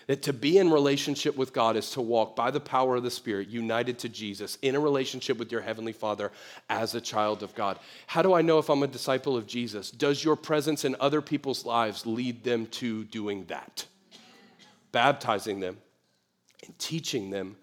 That 0.07 0.23
to 0.23 0.33
be 0.33 0.59
in 0.59 0.71
relationship 0.71 1.37
with 1.37 1.53
God 1.53 1.77
is 1.77 1.91
to 1.91 2.01
walk 2.01 2.35
by 2.35 2.51
the 2.51 2.59
power 2.59 2.97
of 2.97 3.05
the 3.05 3.11
Spirit, 3.11 3.49
united 3.49 3.99
to 4.01 4.09
Jesus, 4.09 4.59
in 4.61 4.75
a 4.75 4.81
relationship 4.81 5.39
with 5.39 5.53
your 5.53 5.61
Heavenly 5.61 5.93
Father 5.93 6.33
as 6.69 6.95
a 6.95 7.01
child 7.01 7.43
of 7.43 7.55
God. 7.55 7.79
How 8.09 8.21
do 8.23 8.35
I 8.35 8.43
know 8.43 8.59
if 8.59 8.69
I'm 8.69 8.83
a 8.83 8.89
disciple 8.89 9.37
of 9.37 9.47
Jesus? 9.47 9.91
Does 9.91 10.25
your 10.25 10.35
presence 10.37 10.85
in 10.85 10.97
other 10.99 11.23
people's 11.23 11.65
lives 11.65 12.07
lead 12.07 12.43
them 12.43 12.67
to 12.67 13.05
doing 13.05 13.45
that? 13.47 13.87
Baptizing 14.91 15.61
them 15.61 15.77
and 16.67 16.77
teaching 16.79 17.31
them 17.31 17.57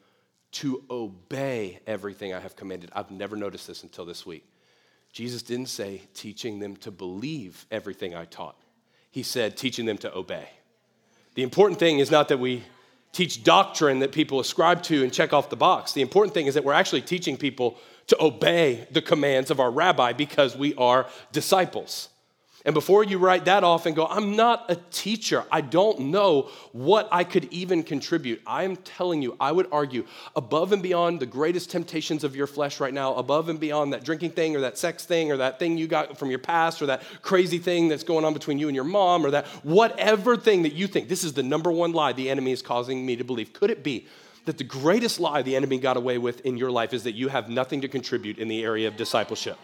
to 0.54 0.84
obey 0.90 1.80
everything 1.86 2.34
I 2.34 2.40
have 2.40 2.56
commanded. 2.56 2.92
I've 2.96 3.12
never 3.12 3.36
noticed 3.36 3.68
this 3.68 3.84
until 3.84 4.06
this 4.06 4.26
week. 4.26 4.46
Jesus 5.18 5.42
didn't 5.42 5.70
say 5.70 6.04
teaching 6.14 6.60
them 6.60 6.76
to 6.76 6.92
believe 6.92 7.66
everything 7.72 8.14
I 8.14 8.26
taught, 8.26 8.56
He 9.10 9.24
said 9.24 9.58
teaching 9.58 9.88
them 9.88 9.98
to 9.98 10.16
obey. 10.16 10.48
The 11.34 11.42
important 11.42 11.80
thing 11.80 11.98
is 11.98 12.12
not 12.12 12.28
that 12.28 12.38
we 12.38 12.62
teach 13.14 13.44
doctrine 13.44 13.98
that 14.02 14.12
people 14.12 14.40
ascribe 14.40 14.84
to 14.84 15.02
and 15.02 15.12
check 15.12 15.34
off 15.34 15.50
the 15.50 15.56
box. 15.56 15.94
The 15.94 16.04
important 16.04 16.36
thing 16.36 16.46
is 16.46 16.54
that 16.54 16.64
we're 16.64 16.74
actually 16.74 17.02
teaching 17.02 17.36
people 17.36 17.80
to 18.06 18.24
obey 18.24 18.88
the 18.92 19.02
commands 19.02 19.50
of 19.50 19.60
our 19.60 19.72
rabbi 19.72 20.14
because 20.14 20.56
we 20.56 20.76
are 20.76 21.08
disciples. 21.32 22.10
And 22.68 22.74
before 22.74 23.06
you 23.06 23.18
write 23.18 23.46
that 23.46 23.64
off 23.64 23.86
and 23.86 23.96
go, 23.96 24.06
I'm 24.06 24.36
not 24.36 24.66
a 24.70 24.76
teacher, 24.92 25.46
I 25.50 25.62
don't 25.62 26.12
know 26.12 26.50
what 26.74 27.08
I 27.14 27.24
could 27.24 27.46
even 27.46 27.82
contribute. 27.82 28.42
I 28.46 28.64
am 28.64 28.76
telling 28.76 29.22
you, 29.22 29.38
I 29.40 29.54
would 29.54 29.70
argue, 29.72 30.06
above 30.36 30.74
and 30.74 30.84
beyond 30.84 31.22
the 31.22 31.26
greatest 31.26 31.72
temptations 31.72 32.26
of 32.26 32.36
your 32.36 32.46
flesh 32.46 32.82
right 32.82 32.94
now, 32.94 33.16
above 33.16 33.48
and 33.48 33.58
beyond 33.58 33.94
that 33.94 34.04
drinking 34.04 34.32
thing 34.32 34.54
or 34.54 34.60
that 34.60 34.78
sex 34.78 35.06
thing 35.06 35.32
or 35.32 35.38
that 35.38 35.60
thing 35.60 35.78
you 35.78 35.88
got 35.88 36.18
from 36.20 36.30
your 36.30 36.40
past 36.40 36.82
or 36.82 36.88
that 36.88 37.04
crazy 37.22 37.58
thing 37.58 37.88
that's 37.88 38.04
going 38.04 38.26
on 38.26 38.34
between 38.34 38.60
you 38.60 38.68
and 38.68 38.76
your 38.76 38.84
mom 38.84 39.26
or 39.26 39.32
that 39.32 39.48
whatever 39.64 40.36
thing 40.36 40.64
that 40.64 40.74
you 40.74 40.88
think, 40.88 41.08
this 41.08 41.24
is 41.24 41.32
the 41.32 41.44
number 41.44 41.72
one 41.72 41.94
lie 41.94 42.12
the 42.12 42.30
enemy 42.30 42.52
is 42.52 42.62
causing 42.62 43.06
me 43.06 43.16
to 43.16 43.24
believe. 43.24 43.54
Could 43.54 43.72
it 43.72 43.82
be 43.82 44.08
that 44.44 44.58
the 44.58 44.66
greatest 44.66 45.22
lie 45.22 45.42
the 45.42 45.56
enemy 45.56 45.80
got 45.80 45.96
away 45.96 46.18
with 46.18 46.42
in 46.42 46.58
your 46.58 46.72
life 46.72 46.94
is 46.94 47.04
that 47.04 47.14
you 47.14 47.30
have 47.30 47.48
nothing 47.48 47.80
to 47.80 47.88
contribute 47.88 48.38
in 48.38 48.50
the 48.50 48.62
area 48.66 48.90
of 48.90 48.98
discipleship? 48.98 49.58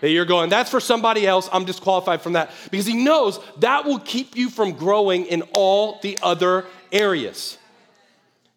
That 0.00 0.10
you're 0.10 0.24
going, 0.24 0.50
that's 0.50 0.70
for 0.70 0.80
somebody 0.80 1.26
else, 1.26 1.48
I'm 1.52 1.64
disqualified 1.64 2.22
from 2.22 2.34
that. 2.34 2.50
Because 2.70 2.86
he 2.86 2.94
knows 2.94 3.40
that 3.58 3.84
will 3.84 3.98
keep 3.98 4.36
you 4.36 4.50
from 4.50 4.72
growing 4.72 5.26
in 5.26 5.42
all 5.52 5.98
the 6.02 6.18
other 6.22 6.66
areas. 6.92 7.58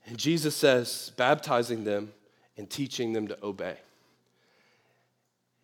And 0.06 0.18
Jesus 0.18 0.56
says, 0.56 1.12
baptizing 1.18 1.84
them 1.84 2.12
and 2.58 2.70
teaching 2.70 3.14
them 3.14 3.28
to 3.28 3.38
obey. 3.44 3.78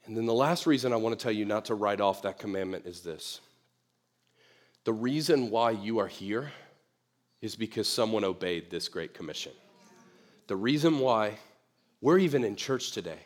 And 0.05 0.17
then 0.17 0.25
the 0.25 0.33
last 0.33 0.65
reason 0.65 0.91
I 0.91 0.95
want 0.95 1.17
to 1.17 1.21
tell 1.21 1.31
you 1.31 1.45
not 1.45 1.65
to 1.65 1.75
write 1.75 2.01
off 2.01 2.23
that 2.23 2.39
commandment 2.39 2.85
is 2.85 3.01
this 3.01 3.41
the 4.83 4.93
reason 4.93 5.51
why 5.51 5.71
you 5.71 5.99
are 5.99 6.07
here 6.07 6.51
is 7.41 7.55
because 7.55 7.87
someone 7.87 8.23
obeyed 8.23 8.71
this 8.71 8.87
great 8.87 9.13
commission. 9.13 9.51
The 10.47 10.55
reason 10.55 10.99
why 10.99 11.37
we're 12.01 12.17
even 12.17 12.43
in 12.43 12.55
church 12.55 12.91
today 12.91 13.19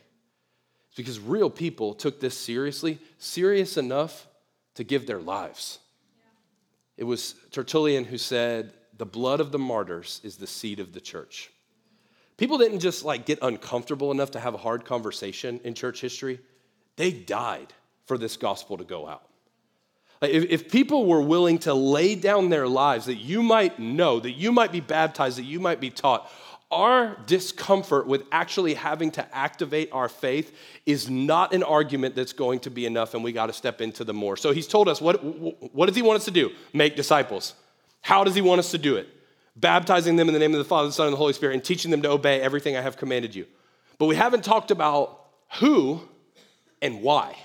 it's 0.94 0.98
because 0.98 1.20
real 1.20 1.50
people 1.50 1.96
took 1.96 2.20
this 2.20 2.38
seriously, 2.38 3.00
serious 3.18 3.78
enough 3.78 4.28
to 4.76 4.84
give 4.84 5.08
their 5.08 5.18
lives. 5.18 5.80
It 6.98 7.06
was 7.06 7.34
Tertullian 7.50 8.06
who 8.06 8.20
said, 8.20 8.74
The 8.96 9.06
blood 9.08 9.40
of 9.40 9.52
the 9.52 9.58
martyrs 9.58 10.22
is 10.24 10.38
the 10.38 10.46
seed 10.46 10.80
of 10.80 10.94
the 10.94 11.02
church. 11.02 11.50
People 12.38 12.60
didn't 12.60 12.78
just 12.78 13.04
like 13.04 13.26
get 13.26 13.40
uncomfortable 13.42 14.12
enough 14.12 14.30
to 14.32 14.40
have 14.40 14.54
a 14.54 14.60
hard 14.60 14.86
conversation 14.86 15.60
in 15.64 15.74
church 15.74 16.00
history. 16.00 16.40
They 16.96 17.12
died 17.12 17.74
for 18.06 18.20
this 18.20 18.38
gospel 18.38 18.78
to 18.78 18.84
go 18.84 19.08
out. 19.08 19.28
If 20.22 20.72
people 20.72 21.08
were 21.08 21.24
willing 21.24 21.58
to 21.60 21.74
lay 21.74 22.14
down 22.14 22.50
their 22.50 22.68
lives 22.68 23.08
that 23.08 23.16
you 23.16 23.42
might 23.42 23.80
know, 23.80 24.20
that 24.20 24.34
you 24.34 24.52
might 24.52 24.72
be 24.72 24.80
baptized, 24.80 25.40
that 25.40 25.44
you 25.44 25.60
might 25.60 25.80
be 25.80 25.90
taught, 25.90 26.32
our 26.74 27.18
discomfort 27.26 28.08
with 28.08 28.24
actually 28.32 28.74
having 28.74 29.12
to 29.12 29.36
activate 29.36 29.90
our 29.92 30.10
faith 30.10 30.56
is 30.86 31.10
not 31.10 31.54
an 31.54 31.64
argument 31.64 32.16
that's 32.16 32.34
going 32.34 32.60
to 32.62 32.70
be 32.70 32.86
enough, 32.86 33.14
and 33.14 33.24
we 33.24 33.32
got 33.32 33.48
to 33.48 33.54
step 33.54 33.80
into 33.80 34.04
the 34.04 34.14
more. 34.14 34.36
So 34.36 34.52
he's 34.52 34.68
told 34.68 34.90
us 34.90 35.00
what, 35.00 35.24
what 35.74 35.86
does 35.86 35.96
he 35.96 36.02
want 36.02 36.18
us 36.18 36.26
to 36.26 36.32
do? 36.32 36.52
Make 36.74 36.96
disciples. 36.96 37.54
How 38.02 38.24
does 38.24 38.36
he 38.36 38.42
want 38.42 38.60
us 38.60 38.72
to 38.72 38.78
do 38.78 38.98
it? 38.98 39.08
Baptizing 39.56 40.16
them 40.16 40.28
in 40.28 40.34
the 40.34 40.40
name 40.40 40.54
of 40.54 40.58
the 40.58 40.66
Father, 40.66 40.88
the 40.88 40.94
Son, 40.94 41.08
and 41.08 41.14
the 41.14 41.18
Holy 41.18 41.34
Spirit, 41.34 41.54
and 41.54 41.64
teaching 41.64 41.92
them 41.92 42.02
to 42.02 42.10
obey 42.10 42.42
everything 42.42 42.76
I 42.76 42.82
have 42.82 42.98
commanded 42.98 43.36
you. 43.36 43.46
But 43.98 44.08
we 44.08 44.16
haven't 44.16 44.44
talked 44.44 44.72
about 44.72 45.28
who 45.60 46.02
and 46.82 47.02
why. 47.02 47.38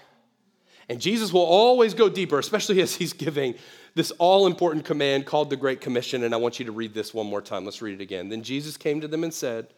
And 0.88 1.00
Jesus 1.00 1.32
will 1.32 1.42
always 1.42 1.94
go 1.94 2.08
deeper, 2.08 2.38
especially 2.38 2.80
as 2.80 2.94
he's 2.94 3.12
giving 3.12 3.54
this 3.98 4.12
all 4.12 4.46
important 4.46 4.84
command 4.84 5.26
called 5.26 5.50
the 5.50 5.56
Great 5.56 5.80
Commission. 5.80 6.22
And 6.22 6.32
I 6.32 6.36
want 6.36 6.60
you 6.60 6.64
to 6.66 6.72
read 6.72 6.94
this 6.94 7.12
one 7.12 7.26
more 7.26 7.42
time. 7.42 7.64
Let's 7.64 7.82
read 7.82 8.00
it 8.00 8.02
again. 8.02 8.28
Then 8.28 8.44
Jesus 8.44 8.76
came 8.76 9.00
to 9.00 9.08
them 9.08 9.24
and 9.24 9.34
said, 9.34 9.74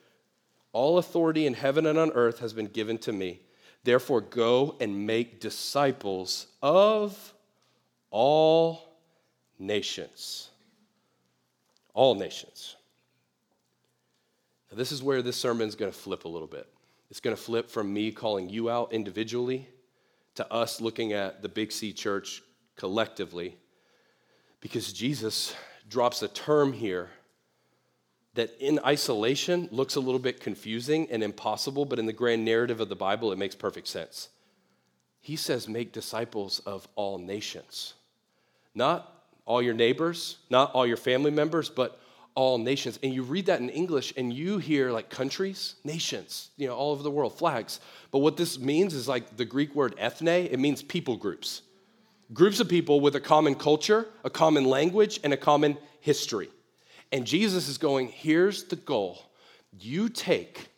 All 0.73 0.99
authority 0.99 1.47
in 1.47 1.55
heaven 1.55 1.87
and 1.87 1.99
on 1.99 2.13
earth 2.13 2.41
has 2.41 2.53
been 2.53 2.67
given 2.67 2.99
to 2.99 3.13
me. 3.15 3.41
Therefore, 3.83 4.21
go 4.21 4.77
and 4.79 5.07
make 5.07 5.41
disciples 5.41 6.49
of 6.61 7.33
all 8.11 8.95
nations. 9.59 10.51
All 11.95 12.15
nations. 12.15 12.77
Now, 14.71 14.77
this 14.77 14.93
is 14.93 15.03
where 15.03 15.23
this 15.23 15.39
sermon 15.39 15.67
is 15.67 15.75
going 15.75 15.91
to 15.91 15.99
flip 15.99 16.27
a 16.27 16.29
little 16.29 16.47
bit. 16.47 16.69
It's 17.09 17.21
going 17.21 17.35
to 17.35 17.43
flip 17.43 17.71
from 17.71 17.91
me 17.91 18.13
calling 18.13 18.51
you 18.51 18.69
out 18.69 18.93
individually 18.93 19.67
to 20.35 20.53
us 20.53 20.79
looking 20.79 21.15
at 21.15 21.41
the 21.41 21.49
Big 21.49 21.73
C 21.73 21.95
church 21.95 22.43
collectively 22.77 23.57
because 24.61 24.93
Jesus 24.93 25.55
drops 25.89 26.23
a 26.23 26.29
term 26.29 26.73
here 26.73 27.11
that 28.35 28.51
in 28.61 28.79
isolation 28.85 29.69
looks 29.73 29.97
a 29.97 30.01
little 30.01 30.21
bit 30.21 30.41
confusing 30.41 31.09
and 31.11 31.23
impossible, 31.23 31.85
but 31.85 31.99
in 31.99 32.07
the 32.07 32.13
grand 32.13 32.45
narrative 32.45 32.81
of 32.81 32.89
the 32.89 32.97
Bible, 32.97 33.33
it 33.33 33.39
makes 33.39 33.55
perfect 33.55 33.89
sense. 33.89 34.29
He 35.21 35.37
says, 35.37 35.69
Make 35.69 35.93
disciples 35.93 36.61
of 36.61 36.87
all 36.95 37.19
nations. 37.19 37.95
Not 38.75 39.25
all 39.45 39.61
your 39.61 39.75
neighbors, 39.75 40.39
not 40.49 40.73
all 40.73 40.87
your 40.87 40.97
family 40.97 41.33
members, 41.33 41.69
but 41.69 42.01
all 42.37 42.57
nations. 42.57 42.99
And 43.03 43.13
you 43.13 43.25
read 43.25 43.47
that 43.47 43.61
in 43.61 43.69
English 43.69 44.13
and 44.17 44.33
you 44.33 44.59
hear 44.59 44.93
like 44.93 45.11
countries, 45.11 45.75
nations, 45.83 46.51
you 46.57 46.69
know, 46.69 46.75
all 46.75 46.93
over 46.93 47.03
the 47.03 47.11
world, 47.11 47.37
flags. 47.37 47.81
But 48.13 48.21
what 48.21 48.37
this 48.37 48.59
means 48.59 48.95
is 48.95 49.09
like 49.09 49.37
the 49.37 49.45
Greek 49.45 49.75
word 49.75 49.95
ethne, 49.99 50.29
it 50.29 50.59
means 50.59 50.83
people 50.83 51.17
groups. 51.17 51.63
Groups 52.33 52.61
of 52.61 52.69
people 52.69 53.01
with 53.01 53.17
a 53.17 53.21
common 53.21 53.55
culture, 53.55 54.07
a 54.25 54.31
common 54.31 54.65
language, 54.65 55.19
and 55.25 55.33
a 55.33 55.37
common 55.37 55.77
history. 56.01 56.49
And 57.11 57.27
Jesus 57.27 57.69
is 57.69 57.77
going, 57.77 58.09
here's 58.09 58.65
the 58.65 58.77
goal. 58.77 59.23
You 59.79 60.09
take 60.09 60.69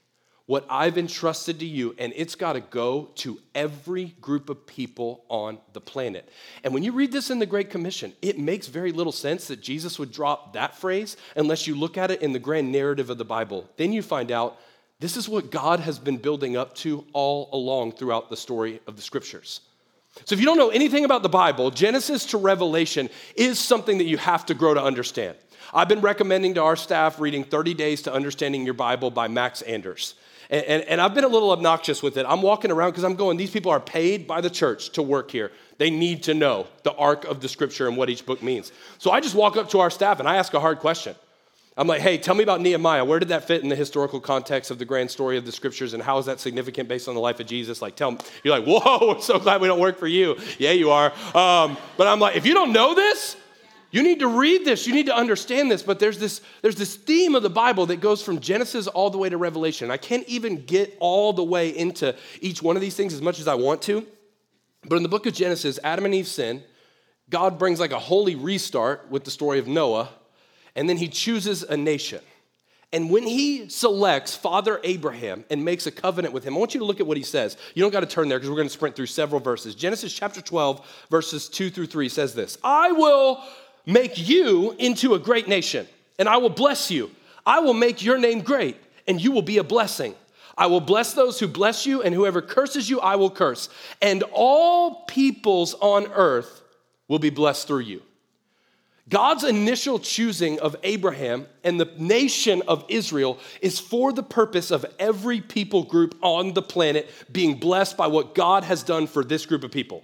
what 0.46 0.66
I've 0.68 0.98
entrusted 0.98 1.60
to 1.60 1.66
you, 1.66 1.94
and 1.98 2.12
it's 2.16 2.34
got 2.34 2.54
to 2.54 2.60
go 2.60 3.10
to 3.16 3.38
every 3.54 4.06
group 4.20 4.50
of 4.50 4.66
people 4.66 5.24
on 5.28 5.58
the 5.72 5.80
planet. 5.80 6.28
And 6.64 6.74
when 6.74 6.82
you 6.82 6.92
read 6.92 7.12
this 7.12 7.30
in 7.30 7.38
the 7.38 7.46
Great 7.46 7.70
Commission, 7.70 8.12
it 8.22 8.38
makes 8.38 8.66
very 8.66 8.92
little 8.92 9.12
sense 9.12 9.48
that 9.48 9.60
Jesus 9.60 9.98
would 9.98 10.10
drop 10.10 10.54
that 10.54 10.76
phrase 10.76 11.16
unless 11.36 11.66
you 11.66 11.74
look 11.74 11.96
at 11.96 12.10
it 12.10 12.22
in 12.22 12.32
the 12.32 12.38
grand 12.38 12.72
narrative 12.72 13.08
of 13.08 13.18
the 13.18 13.24
Bible. 13.24 13.68
Then 13.76 13.92
you 13.92 14.02
find 14.02 14.32
out 14.32 14.58
this 15.00 15.16
is 15.16 15.28
what 15.28 15.50
God 15.50 15.80
has 15.80 15.98
been 15.98 16.16
building 16.16 16.56
up 16.56 16.74
to 16.76 17.04
all 17.12 17.48
along 17.52 17.92
throughout 17.92 18.30
the 18.30 18.36
story 18.36 18.80
of 18.86 18.96
the 18.96 19.02
scriptures. 19.02 19.60
So, 20.25 20.35
if 20.35 20.40
you 20.40 20.46
don't 20.46 20.59
know 20.59 20.68
anything 20.68 21.05
about 21.05 21.22
the 21.22 21.29
Bible, 21.29 21.70
Genesis 21.70 22.27
to 22.27 22.38
Revelation 22.38 23.09
is 23.35 23.59
something 23.59 23.98
that 23.98 24.05
you 24.05 24.18
have 24.18 24.44
to 24.46 24.55
grow 24.55 24.75
to 24.75 24.83
understand. 24.83 25.37
I've 25.75 25.88
been 25.88 26.03
recommending 26.03 26.55
to 26.55 26.62
our 26.62 26.77
staff 26.77 27.18
reading 27.18 27.44
30 27.44 27.72
Days 27.75 28.03
to 28.03 28.12
Understanding 28.12 28.64
Your 28.64 28.75
Bible 28.75 29.11
by 29.11 29.29
Max 29.29 29.62
Anders. 29.62 30.14
And, 30.51 30.64
and, 30.66 30.83
and 30.83 31.01
I've 31.01 31.14
been 31.14 31.25
a 31.25 31.29
little 31.29 31.51
obnoxious 31.51 32.03
with 32.03 32.18
it. 32.18 32.27
I'm 32.29 32.42
walking 32.42 32.70
around 32.70 32.90
because 32.90 33.05
I'm 33.05 33.14
going, 33.14 33.38
these 33.38 33.51
people 33.51 33.72
are 33.72 33.81
paid 33.81 34.27
by 34.27 34.42
the 34.42 34.51
church 34.51 34.90
to 34.90 35.03
work 35.03 35.31
here. 35.31 35.51
They 35.79 35.88
need 35.88 36.25
to 36.25 36.35
know 36.35 36.66
the 36.83 36.92
arc 36.92 37.25
of 37.25 37.40
the 37.40 37.48
scripture 37.48 37.88
and 37.88 37.96
what 37.96 38.11
each 38.11 38.27
book 38.27 38.42
means. 38.42 38.70
So 38.98 39.11
I 39.11 39.20
just 39.20 39.35
walk 39.35 39.57
up 39.57 39.70
to 39.70 39.81
our 39.81 39.90
staff 39.90 40.20
and 40.20 40.29
I 40.29 40.37
ask 40.37 40.53
a 40.53 40.61
hard 40.61 40.79
question. 40.79 41.14
I'm 41.76 41.87
like, 41.87 42.02
hey, 42.02 42.18
tell 42.18 42.35
me 42.35 42.42
about 42.42 42.61
Nehemiah. 42.61 43.04
Where 43.04 43.18
did 43.18 43.30
that 43.30 43.46
fit 43.46 43.62
in 43.62 43.70
the 43.70 43.76
historical 43.76 44.20
context 44.20 44.70
of 44.70 44.78
the 44.78 44.85
grand 44.85 45.11
story 45.11 45.38
of 45.38 45.46
the 45.46 45.52
scriptures, 45.52 45.94
and 45.94 46.02
how 46.02 46.18
is 46.18 46.26
that 46.26 46.38
significant 46.38 46.88
based 46.88 47.08
on 47.08 47.14
the 47.14 47.20
life 47.20 47.40
of 47.40 47.46
Jesus? 47.46 47.80
Like, 47.80 47.96
tell 47.96 48.11
me. 48.11 48.18
You're 48.44 48.58
like, 48.58 48.66
whoa, 48.66 49.11
I'm 49.14 49.22
so 49.22 49.38
glad 49.38 49.61
we 49.61 49.68
don't 49.68 49.80
work 49.80 49.98
for 49.98 50.06
you. 50.06 50.37
Yeah, 50.58 50.72
you 50.72 50.90
are. 50.90 51.12
Um, 51.35 51.78
but 51.96 52.08
I'm 52.08 52.20
like, 52.20 52.37
if 52.37 52.44
you 52.44 52.52
don't 52.52 52.72
know 52.72 52.94
this, 52.94 53.37
you 53.90 54.02
need 54.02 54.20
to 54.20 54.26
read 54.26 54.64
this. 54.64 54.87
You 54.87 54.94
need 54.94 55.06
to 55.06 55.16
understand 55.16 55.70
this. 55.70 55.82
But 55.82 55.98
there's 55.98 56.18
this, 56.18 56.42
there's 56.61 56.76
this 56.76 56.96
theme 56.96 57.35
of 57.35 57.42
the 57.42 57.50
Bible 57.50 57.87
that 57.87 58.00
goes 58.00 58.22
from 58.22 58.40
Genesis 58.40 58.87
all 58.87 59.11
the 59.11 59.18
way 59.18 59.28
to 59.28 59.37
Revelation. 59.37 59.90
I 59.90 59.98
can't 59.98 60.26
even 60.28 60.64
get 60.64 60.96
all 61.00 61.32
the 61.32 61.44
way 61.44 61.70
into 61.70 62.14
each 62.40 62.62
one 62.62 62.76
of 62.76 62.82
these 62.82 62.96
things 62.96 63.14
as 63.14 63.22
much 63.22 63.38
as 63.38 63.48
I 63.48 63.54
want 63.54 63.82
to. 63.82 64.06
But 64.88 64.96
in 64.96 65.02
the 65.02 65.08
book 65.08 65.26
of 65.26 65.32
Genesis, 65.35 65.78
Adam 65.85 66.04
and 66.04 66.14
Eve 66.14 66.26
sin. 66.26 66.64
God 67.30 67.58
brings 67.58 67.80
like 67.80 67.92
a 67.92 67.98
holy 67.98 68.35
restart 68.35 69.11
with 69.11 69.24
the 69.24 69.30
story 69.30 69.58
of 69.58 69.66
Noah, 69.66 70.11
and 70.76 70.88
then 70.88 70.96
he 70.96 71.08
chooses 71.08 71.62
a 71.62 71.76
nation. 71.76 72.20
And 72.94 73.08
when 73.08 73.22
he 73.22 73.70
selects 73.70 74.37
Father 74.37 74.78
Abraham 74.85 75.44
and 75.48 75.64
makes 75.64 75.87
a 75.87 75.90
covenant 75.90 76.35
with 76.35 76.44
him, 76.44 76.54
I 76.54 76.58
want 76.58 76.74
you 76.74 76.80
to 76.80 76.87
look 76.87 77.00
at 77.00 77.06
what 77.06 77.16
he 77.16 77.22
says. 77.22 77.56
You 77.74 77.82
don't 77.82 77.90
got 77.90 78.00
to 78.00 78.06
turn 78.06 78.28
there 78.28 78.38
because 78.38 78.50
we're 78.50 78.56
going 78.56 78.68
to 78.68 78.72
sprint 78.72 78.94
through 78.94 79.06
several 79.06 79.40
verses. 79.40 79.74
Genesis 79.74 80.12
chapter 80.12 80.42
12, 80.42 81.06
verses 81.11 81.48
2 81.48 81.70
through 81.70 81.87
3 81.87 82.08
says 82.11 82.35
this 82.35 82.58
I 82.62 82.92
will 82.92 83.42
make 83.87 84.28
you 84.28 84.76
into 84.78 85.14
a 85.14 85.18
great 85.18 85.48
nation, 85.48 85.87
and 86.18 86.28
I 86.28 86.37
will 86.37 86.50
bless 86.50 86.90
you. 86.90 87.11
I 87.46 87.61
will 87.61 87.74
make 87.74 88.02
your 88.02 88.18
name 88.18 88.42
great, 88.42 88.76
and 89.08 89.20
you 89.20 89.32
will 89.32 89.42
be 89.42 89.58
a 89.58 89.64
blessing. 89.64 90.14
I 90.56 90.66
will 90.66 90.80
bless 90.80 91.14
those 91.14 91.40
who 91.40 91.48
bless 91.48 91.87
you, 91.87 92.02
and 92.02 92.14
whoever 92.14 92.42
curses 92.42 92.90
you, 92.90 93.00
I 93.00 93.16
will 93.16 93.30
curse. 93.30 93.70
And 94.02 94.22
all 94.32 95.04
peoples 95.06 95.74
on 95.80 96.06
earth 96.12 96.62
will 97.08 97.18
be 97.18 97.30
blessed 97.30 97.66
through 97.66 97.80
you. 97.80 98.02
God's 99.12 99.44
initial 99.44 99.98
choosing 99.98 100.59
of 100.61 100.75
Abraham 100.83 101.46
and 101.62 101.79
the 101.79 101.92
nation 101.98 102.62
of 102.66 102.83
Israel 102.88 103.38
is 103.61 103.79
for 103.79 104.11
the 104.11 104.22
purpose 104.22 104.70
of 104.70 104.87
every 104.98 105.42
people 105.42 105.83
group 105.83 106.16
on 106.22 106.55
the 106.55 106.62
planet 106.62 107.11
being 107.31 107.59
blessed 107.59 107.98
by 107.98 108.07
what 108.07 108.35
God 108.35 108.64
has 108.64 108.83
done 108.83 109.07
for 109.07 109.22
this 109.22 109.44
group 109.44 109.64
of 109.64 109.70
people. 109.70 110.03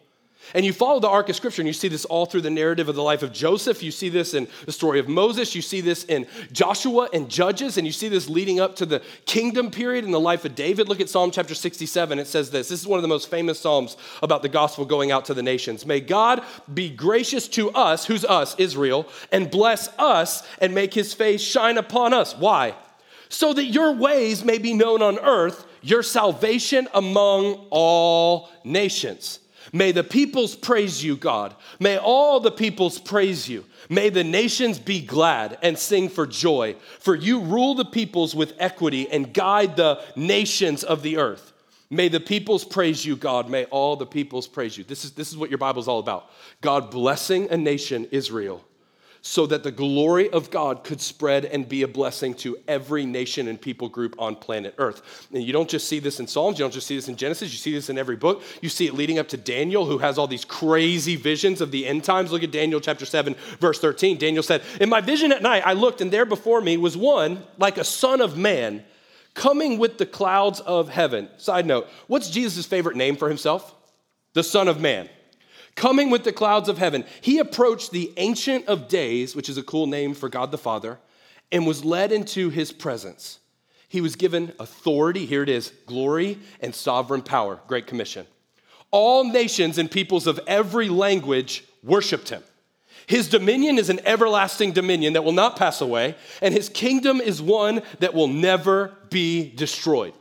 And 0.54 0.64
you 0.64 0.72
follow 0.72 1.00
the 1.00 1.08
arc 1.08 1.28
of 1.28 1.36
scripture, 1.36 1.62
and 1.62 1.66
you 1.66 1.72
see 1.72 1.88
this 1.88 2.04
all 2.04 2.26
through 2.26 2.42
the 2.42 2.50
narrative 2.50 2.88
of 2.88 2.94
the 2.94 3.02
life 3.02 3.22
of 3.22 3.32
Joseph. 3.32 3.82
You 3.82 3.90
see 3.90 4.08
this 4.08 4.34
in 4.34 4.46
the 4.66 4.72
story 4.72 5.00
of 5.00 5.08
Moses. 5.08 5.54
You 5.54 5.62
see 5.62 5.80
this 5.80 6.04
in 6.04 6.26
Joshua 6.52 7.08
and 7.12 7.28
Judges, 7.28 7.76
and 7.76 7.86
you 7.86 7.92
see 7.92 8.08
this 8.08 8.28
leading 8.28 8.60
up 8.60 8.76
to 8.76 8.86
the 8.86 9.02
kingdom 9.26 9.70
period 9.70 10.04
in 10.04 10.10
the 10.10 10.20
life 10.20 10.44
of 10.44 10.54
David. 10.54 10.88
Look 10.88 11.00
at 11.00 11.08
Psalm 11.08 11.30
chapter 11.30 11.54
67. 11.54 12.18
It 12.18 12.26
says 12.26 12.50
this 12.50 12.68
this 12.68 12.80
is 12.80 12.86
one 12.86 12.98
of 12.98 13.02
the 13.02 13.08
most 13.08 13.30
famous 13.30 13.58
Psalms 13.58 13.96
about 14.22 14.42
the 14.42 14.48
gospel 14.48 14.84
going 14.84 15.10
out 15.10 15.24
to 15.26 15.34
the 15.34 15.42
nations. 15.42 15.86
May 15.86 16.00
God 16.00 16.42
be 16.72 16.90
gracious 16.90 17.48
to 17.48 17.70
us, 17.70 18.04
who's 18.04 18.24
us, 18.24 18.54
Israel, 18.58 19.08
and 19.32 19.50
bless 19.50 19.88
us 19.98 20.46
and 20.60 20.74
make 20.74 20.92
his 20.94 21.14
face 21.14 21.40
shine 21.40 21.78
upon 21.78 22.12
us. 22.12 22.36
Why? 22.36 22.74
So 23.28 23.52
that 23.52 23.64
your 23.64 23.92
ways 23.92 24.44
may 24.44 24.58
be 24.58 24.74
known 24.74 25.02
on 25.02 25.18
earth, 25.18 25.66
your 25.82 26.02
salvation 26.02 26.88
among 26.94 27.66
all 27.70 28.50
nations. 28.64 29.40
May 29.72 29.92
the 29.92 30.04
peoples 30.04 30.54
praise 30.56 31.02
you, 31.04 31.16
God. 31.16 31.54
May 31.78 31.98
all 31.98 32.40
the 32.40 32.50
peoples 32.50 32.98
praise 32.98 33.48
you. 33.48 33.64
May 33.88 34.10
the 34.10 34.24
nations 34.24 34.78
be 34.78 35.00
glad 35.00 35.58
and 35.62 35.78
sing 35.78 36.08
for 36.08 36.26
joy, 36.26 36.76
for 37.00 37.14
you 37.14 37.40
rule 37.40 37.74
the 37.74 37.84
peoples 37.84 38.34
with 38.34 38.54
equity 38.58 39.08
and 39.08 39.32
guide 39.32 39.76
the 39.76 40.02
nations 40.16 40.84
of 40.84 41.02
the 41.02 41.16
earth. 41.18 41.52
May 41.90 42.08
the 42.08 42.20
peoples 42.20 42.64
praise 42.64 43.04
you, 43.04 43.16
God. 43.16 43.48
May 43.48 43.64
all 43.66 43.96
the 43.96 44.06
peoples 44.06 44.46
praise 44.46 44.76
you. 44.76 44.84
This 44.84 45.04
is, 45.04 45.12
this 45.12 45.30
is 45.30 45.38
what 45.38 45.50
your 45.50 45.58
Bible's 45.58 45.88
all 45.88 46.00
about. 46.00 46.30
God 46.60 46.90
blessing 46.90 47.48
a 47.50 47.56
nation, 47.56 48.06
Israel, 48.10 48.62
so 49.22 49.46
that 49.46 49.62
the 49.62 49.70
glory 49.70 50.30
of 50.30 50.50
God 50.50 50.84
could 50.84 51.00
spread 51.00 51.44
and 51.44 51.68
be 51.68 51.82
a 51.82 51.88
blessing 51.88 52.34
to 52.34 52.56
every 52.66 53.04
nation 53.04 53.48
and 53.48 53.60
people 53.60 53.88
group 53.88 54.14
on 54.18 54.36
planet 54.36 54.74
Earth. 54.78 55.28
And 55.32 55.42
you 55.42 55.52
don't 55.52 55.68
just 55.68 55.88
see 55.88 55.98
this 55.98 56.20
in 56.20 56.26
Psalms, 56.26 56.58
you 56.58 56.64
don't 56.64 56.72
just 56.72 56.86
see 56.86 56.96
this 56.96 57.08
in 57.08 57.16
Genesis, 57.16 57.52
you 57.52 57.58
see 57.58 57.72
this 57.72 57.90
in 57.90 57.98
every 57.98 58.16
book. 58.16 58.42
You 58.62 58.68
see 58.68 58.86
it 58.86 58.94
leading 58.94 59.18
up 59.18 59.28
to 59.28 59.36
Daniel, 59.36 59.86
who 59.86 59.98
has 59.98 60.18
all 60.18 60.26
these 60.26 60.44
crazy 60.44 61.16
visions 61.16 61.60
of 61.60 61.70
the 61.70 61.86
end 61.86 62.04
times. 62.04 62.32
Look 62.32 62.42
at 62.42 62.52
Daniel 62.52 62.80
chapter 62.80 63.06
7, 63.06 63.34
verse 63.60 63.78
13. 63.80 64.18
Daniel 64.18 64.42
said, 64.42 64.62
In 64.80 64.88
my 64.88 65.00
vision 65.00 65.32
at 65.32 65.42
night, 65.42 65.62
I 65.66 65.72
looked, 65.72 66.00
and 66.00 66.10
there 66.10 66.24
before 66.24 66.60
me 66.60 66.76
was 66.76 66.96
one 66.96 67.42
like 67.58 67.78
a 67.78 67.84
son 67.84 68.20
of 68.20 68.36
man 68.36 68.84
coming 69.34 69.78
with 69.78 69.98
the 69.98 70.06
clouds 70.06 70.60
of 70.60 70.88
heaven. 70.88 71.28
Side 71.36 71.64
note, 71.64 71.88
what's 72.08 72.28
Jesus' 72.28 72.66
favorite 72.66 72.96
name 72.96 73.16
for 73.16 73.28
himself? 73.28 73.74
The 74.34 74.42
Son 74.42 74.68
of 74.68 74.80
Man 74.80 75.08
coming 75.78 76.10
with 76.10 76.24
the 76.24 76.32
clouds 76.32 76.68
of 76.68 76.76
heaven. 76.76 77.04
He 77.20 77.38
approached 77.38 77.92
the 77.92 78.12
Ancient 78.16 78.66
of 78.66 78.88
Days, 78.88 79.36
which 79.36 79.48
is 79.48 79.56
a 79.56 79.62
cool 79.62 79.86
name 79.86 80.12
for 80.12 80.28
God 80.28 80.50
the 80.50 80.58
Father, 80.58 80.98
and 81.52 81.66
was 81.66 81.84
led 81.84 82.10
into 82.10 82.50
his 82.50 82.72
presence. 82.72 83.38
He 83.88 84.00
was 84.00 84.16
given 84.16 84.52
authority, 84.58 85.24
here 85.24 85.44
it 85.44 85.48
is, 85.48 85.72
glory 85.86 86.38
and 86.60 86.74
sovereign 86.74 87.22
power. 87.22 87.60
Great 87.68 87.86
Commission. 87.86 88.26
All 88.90 89.22
nations 89.22 89.78
and 89.78 89.88
peoples 89.88 90.26
of 90.26 90.40
every 90.48 90.88
language 90.88 91.62
worshiped 91.84 92.28
him. 92.28 92.42
His 93.06 93.28
dominion 93.28 93.78
is 93.78 93.88
an 93.88 94.00
everlasting 94.04 94.72
dominion 94.72 95.12
that 95.12 95.22
will 95.22 95.30
not 95.30 95.56
pass 95.56 95.80
away, 95.80 96.16
and 96.42 96.52
his 96.52 96.68
kingdom 96.68 97.20
is 97.20 97.40
one 97.40 97.82
that 98.00 98.14
will 98.14 98.26
never 98.26 98.94
be 99.10 99.48
destroyed. 99.54 100.12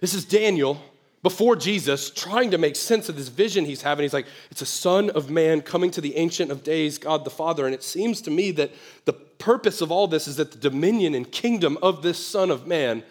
This 0.00 0.12
is 0.12 0.24
Daniel 0.24 0.82
before 1.24 1.56
Jesus 1.56 2.10
trying 2.10 2.50
to 2.50 2.58
make 2.58 2.76
sense 2.76 3.08
of 3.08 3.16
this 3.16 3.28
vision 3.28 3.64
he's 3.64 3.80
having. 3.80 4.02
He's 4.02 4.12
like, 4.12 4.26
it's 4.50 4.60
a 4.60 4.66
son 4.66 5.08
of 5.08 5.30
man 5.30 5.62
coming 5.62 5.90
to 5.92 6.02
the 6.02 6.16
Ancient 6.16 6.50
of 6.50 6.62
Days, 6.62 6.98
God 6.98 7.24
the 7.24 7.30
Father. 7.30 7.64
And 7.64 7.74
it 7.74 7.82
seems 7.82 8.20
to 8.20 8.30
me 8.30 8.50
that 8.52 8.72
the 9.06 9.14
purpose 9.14 9.80
of 9.80 9.90
all 9.90 10.06
this 10.06 10.28
is 10.28 10.36
that 10.36 10.52
the 10.52 10.58
dominion 10.58 11.14
and 11.14 11.32
kingdom 11.32 11.78
of 11.82 12.02
this 12.02 12.24
Son 12.24 12.50
of 12.50 12.66
Man 12.66 13.02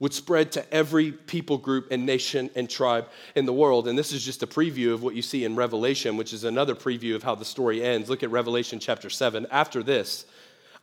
would 0.00 0.12
spread 0.12 0.50
to 0.50 0.74
every 0.74 1.12
people 1.12 1.58
group 1.58 1.86
and 1.92 2.04
nation 2.04 2.50
and 2.56 2.68
tribe 2.68 3.08
in 3.36 3.46
the 3.46 3.52
world. 3.52 3.86
And 3.86 3.96
this 3.96 4.10
is 4.10 4.24
just 4.24 4.42
a 4.42 4.48
preview 4.48 4.92
of 4.92 5.04
what 5.04 5.14
you 5.14 5.22
see 5.22 5.44
in 5.44 5.54
Revelation, 5.54 6.16
which 6.16 6.32
is 6.32 6.42
another 6.42 6.74
preview 6.74 7.14
of 7.14 7.22
how 7.22 7.36
the 7.36 7.44
story 7.44 7.84
ends. 7.84 8.10
Look 8.10 8.24
at 8.24 8.30
Revelation 8.32 8.80
chapter 8.80 9.08
7. 9.08 9.46
After 9.48 9.84
this, 9.84 10.26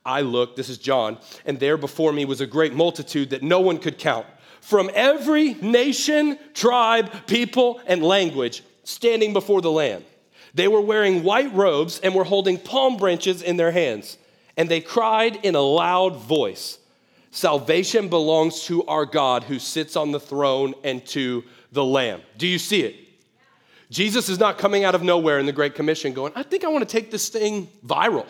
I 0.06 0.21
looked, 0.21 0.56
this 0.56 0.69
is 0.69 0.78
John, 0.78 1.17
and 1.45 1.60
there 1.60 1.76
before 1.76 2.13
me 2.13 2.23
was 2.23 2.39
a 2.39 2.47
great 2.47 2.73
multitude 2.73 3.32
that 3.32 3.43
no 3.43 3.60
one 3.60 3.78
could 3.78 3.97
count 3.97 4.26
from 4.67 4.91
every 4.93 5.53
nation, 5.53 6.38
tribe, 6.53 7.10
people, 7.25 7.80
and 7.88 8.03
language 8.03 8.63
standing 8.84 9.32
before 9.32 9.62
the 9.62 9.71
Lamb. 9.71 10.03
They 10.56 10.67
were 10.67 10.82
wearing 10.82 11.23
white 11.23 11.53
robes 11.53 12.01
and 12.01 12.13
were 12.13 12.25
holding 12.25 12.58
palm 12.58 12.97
branches 12.97 13.41
in 13.41 13.56
their 13.56 13.71
hands. 13.71 14.17
And 14.58 14.67
they 14.67 14.82
cried 14.82 15.38
in 15.45 15.56
a 15.56 15.62
loud 15.62 16.17
voice 16.17 16.80
Salvation 17.32 18.10
belongs 18.10 18.63
to 18.63 18.84
our 18.88 19.06
God 19.06 19.43
who 19.43 19.58
sits 19.58 19.95
on 19.95 20.12
the 20.12 20.19
throne 20.19 20.73
and 20.84 21.06
to 21.08 21.45
the 21.71 21.86
Lamb. 21.86 22.21
Do 22.38 22.45
you 22.47 22.60
see 22.60 22.82
it? 22.82 22.95
Jesus 23.89 24.27
is 24.27 24.38
not 24.38 24.58
coming 24.58 24.84
out 24.84 24.95
of 24.95 25.03
nowhere 25.03 25.39
in 25.39 25.45
the 25.45 25.53
Great 25.53 25.75
Commission 25.75 26.12
going, 26.12 26.34
I 26.36 26.43
think 26.43 26.65
I 26.65 26.67
want 26.67 26.88
to 26.88 26.91
take 26.91 27.10
this 27.10 27.30
thing 27.30 27.69
viral. 27.86 28.25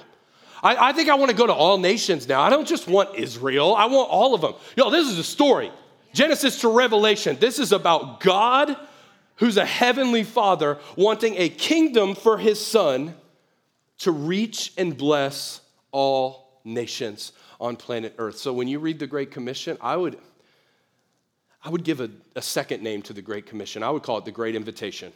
I, 0.62 0.89
I 0.89 0.93
think 0.93 1.10
I 1.10 1.15
want 1.15 1.32
to 1.32 1.38
go 1.38 1.47
to 1.47 1.54
all 1.54 1.80
nations 1.80 2.28
now. 2.28 2.41
I 2.41 2.52
don't 2.52 2.67
just 2.67 2.88
want 2.88 3.15
Israel, 3.15 3.76
I 3.76 3.86
want 3.86 4.12
all 4.12 4.36
of 4.36 4.41
them. 4.41 4.54
Yo, 4.76 4.91
this 4.91 5.08
is 5.08 5.17
a 5.17 5.23
story. 5.23 5.71
Genesis 6.18 6.62
to 6.62 6.70
Revelation, 6.70 7.38
this 7.40 7.60
is 7.60 7.72
about 7.72 8.22
God, 8.22 8.76
who's 9.36 9.56
a 9.56 9.66
heavenly 9.68 10.24
father, 10.24 10.80
wanting 10.96 11.36
a 11.38 11.48
kingdom 11.48 12.16
for 12.16 12.40
his 12.40 12.60
son 12.60 13.14
to 14.00 14.10
reach 14.10 14.74
and 14.80 14.98
bless 14.98 15.62
all 15.92 16.60
nations 16.64 17.34
on 17.62 17.76
planet 17.76 18.16
Earth. 18.18 18.40
So 18.40 18.52
when 18.52 18.68
you 18.68 18.80
read 18.80 18.98
the 18.98 19.06
Great 19.06 19.30
Commission, 19.30 19.78
I 19.80 19.96
would, 19.96 20.18
I 21.64 21.70
would 21.70 21.84
give 21.84 22.02
a, 22.02 22.10
a 22.36 22.42
second 22.42 22.82
name 22.82 23.04
to 23.04 23.14
the 23.14 23.22
Great 23.22 23.46
Commission. 23.46 23.84
I 23.84 23.92
would 23.92 24.02
call 24.02 24.18
it 24.18 24.26
the 24.26 24.32
Great 24.32 24.56
Invitation. 24.56 25.14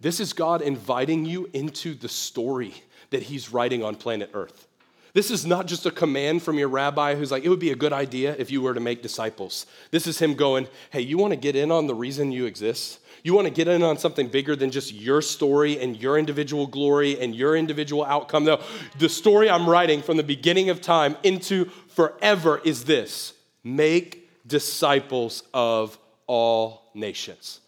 This 0.00 0.18
is 0.18 0.32
God 0.32 0.60
inviting 0.60 1.24
you 1.24 1.48
into 1.52 1.94
the 1.94 2.08
story 2.08 2.74
that 3.10 3.22
he's 3.22 3.52
writing 3.52 3.84
on 3.84 3.94
planet 3.94 4.30
Earth. 4.34 4.66
This 5.12 5.30
is 5.30 5.44
not 5.44 5.66
just 5.66 5.86
a 5.86 5.90
command 5.90 6.42
from 6.42 6.58
your 6.58 6.68
rabbi 6.68 7.14
who's 7.14 7.30
like, 7.30 7.44
it 7.44 7.48
would 7.48 7.58
be 7.58 7.72
a 7.72 7.76
good 7.76 7.92
idea 7.92 8.34
if 8.38 8.50
you 8.50 8.62
were 8.62 8.74
to 8.74 8.80
make 8.80 9.02
disciples. 9.02 9.66
This 9.90 10.06
is 10.06 10.18
him 10.18 10.34
going, 10.34 10.68
hey, 10.90 11.00
you 11.00 11.18
want 11.18 11.32
to 11.32 11.36
get 11.36 11.56
in 11.56 11.70
on 11.72 11.86
the 11.86 11.94
reason 11.94 12.30
you 12.30 12.46
exist? 12.46 13.00
You 13.22 13.34
want 13.34 13.46
to 13.46 13.52
get 13.52 13.68
in 13.68 13.82
on 13.82 13.98
something 13.98 14.28
bigger 14.28 14.56
than 14.56 14.70
just 14.70 14.92
your 14.92 15.20
story 15.20 15.78
and 15.80 15.96
your 15.96 16.18
individual 16.18 16.66
glory 16.66 17.20
and 17.20 17.34
your 17.34 17.56
individual 17.56 18.04
outcome. 18.04 18.44
No, 18.44 18.62
the 18.98 19.08
story 19.08 19.50
I'm 19.50 19.68
writing 19.68 20.00
from 20.00 20.16
the 20.16 20.22
beginning 20.22 20.70
of 20.70 20.80
time 20.80 21.16
into 21.22 21.66
forever 21.88 22.60
is 22.64 22.84
this 22.84 23.34
make 23.62 24.28
disciples 24.46 25.42
of 25.52 25.98
all 26.26 26.90
nations. 26.94 27.60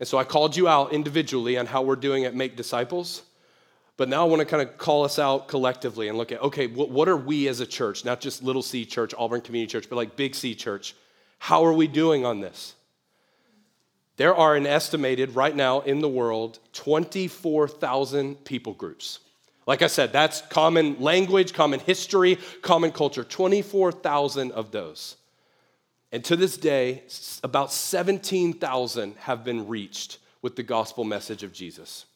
And 0.00 0.08
so 0.08 0.18
I 0.18 0.24
called 0.24 0.56
you 0.56 0.68
out 0.68 0.92
individually 0.92 1.58
on 1.58 1.66
how 1.66 1.82
we're 1.82 1.96
doing 1.96 2.24
at 2.24 2.34
Make 2.34 2.56
Disciples. 2.56 3.22
But 3.98 4.08
now 4.08 4.22
I 4.24 4.28
want 4.28 4.40
to 4.40 4.46
kind 4.46 4.62
of 4.62 4.78
call 4.78 5.04
us 5.04 5.18
out 5.18 5.48
collectively 5.48 6.08
and 6.08 6.16
look 6.16 6.32
at 6.32 6.40
okay, 6.40 6.68
what, 6.68 6.88
what, 6.88 7.08
are 7.08 7.16
we 7.16 7.48
as 7.48 7.60
a 7.60 7.66
church, 7.66 8.04
not 8.04 8.20
just 8.20 8.42
Little 8.42 8.62
C 8.62 8.86
Church, 8.86 9.12
Auburn 9.18 9.42
Community 9.42 9.70
Church, 9.70 9.90
but 9.90 9.96
like 9.96 10.16
Big 10.16 10.34
C 10.34 10.54
Church? 10.54 10.94
How 11.38 11.64
are 11.64 11.72
we 11.72 11.88
doing 11.88 12.24
on 12.24 12.40
this? 12.40 12.74
There 14.16 14.34
are 14.34 14.54
an 14.54 14.66
estimated 14.66 15.34
right 15.34 15.54
now 15.54 15.80
in 15.80 16.00
the 16.00 16.08
world 16.08 16.60
24,000 16.72 18.44
people 18.44 18.72
groups. 18.72 19.18
Like 19.66 19.82
I 19.82 19.88
said, 19.88 20.12
that's 20.12 20.42
common 20.42 21.00
language, 21.00 21.52
common 21.52 21.80
history, 21.80 22.38
common 22.62 22.92
culture. 22.92 23.24
24,000 23.24 24.52
of 24.52 24.70
those. 24.70 25.16
And 26.10 26.24
to 26.24 26.36
this 26.36 26.56
day, 26.56 27.02
about 27.42 27.72
17,000 27.72 29.16
have 29.18 29.44
been 29.44 29.68
reached 29.68 30.18
with 30.40 30.56
the 30.56 30.62
gospel 30.62 31.04
message 31.04 31.42
of 31.42 31.52
Jesus. 31.52 32.06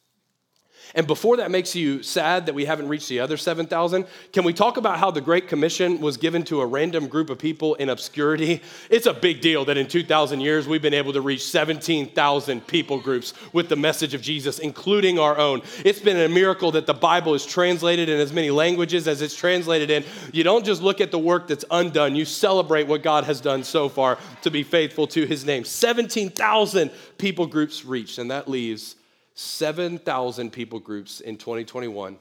And 0.95 1.07
before 1.07 1.37
that 1.37 1.49
makes 1.49 1.75
you 1.75 2.03
sad 2.03 2.45
that 2.45 2.53
we 2.53 2.65
haven't 2.65 2.87
reached 2.87 3.09
the 3.09 3.19
other 3.19 3.37
7,000, 3.37 4.05
can 4.31 4.43
we 4.43 4.53
talk 4.53 4.77
about 4.77 4.99
how 4.99 5.09
the 5.09 5.21
Great 5.21 5.47
Commission 5.47 5.99
was 5.99 6.17
given 6.17 6.43
to 6.43 6.61
a 6.61 6.65
random 6.65 7.07
group 7.07 7.29
of 7.29 7.39
people 7.39 7.75
in 7.75 7.89
obscurity? 7.89 8.61
It's 8.89 9.07
a 9.07 9.13
big 9.13 9.41
deal 9.41 9.65
that 9.65 9.77
in 9.77 9.87
2,000 9.87 10.39
years 10.41 10.67
we've 10.67 10.81
been 10.81 10.93
able 10.93 11.13
to 11.13 11.21
reach 11.21 11.45
17,000 11.45 12.67
people 12.67 12.99
groups 12.99 13.33
with 13.53 13.69
the 13.69 13.75
message 13.75 14.13
of 14.13 14.21
Jesus, 14.21 14.59
including 14.59 15.17
our 15.17 15.37
own. 15.37 15.61
It's 15.83 15.99
been 15.99 16.17
a 16.17 16.29
miracle 16.29 16.71
that 16.73 16.85
the 16.85 16.93
Bible 16.93 17.33
is 17.33 17.45
translated 17.45 18.09
in 18.09 18.19
as 18.19 18.31
many 18.31 18.51
languages 18.51 19.07
as 19.07 19.21
it's 19.21 19.35
translated 19.35 19.89
in. 19.89 20.03
You 20.31 20.43
don't 20.43 20.65
just 20.65 20.81
look 20.81 21.01
at 21.01 21.11
the 21.11 21.19
work 21.19 21.47
that's 21.47 21.65
undone, 21.71 22.15
you 22.15 22.25
celebrate 22.25 22.87
what 22.87 23.01
God 23.01 23.23
has 23.23 23.41
done 23.41 23.63
so 23.63 23.89
far 23.89 24.17
to 24.43 24.51
be 24.51 24.63
faithful 24.63 25.07
to 25.07 25.25
his 25.25 25.45
name. 25.45 25.63
17,000 25.63 26.91
people 27.17 27.47
groups 27.47 27.83
reached, 27.83 28.17
and 28.17 28.29
that 28.29 28.47
leaves 28.47 28.95
7,000 29.35 30.51
people 30.51 30.79
groups 30.79 31.19
in 31.19 31.37
2021 31.37 32.17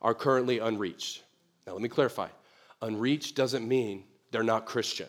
are 0.00 0.14
currently 0.14 0.58
unreached. 0.58 1.22
Now, 1.66 1.72
let 1.74 1.82
me 1.82 1.88
clarify 1.88 2.28
unreached 2.80 3.34
doesn't 3.34 3.66
mean 3.66 4.04
they're 4.30 4.42
not 4.42 4.66
Christian. 4.66 5.08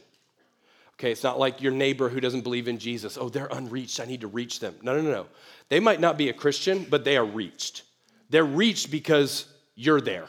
Okay, 0.95 1.11
it's 1.11 1.23
not 1.23 1.39
like 1.39 1.61
your 1.61 1.71
neighbor 1.71 2.09
who 2.09 2.19
doesn't 2.19 2.41
believe 2.41 2.67
in 2.67 2.77
Jesus. 2.77 3.17
Oh, 3.17 3.29
they're 3.29 3.47
unreached. 3.51 3.99
I 3.99 4.05
need 4.05 4.21
to 4.21 4.27
reach 4.27 4.59
them. 4.59 4.75
No, 4.81 4.95
no, 4.95 5.01
no, 5.01 5.11
no. 5.11 5.25
They 5.69 5.79
might 5.79 6.01
not 6.01 6.17
be 6.17 6.29
a 6.29 6.33
Christian, 6.33 6.85
but 6.89 7.05
they 7.05 7.15
are 7.15 7.25
reached. 7.25 7.83
They're 8.29 8.43
reached 8.43 8.91
because 8.91 9.45
you're 9.75 10.01
there. 10.01 10.25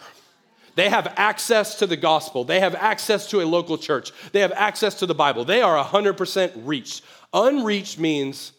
They 0.76 0.88
have 0.88 1.12
access 1.16 1.76
to 1.80 1.86
the 1.86 1.96
gospel. 1.96 2.44
They 2.44 2.60
have 2.60 2.76
access 2.76 3.28
to 3.30 3.40
a 3.40 3.46
local 3.46 3.78
church. 3.78 4.12
They 4.30 4.40
have 4.40 4.52
access 4.52 4.94
to 4.96 5.06
the 5.06 5.14
Bible. 5.14 5.44
They 5.44 5.60
are 5.60 5.84
100% 5.84 6.52
reached. 6.64 7.02
Unreached 7.32 7.98
means 7.98 8.52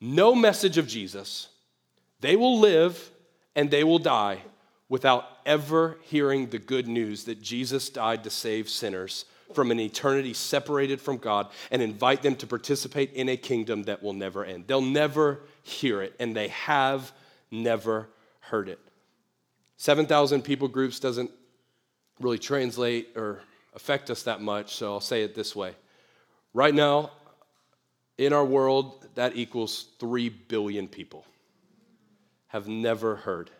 no 0.00 0.34
message 0.34 0.76
of 0.76 0.86
Jesus, 0.86 1.48
they 2.20 2.36
will 2.36 2.58
live 2.58 3.10
and 3.54 3.70
they 3.70 3.84
will 3.84 3.98
die 3.98 4.42
without 4.88 5.24
ever 5.46 5.98
hearing 6.02 6.48
the 6.48 6.58
good 6.58 6.88
news 6.88 7.24
that 7.24 7.40
Jesus 7.40 7.88
died 7.88 8.24
to 8.24 8.30
save 8.30 8.68
sinners 8.68 9.24
from 9.54 9.70
an 9.70 9.80
eternity 9.80 10.32
separated 10.32 11.00
from 11.00 11.16
God 11.16 11.48
and 11.70 11.82
invite 11.82 12.22
them 12.22 12.36
to 12.36 12.46
participate 12.46 13.12
in 13.14 13.28
a 13.28 13.36
kingdom 13.36 13.84
that 13.84 14.02
will 14.02 14.12
never 14.12 14.44
end. 14.44 14.64
They'll 14.66 14.80
never 14.80 15.40
hear 15.62 16.02
it, 16.02 16.14
and 16.20 16.36
they 16.36 16.48
have 16.48 17.12
never 17.50 18.08
heard 18.40 18.68
it. 18.68 18.78
7,000 19.76 20.42
people 20.42 20.68
groups 20.68 21.00
doesn't 21.00 21.30
really 22.20 22.38
translate 22.38 23.08
or 23.16 23.40
affect 23.74 24.10
us 24.10 24.24
that 24.24 24.40
much, 24.40 24.74
so 24.74 24.92
I'll 24.92 25.00
say 25.00 25.22
it 25.22 25.34
this 25.34 25.56
way. 25.56 25.74
Right 26.52 26.74
now, 26.74 27.10
in 28.18 28.32
our 28.32 28.44
world, 28.44 29.06
that 29.14 29.36
equals 29.36 29.86
3 29.98 30.28
billion 30.28 30.86
people 30.86 31.24
have 32.50 32.68
never 32.68 33.16
heard. 33.16 33.50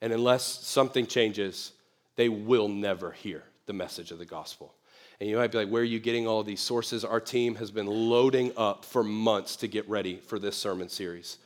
And 0.00 0.12
unless 0.12 0.44
something 0.44 1.06
changes, 1.06 1.72
they 2.16 2.28
will 2.28 2.68
never 2.68 3.10
hear 3.10 3.42
the 3.66 3.72
message 3.72 4.10
of 4.10 4.18
the 4.18 4.24
gospel. 4.24 4.74
And 5.20 5.30
you 5.30 5.36
might 5.36 5.52
be 5.52 5.58
like, 5.58 5.68
where 5.68 5.82
are 5.82 5.86
you 5.86 6.00
getting 6.00 6.26
all 6.26 6.42
these 6.42 6.60
sources? 6.60 7.04
Our 7.04 7.20
team 7.20 7.54
has 7.54 7.70
been 7.70 7.86
loading 7.86 8.52
up 8.56 8.84
for 8.84 9.04
months 9.04 9.56
to 9.56 9.68
get 9.68 9.88
ready 9.88 10.16
for 10.16 10.38
this 10.38 10.56
sermon 10.56 10.88
series. 10.88 11.38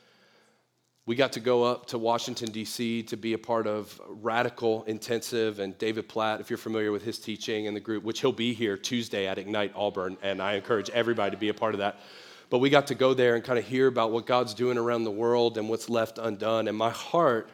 We 1.05 1.15
got 1.15 1.33
to 1.33 1.41
go 1.41 1.65
up 1.65 1.87
to 1.87 1.99
Washington, 1.99 2.51
D.C. 2.51 3.03
to 3.05 3.17
be 3.17 3.35
a 3.35 3.39
part 3.39 3.67
of 3.67 4.01
Radical 4.09 4.85
Intensive 4.85 5.59
and 5.59 5.77
David 5.79 6.09
Platt, 6.09 6.41
if 6.41 6.51
you're 6.51 6.59
familiar 6.59 6.93
with 6.93 7.03
his 7.03 7.19
teaching 7.19 7.67
and 7.67 7.77
the 7.77 7.81
group, 7.81 8.05
which 8.05 8.21
he'll 8.21 8.33
be 8.33 8.53
here 8.53 8.77
Tuesday 8.77 9.27
at 9.27 9.39
Ignite 9.39 9.73
Auburn. 9.75 10.17
And 10.23 10.43
I 10.43 10.55
encourage 10.55 10.91
everybody 10.91 11.31
to 11.31 11.41
be 11.41 11.51
a 11.51 11.55
part 11.55 11.75
of 11.75 11.81
that. 11.81 12.01
But 12.51 12.59
we 12.59 12.71
got 12.71 12.87
to 12.89 12.95
go 12.95 13.15
there 13.15 13.35
and 13.35 13.45
kind 13.45 13.59
of 13.59 13.67
hear 13.67 13.87
about 13.87 14.11
what 14.11 14.27
God's 14.27 14.55
doing 14.55 14.79
around 14.79 15.05
the 15.05 15.11
world 15.11 15.59
and 15.59 15.69
what's 15.69 15.91
left 15.91 16.19
undone. 16.19 16.69
And 16.69 16.77
my 16.77 16.91
heart 16.91 17.51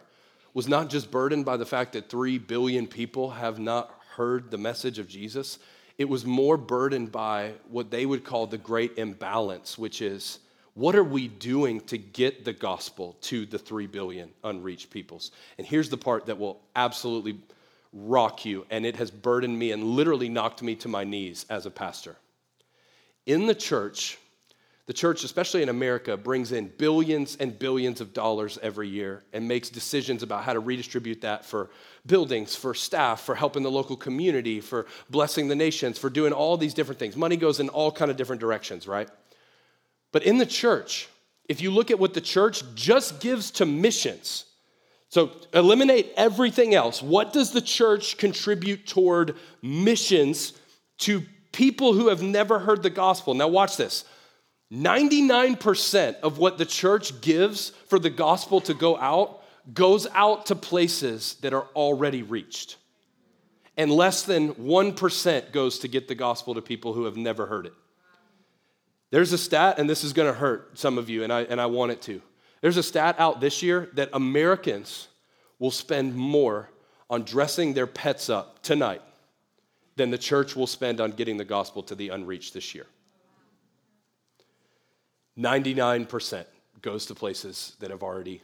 was 0.53 0.69
not 0.69 0.89
just 0.89 1.11
burdened 1.11 1.45
by 1.45 1.57
the 1.57 1.67
fact 1.67 1.95
that 1.95 2.09
three 2.09 2.39
billion 2.39 2.87
people 2.87 3.31
have 3.31 3.59
not 3.59 3.93
heard 4.17 4.51
the 4.51 4.59
message 4.59 5.01
of 5.01 5.09
Jesus, 5.09 5.59
it 5.99 6.09
was 6.09 6.25
more 6.25 6.57
burdened 6.57 7.11
by 7.11 7.55
what 7.69 7.91
they 7.91 8.07
would 8.07 8.25
call 8.25 8.47
the 8.47 8.59
great 8.59 8.97
imbalance, 8.97 9.77
which 9.77 10.01
is 10.01 10.39
What 10.75 10.97
are 10.97 11.05
we 11.05 11.29
doing 11.29 11.81
to 11.83 11.99
get 11.99 12.45
the 12.45 12.53
gospel 12.53 13.17
to 13.23 13.47
the 13.47 13.59
3 13.59 13.87
billion 13.87 14.31
unreached 14.43 14.91
peoples? 14.91 15.31
And 15.57 15.67
here's 15.67 15.89
the 15.89 15.97
part 15.97 16.27
that 16.27 16.39
will 16.39 16.61
absolutely 16.75 17.39
rock 17.93 18.45
you, 18.45 18.67
and 18.71 18.85
it 18.85 18.97
has 18.97 19.11
burdened 19.13 19.57
me 19.57 19.71
and 19.71 19.85
literally 19.85 20.29
knocked 20.29 20.63
me 20.63 20.75
to 20.77 20.89
my 20.89 21.05
knees 21.05 21.47
as 21.49 21.65
a 21.65 21.71
pastor. 21.71 22.17
In 23.25 23.47
the 23.47 23.55
church, 23.55 24.19
the 24.87 24.92
church, 24.92 25.25
especially 25.25 25.62
in 25.62 25.70
America, 25.70 26.16
brings 26.16 26.53
in 26.53 26.68
billions 26.68 27.37
and 27.37 27.59
billions 27.59 28.03
of 28.03 28.12
dollars 28.12 28.59
every 28.62 28.88
year 28.88 29.23
and 29.33 29.49
makes 29.49 29.70
decisions 29.70 30.23
about 30.23 30.44
how 30.44 30.53
to 30.53 30.61
redistribute 30.61 31.23
that 31.23 31.47
for 31.47 31.70
buildings, 32.05 32.55
for 32.55 32.75
staff, 32.75 33.23
for 33.23 33.35
helping 33.35 33.62
the 33.62 33.70
local 33.70 33.97
community, 33.97 34.61
for 34.61 34.87
blessing 35.09 35.49
the 35.49 35.55
nations, 35.55 35.99
for 35.99 36.11
doing 36.11 36.35
all 36.35 36.59
these 36.59 36.75
different 36.75 36.99
things. 36.99 37.16
Money 37.16 37.38
goes 37.38 37.61
in 37.61 37.70
all 37.70 37.90
kind 37.90 38.11
of 38.11 38.18
different 38.18 38.40
directions, 38.40 38.87
right? 38.87 39.09
But 40.12 40.23
in 40.25 40.37
the 40.37 40.47
church, 40.47 41.09
if 41.49 41.62
you 41.62 41.70
look 41.70 41.90
at 41.90 41.99
what 41.99 42.12
the 42.12 42.20
church 42.20 42.62
just 42.75 43.20
gives 43.20 43.51
to 43.53 43.64
missions, 43.64 44.44
so 45.09 45.31
eliminate 45.53 46.12
everything 46.16 46.75
else. 46.75 47.01
What 47.01 47.33
does 47.33 47.53
the 47.53 47.61
church 47.61 48.18
contribute 48.18 48.85
toward 48.85 49.37
missions 49.62 50.55
to 50.99 51.23
people 51.53 51.94
who 51.94 52.09
have 52.09 52.20
never 52.20 52.59
heard 52.59 52.83
the 52.83 52.90
gospel? 52.90 53.33
Now, 53.33 53.47
watch 53.47 53.77
this. 53.77 54.05
99% 54.75 56.21
of 56.21 56.39
what 56.39 56.59
the 56.59 56.67
church 56.67 57.21
gives 57.21 57.71
for 57.89 57.99
the 57.99 58.11
gospel 58.11 58.61
to 58.63 58.75
go 58.75 58.97
out 58.97 59.43
goes 59.73 60.07
out 60.13 60.47
to 60.47 60.57
places 60.57 61.37
that 61.43 61.55
are 61.55 61.67
already 61.75 62.23
reached. 62.23 62.77
And 63.77 63.91
less 63.91 64.23
than 64.23 64.55
1% 64.55 65.53
goes 65.53 65.79
to 65.81 65.89
get 65.89 66.09
the 66.09 66.15
gospel 66.15 66.55
to 66.55 66.63
people 66.63 66.93
who 66.93 67.05
have 67.05 67.17
never 67.17 67.47
heard 67.47 67.67
it. 67.67 67.75
There's 69.11 69.33
a 69.33 69.39
stat, 69.39 69.79
and 69.79 69.89
this 69.89 70.03
is 70.03 70.13
gonna 70.13 70.33
hurt 70.33 70.79
some 70.79 70.99
of 70.99 71.09
you, 71.09 71.23
and 71.23 71.33
I, 71.33 71.43
and 71.43 71.61
I 71.61 71.67
want 71.67 71.93
it 71.93 72.03
to. 72.03 72.21
There's 72.61 72.77
a 72.77 72.83
stat 72.83 73.17
out 73.19 73.41
this 73.41 73.63
year 73.63 73.91
that 73.95 74.11
Americans 74.13 75.09
will 75.59 75.71
spend 75.71 76.15
more 76.15 76.71
on 77.09 77.23
dressing 77.23 77.75
their 77.75 77.87
pets 77.87 78.29
up 78.29 78.63
tonight 78.63 79.03
than 79.97 80.11
the 80.11 80.19
church 80.19 80.57
will 80.57 80.67
spend 80.67 81.01
on 81.01 81.13
getting 81.13 81.37
the 81.37 81.45
gospel 81.45 81.83
to 81.85 81.95
the 81.95 82.09
unreached 82.09 82.55
this 82.55 82.75
year. 82.75 82.87
99% 85.38 86.44
goes 86.83 87.07
to 87.07 87.14
places 87.14 87.77
that 87.81 87.90
have 87.90 88.03
already 88.03 88.42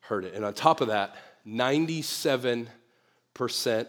heard 0.00 0.24
it. 0.24 0.34
And 0.34 0.44
on 0.44 0.54
top 0.54 0.80
of 0.80 0.88
that, 0.88 1.16
97% 1.46 2.68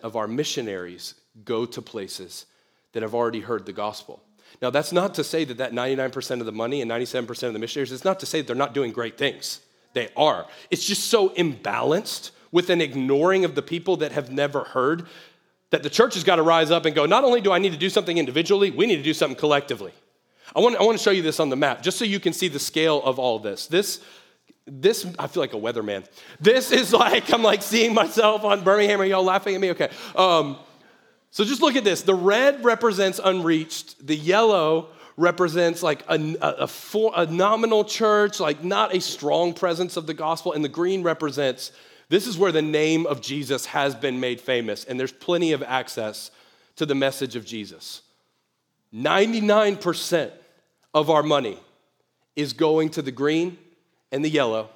of 0.02 0.16
our 0.16 0.28
missionaries 0.28 1.16
go 1.44 1.66
to 1.66 1.82
places 1.82 2.46
that 2.94 3.04
have 3.04 3.14
already 3.14 3.42
heard 3.42 3.66
the 3.66 3.74
gospel. 3.74 4.22
Now, 4.62 4.70
that's 4.70 4.92
not 4.92 5.16
to 5.16 5.24
say 5.24 5.46
that 5.46 5.58
that 5.58 5.72
99% 5.74 6.40
of 6.40 6.46
the 6.46 6.52
money 6.52 6.82
and 6.82 6.90
97% 6.90 7.44
of 7.44 7.54
the 7.54 7.60
missionaries, 7.60 7.92
it's 7.92 8.06
not 8.06 8.20
to 8.20 8.26
say 8.26 8.42
that 8.42 8.48
they're 8.48 8.56
not 8.56 8.74
doing 8.74 8.92
great 8.92 9.18
things. 9.18 9.62
They 9.94 10.10
are. 10.16 10.46
It's 10.70 10.86
just 10.86 11.06
so 11.06 11.30
imbalanced 11.30 12.32
with 12.52 12.70
an 12.70 12.82
ignoring 12.82 13.46
of 13.46 13.56
the 13.56 13.62
people 13.62 13.98
that 13.98 14.12
have 14.12 14.32
never 14.32 14.64
heard 14.64 15.08
that 15.70 15.84
the 15.84 15.90
church 15.90 16.16
has 16.16 16.24
got 16.24 16.38
to 16.38 16.42
rise 16.42 16.72
up 16.72 16.86
and 16.86 16.96
go, 16.96 17.06
not 17.06 17.24
only 17.24 17.42
do 17.42 17.52
I 17.52 17.60
need 17.60 17.74
to 17.74 17.78
do 17.78 17.90
something 17.90 18.18
individually, 18.18 18.72
we 18.72 18.88
need 18.88 18.98
to 18.98 19.04
do 19.04 19.14
something 19.14 19.38
collectively. 19.38 19.92
I 20.56 20.60
want, 20.60 20.76
I 20.78 20.84
want 20.84 20.98
to 20.98 21.04
show 21.04 21.12
you 21.12 21.22
this 21.22 21.40
on 21.40 21.50
the 21.50 21.56
map 21.56 21.82
just 21.82 21.98
so 21.98 22.06
you 22.06 22.20
can 22.20 22.34
see 22.34 22.48
the 22.48 22.60
scale 22.60 23.02
of 23.04 23.20
all 23.20 23.40
this. 23.40 23.68
This, 23.68 24.02
this, 24.66 25.06
I 25.18 25.28
feel 25.28 25.42
like 25.42 25.54
a 25.54 25.58
weatherman. 25.58 26.06
This 26.40 26.72
is 26.72 26.94
like, 27.06 27.32
I'm 27.34 27.44
like 27.44 27.62
seeing 27.62 27.94
myself 27.94 28.44
on 28.44 28.64
Birmingham. 28.64 29.02
Are 29.02 29.06
y'all 29.06 29.24
laughing 29.24 29.56
at 29.56 29.62
me? 29.62 29.72
Okay. 29.72 29.90
Um, 30.16 30.58
so 31.32 31.44
just 31.44 31.62
look 31.62 31.76
at 31.76 31.84
this. 31.84 32.02
The 32.02 32.16
red 32.16 32.64
represents 32.64 33.20
unreached, 33.24 34.06
the 34.06 34.16
yellow 34.16 34.90
represents 35.16 35.84
like 35.84 36.04
a, 36.08 36.36
a, 36.42 36.68
for, 36.68 37.12
a 37.16 37.26
nominal 37.26 37.84
church, 37.84 38.40
like 38.40 38.64
not 38.64 38.96
a 38.96 39.02
strong 39.02 39.54
presence 39.54 39.98
of 39.98 40.08
the 40.08 40.14
gospel, 40.14 40.54
and 40.54 40.64
the 40.64 40.70
green 40.70 41.04
represents 41.04 41.72
this 42.10 42.26
is 42.26 42.38
where 42.40 42.52
the 42.52 42.62
name 42.62 43.06
of 43.06 43.22
Jesus 43.22 43.68
has 43.68 43.94
been 43.94 44.20
made 44.20 44.42
famous, 44.42 44.84
and 44.84 45.00
there's 45.00 45.12
plenty 45.12 45.52
of 45.52 45.62
access 45.62 46.32
to 46.78 46.86
the 46.86 46.96
message 46.96 47.36
of 47.36 47.46
Jesus. 47.46 48.02
99% 48.94 50.32
of 50.94 51.10
our 51.10 51.24
money 51.24 51.58
is 52.36 52.54
going 52.54 52.90
to 52.90 53.02
the 53.02 53.12
green 53.12 53.58
and 54.12 54.24
the 54.24 54.30
yellow, 54.30 54.70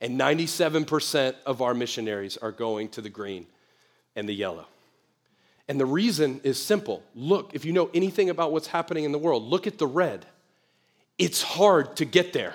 and 0.00 0.18
97% 0.18 1.34
of 1.46 1.62
our 1.62 1.74
missionaries 1.74 2.36
are 2.36 2.52
going 2.52 2.88
to 2.90 3.00
the 3.00 3.08
green 3.08 3.46
and 4.16 4.28
the 4.28 4.34
yellow. 4.34 4.66
And 5.68 5.78
the 5.78 5.86
reason 5.86 6.40
is 6.42 6.60
simple. 6.60 7.02
Look, 7.14 7.54
if 7.54 7.64
you 7.64 7.72
know 7.72 7.88
anything 7.94 8.30
about 8.30 8.52
what's 8.52 8.66
happening 8.66 9.04
in 9.04 9.12
the 9.12 9.18
world, 9.18 9.44
look 9.44 9.66
at 9.66 9.78
the 9.78 9.86
red. 9.86 10.26
It's 11.18 11.42
hard 11.42 11.96
to 11.96 12.04
get 12.04 12.32
there. 12.32 12.54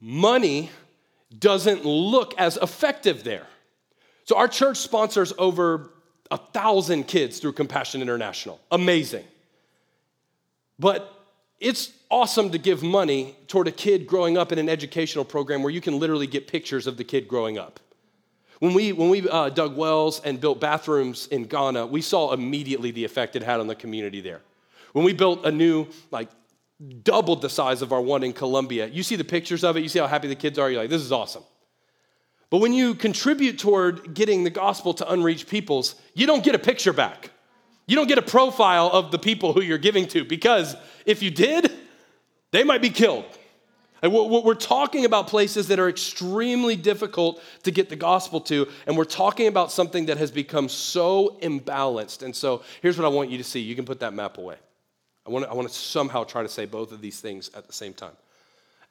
Money 0.00 0.70
doesn't 1.38 1.84
look 1.84 2.34
as 2.38 2.56
effective 2.56 3.24
there. 3.24 3.46
So, 4.24 4.36
our 4.36 4.48
church 4.48 4.78
sponsors 4.78 5.32
over 5.36 5.90
a 6.34 6.36
thousand 6.36 7.04
kids 7.04 7.38
through 7.38 7.52
Compassion 7.52 8.02
International. 8.02 8.60
Amazing. 8.72 9.24
But 10.80 11.08
it's 11.60 11.92
awesome 12.10 12.50
to 12.50 12.58
give 12.58 12.82
money 12.82 13.36
toward 13.46 13.68
a 13.68 13.72
kid 13.72 14.08
growing 14.08 14.36
up 14.36 14.50
in 14.50 14.58
an 14.58 14.68
educational 14.68 15.24
program 15.24 15.62
where 15.62 15.72
you 15.72 15.80
can 15.80 16.00
literally 16.00 16.26
get 16.26 16.48
pictures 16.48 16.88
of 16.88 16.96
the 16.96 17.04
kid 17.04 17.28
growing 17.28 17.56
up. 17.56 17.78
When 18.58 18.74
we, 18.74 18.90
when 18.90 19.10
we 19.10 19.28
uh, 19.28 19.50
dug 19.50 19.76
wells 19.76 20.20
and 20.24 20.40
built 20.40 20.60
bathrooms 20.60 21.28
in 21.28 21.44
Ghana, 21.44 21.86
we 21.86 22.00
saw 22.00 22.32
immediately 22.32 22.90
the 22.90 23.04
effect 23.04 23.36
it 23.36 23.42
had 23.44 23.60
on 23.60 23.68
the 23.68 23.76
community 23.76 24.20
there. 24.20 24.40
When 24.92 25.04
we 25.04 25.12
built 25.12 25.46
a 25.46 25.52
new, 25.52 25.86
like, 26.10 26.30
doubled 27.04 27.42
the 27.42 27.48
size 27.48 27.80
of 27.80 27.92
our 27.92 28.00
one 28.00 28.24
in 28.24 28.32
Colombia, 28.32 28.88
you 28.88 29.04
see 29.04 29.14
the 29.14 29.24
pictures 29.24 29.62
of 29.62 29.76
it, 29.76 29.82
you 29.82 29.88
see 29.88 30.00
how 30.00 30.08
happy 30.08 30.26
the 30.26 30.34
kids 30.34 30.58
are, 30.58 30.68
you're 30.68 30.80
like, 30.80 30.90
this 30.90 31.02
is 31.02 31.12
awesome. 31.12 31.44
But 32.50 32.58
when 32.58 32.72
you 32.72 32.94
contribute 32.94 33.58
toward 33.58 34.14
getting 34.14 34.44
the 34.44 34.50
gospel 34.50 34.94
to 34.94 35.10
unreached 35.10 35.48
peoples, 35.48 35.94
you 36.14 36.26
don't 36.26 36.44
get 36.44 36.54
a 36.54 36.58
picture 36.58 36.92
back. 36.92 37.30
You 37.86 37.96
don't 37.96 38.06
get 38.06 38.18
a 38.18 38.22
profile 38.22 38.88
of 38.92 39.10
the 39.10 39.18
people 39.18 39.52
who 39.52 39.60
you're 39.60 39.78
giving 39.78 40.06
to 40.08 40.24
because 40.24 40.76
if 41.04 41.22
you 41.22 41.30
did, 41.30 41.70
they 42.50 42.64
might 42.64 42.80
be 42.80 42.90
killed. 42.90 43.24
We're 44.02 44.54
talking 44.54 45.06
about 45.06 45.28
places 45.28 45.68
that 45.68 45.78
are 45.78 45.88
extremely 45.88 46.76
difficult 46.76 47.42
to 47.62 47.70
get 47.70 47.88
the 47.88 47.96
gospel 47.96 48.40
to, 48.42 48.68
and 48.86 48.98
we're 48.98 49.04
talking 49.04 49.46
about 49.46 49.72
something 49.72 50.06
that 50.06 50.18
has 50.18 50.30
become 50.30 50.68
so 50.68 51.38
imbalanced. 51.40 52.22
And 52.22 52.36
so 52.36 52.62
here's 52.82 52.98
what 52.98 53.06
I 53.06 53.08
want 53.08 53.30
you 53.30 53.38
to 53.38 53.44
see. 53.44 53.60
You 53.60 53.74
can 53.74 53.86
put 53.86 54.00
that 54.00 54.12
map 54.12 54.36
away. 54.36 54.56
I 55.26 55.30
want 55.30 55.46
to, 55.46 55.50
I 55.50 55.54
want 55.54 55.68
to 55.68 55.74
somehow 55.74 56.24
try 56.24 56.42
to 56.42 56.50
say 56.50 56.66
both 56.66 56.92
of 56.92 57.00
these 57.00 57.18
things 57.20 57.50
at 57.54 57.66
the 57.66 57.72
same 57.72 57.94
time. 57.94 58.12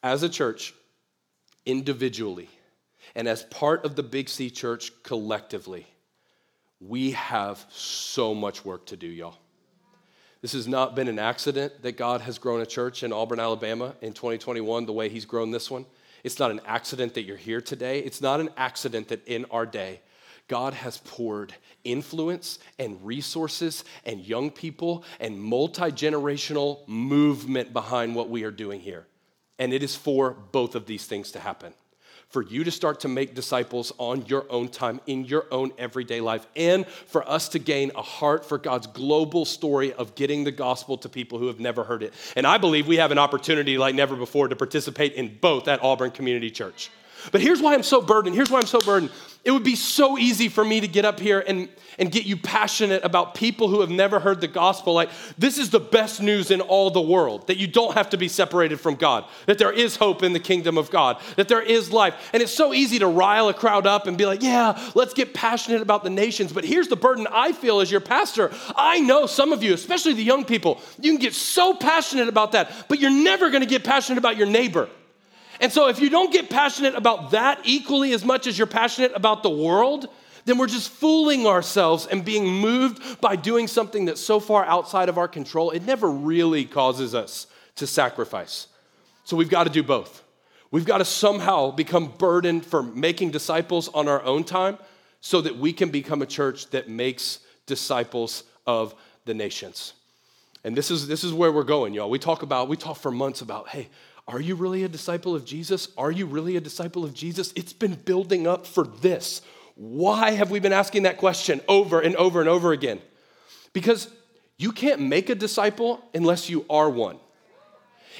As 0.01 0.23
a 0.23 0.29
church, 0.29 0.73
individually, 1.65 2.49
and 3.15 3.27
as 3.27 3.43
part 3.43 3.85
of 3.85 3.95
the 3.95 4.03
Big 4.03 4.29
C 4.29 4.49
church 4.49 4.91
collectively, 5.03 5.87
we 6.79 7.11
have 7.11 7.65
so 7.69 8.33
much 8.33 8.65
work 8.65 8.85
to 8.87 8.97
do, 8.97 9.07
y'all. 9.07 9.37
This 10.41 10.53
has 10.53 10.67
not 10.67 10.95
been 10.95 11.07
an 11.07 11.19
accident 11.19 11.83
that 11.83 11.95
God 11.95 12.21
has 12.21 12.37
grown 12.37 12.61
a 12.61 12.65
church 12.65 13.03
in 13.03 13.13
Auburn, 13.13 13.39
Alabama 13.39 13.95
in 14.01 14.11
2021 14.11 14.85
the 14.85 14.91
way 14.91 15.07
He's 15.07 15.25
grown 15.25 15.51
this 15.51 15.71
one. 15.71 15.85
It's 16.23 16.39
not 16.39 16.51
an 16.51 16.59
accident 16.65 17.13
that 17.13 17.23
you're 17.23 17.37
here 17.37 17.61
today. 17.61 17.99
It's 17.99 18.21
not 18.21 18.39
an 18.39 18.49
accident 18.57 19.09
that 19.09 19.25
in 19.27 19.45
our 19.51 19.65
day, 19.65 20.01
God 20.49 20.73
has 20.73 20.97
poured 20.97 21.53
influence 21.83 22.59
and 22.77 22.97
resources 23.05 23.85
and 24.05 24.19
young 24.19 24.51
people 24.51 25.05
and 25.19 25.41
multi 25.41 25.91
generational 25.91 26.85
movement 26.87 27.71
behind 27.71 28.15
what 28.15 28.29
we 28.29 28.43
are 28.43 28.51
doing 28.51 28.81
here. 28.81 29.07
And 29.59 29.71
it 29.71 29.83
is 29.83 29.95
for 29.95 30.31
both 30.31 30.75
of 30.75 30.85
these 30.85 31.05
things 31.05 31.31
to 31.31 31.39
happen 31.39 31.73
for 32.33 32.41
you 32.41 32.63
to 32.63 32.71
start 32.71 32.99
to 33.01 33.07
make 33.07 33.35
disciples 33.35 33.93
on 33.99 34.25
your 34.25 34.45
own 34.49 34.67
time 34.67 34.99
in 35.05 35.23
your 35.23 35.45
own 35.51 35.71
everyday 35.77 36.19
life, 36.19 36.47
and 36.55 36.87
for 36.87 37.27
us 37.29 37.47
to 37.49 37.59
gain 37.59 37.91
a 37.95 38.01
heart 38.01 38.43
for 38.43 38.57
God's 38.57 38.87
global 38.87 39.45
story 39.45 39.93
of 39.93 40.15
getting 40.15 40.43
the 40.43 40.51
gospel 40.51 40.97
to 40.97 41.09
people 41.09 41.37
who 41.37 41.45
have 41.45 41.59
never 41.59 41.83
heard 41.83 42.01
it. 42.01 42.11
And 42.35 42.47
I 42.47 42.57
believe 42.57 42.87
we 42.87 42.97
have 42.97 43.11
an 43.11 43.19
opportunity 43.19 43.77
like 43.77 43.93
never 43.93 44.15
before 44.15 44.47
to 44.47 44.55
participate 44.55 45.13
in 45.13 45.37
both 45.39 45.67
at 45.67 45.83
Auburn 45.83 46.09
Community 46.09 46.49
Church. 46.49 46.89
But 47.31 47.41
here's 47.41 47.61
why 47.61 47.73
I'm 47.73 47.83
so 47.83 48.01
burdened. 48.01 48.35
Here's 48.35 48.51
why 48.51 48.59
I'm 48.59 48.67
so 48.67 48.79
burdened. 48.79 49.11
It 49.43 49.51
would 49.51 49.63
be 49.63 49.75
so 49.75 50.17
easy 50.17 50.47
for 50.47 50.63
me 50.63 50.79
to 50.79 50.87
get 50.87 51.03
up 51.03 51.19
here 51.19 51.43
and, 51.45 51.67
and 51.99 52.09
get 52.09 52.25
you 52.25 52.37
passionate 52.37 53.03
about 53.03 53.35
people 53.35 53.67
who 53.67 53.81
have 53.81 53.89
never 53.89 54.19
heard 54.19 54.39
the 54.39 54.47
gospel. 54.47 54.93
Like, 54.93 55.09
this 55.37 55.57
is 55.57 55.69
the 55.69 55.81
best 55.81 56.21
news 56.21 56.49
in 56.49 56.61
all 56.61 56.91
the 56.91 57.01
world 57.01 57.47
that 57.47 57.57
you 57.57 57.67
don't 57.67 57.93
have 57.93 58.11
to 58.11 58.17
be 58.17 58.29
separated 58.29 58.79
from 58.79 58.95
God, 58.95 59.25
that 59.45 59.57
there 59.57 59.71
is 59.71 59.97
hope 59.97 60.23
in 60.23 60.31
the 60.31 60.39
kingdom 60.39 60.77
of 60.77 60.89
God, 60.89 61.21
that 61.35 61.49
there 61.49 61.61
is 61.61 61.91
life. 61.91 62.13
And 62.31 62.41
it's 62.41 62.53
so 62.53 62.73
easy 62.73 62.99
to 62.99 63.07
rile 63.07 63.49
a 63.49 63.53
crowd 63.53 63.85
up 63.85 64.07
and 64.07 64.17
be 64.17 64.25
like, 64.25 64.41
yeah, 64.41 64.79
let's 64.95 65.13
get 65.13 65.33
passionate 65.33 65.81
about 65.81 66.05
the 66.05 66.09
nations. 66.09 66.53
But 66.53 66.63
here's 66.63 66.87
the 66.87 66.95
burden 66.95 67.27
I 67.29 67.51
feel 67.51 67.81
as 67.81 67.91
your 67.91 68.01
pastor. 68.01 68.49
I 68.77 69.01
know 69.01 69.25
some 69.25 69.51
of 69.51 69.61
you, 69.61 69.73
especially 69.73 70.13
the 70.13 70.23
young 70.23 70.45
people, 70.45 70.79
you 71.01 71.11
can 71.11 71.19
get 71.19 71.33
so 71.33 71.73
passionate 71.73 72.29
about 72.29 72.53
that, 72.53 72.71
but 72.87 72.99
you're 72.99 73.11
never 73.11 73.49
gonna 73.49 73.65
get 73.65 73.83
passionate 73.83 74.19
about 74.19 74.37
your 74.37 74.47
neighbor. 74.47 74.87
And 75.63 75.71
so, 75.71 75.87
if 75.87 76.01
you 76.01 76.09
don't 76.09 76.33
get 76.33 76.49
passionate 76.49 76.93
about 76.93 77.31
that 77.31 77.61
equally 77.63 78.11
as 78.11 78.25
much 78.25 78.47
as 78.47 78.57
you're 78.57 78.67
passionate 78.67 79.13
about 79.15 79.43
the 79.43 79.49
world, 79.49 80.09
then 80.43 80.57
we're 80.57 80.67
just 80.67 80.89
fooling 80.89 81.47
ourselves 81.47 82.05
and 82.05 82.25
being 82.25 82.45
moved 82.45 83.21
by 83.21 83.37
doing 83.37 83.69
something 83.69 84.03
that's 84.03 84.19
so 84.19 84.41
far 84.41 84.65
outside 84.65 85.07
of 85.07 85.17
our 85.17 85.29
control, 85.29 85.71
it 85.71 85.85
never 85.85 86.11
really 86.11 86.65
causes 86.65 87.15
us 87.15 87.47
to 87.77 87.87
sacrifice. 87.87 88.67
So 89.23 89.37
we've 89.37 89.49
got 89.49 89.63
to 89.63 89.69
do 89.69 89.83
both. 89.83 90.21
We've 90.69 90.83
got 90.83 90.97
to 90.97 91.05
somehow 91.05 91.71
become 91.71 92.11
burdened 92.17 92.65
for 92.65 92.83
making 92.83 93.31
disciples 93.31 93.87
on 93.87 94.09
our 94.09 94.21
own 94.21 94.43
time 94.43 94.77
so 95.21 95.39
that 95.39 95.55
we 95.55 95.71
can 95.71 95.91
become 95.91 96.21
a 96.21 96.25
church 96.25 96.71
that 96.71 96.89
makes 96.89 97.39
disciples 97.67 98.43
of 98.67 98.95
the 99.23 99.33
nations. 99.33 99.93
And 100.65 100.75
this 100.75 100.91
is, 100.91 101.07
this 101.07 101.23
is 101.23 101.31
where 101.31 101.53
we're 101.53 101.63
going, 101.63 101.93
y'all. 101.93 102.09
We 102.09 102.19
talk 102.19 102.41
about, 102.41 102.67
we 102.67 102.75
talk 102.75 102.97
for 102.97 103.11
months 103.11 103.39
about, 103.39 103.69
hey, 103.69 103.87
are 104.27 104.39
you 104.39 104.55
really 104.55 104.83
a 104.83 104.87
disciple 104.87 105.35
of 105.35 105.45
Jesus? 105.45 105.89
Are 105.97 106.11
you 106.11 106.25
really 106.25 106.55
a 106.55 106.61
disciple 106.61 107.03
of 107.03 107.13
Jesus? 107.13 107.51
It's 107.55 107.73
been 107.73 107.95
building 107.95 108.47
up 108.47 108.65
for 108.65 108.85
this. 108.85 109.41
Why 109.75 110.31
have 110.31 110.51
we 110.51 110.59
been 110.59 110.73
asking 110.73 111.03
that 111.03 111.17
question 111.17 111.59
over 111.67 111.99
and 111.99 112.15
over 112.15 112.39
and 112.39 112.49
over 112.49 112.71
again? 112.71 113.01
Because 113.73 114.07
you 114.57 114.71
can't 114.71 115.01
make 115.01 115.29
a 115.29 115.35
disciple 115.35 116.03
unless 116.13 116.49
you 116.49 116.65
are 116.69 116.89
one. 116.89 117.17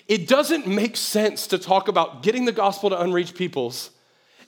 It 0.08 0.28
doesn't 0.28 0.68
make 0.68 0.98
sense 0.98 1.48
to 1.48 1.58
talk 1.58 1.88
about 1.88 2.24
getting 2.24 2.46
the 2.46 2.52
gospel 2.52 2.90
to 2.90 3.00
unreached 3.00 3.36
peoples 3.36 3.92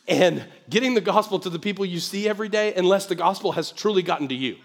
and 0.08 0.43
getting 0.70 0.93
the 0.93 1.01
gospel 1.01 1.39
to 1.39 1.49
the 1.49 1.60
people 1.60 1.86
you 1.86 1.99
see 1.99 2.28
every 2.28 2.49
day 2.49 2.74
unless 2.74 3.06
the 3.06 3.16
gospel 3.16 3.53
has 3.53 3.72
truly 3.72 4.03
gotten 4.03 4.28
to 4.28 4.36
you. 4.36 4.58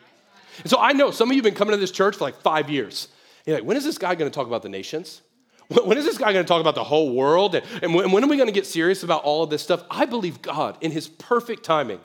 And 0.59 0.71
so 0.71 0.79
I 0.81 0.93
know 0.93 1.11
some 1.11 1.31
of 1.31 1.37
you 1.37 1.39
have 1.39 1.45
been 1.45 1.55
coming 1.55 1.73
to 1.73 1.81
this 1.81 1.91
church 1.91 2.17
for 2.17 2.25
like 2.25 2.41
five 2.41 2.69
years. 2.69 3.09
You're 3.47 3.57
like, 3.57 3.65
when 3.65 3.77
is 3.77 3.85
this 3.85 3.99
guy 3.99 4.15
going 4.15 4.31
to 4.31 4.35
talk 4.35 4.47
about 4.47 4.63
the 4.63 4.69
nations? 4.69 5.23
When 5.71 5.97
is 5.97 6.05
this 6.05 6.19
guy 6.19 6.33
going 6.33 6.45
to 6.45 6.49
talk 6.49 6.61
about 6.61 6.75
the 6.75 6.83
whole 6.83 7.15
world? 7.15 7.55
And 7.55 7.95
when 7.95 8.25
are 8.25 8.29
we 8.29 8.37
going 8.37 8.49
to 8.49 8.53
get 8.53 8.67
serious 8.67 9.05
about 9.05 9.23
all 9.23 9.45
of 9.45 9.51
this 9.51 9.63
stuff? 9.63 9.85
I 9.89 10.05
believe 10.05 10.43
God, 10.43 10.77
in 10.81 10.91
his 10.91 11.07
perfect 11.07 11.63
timing, 11.63 12.01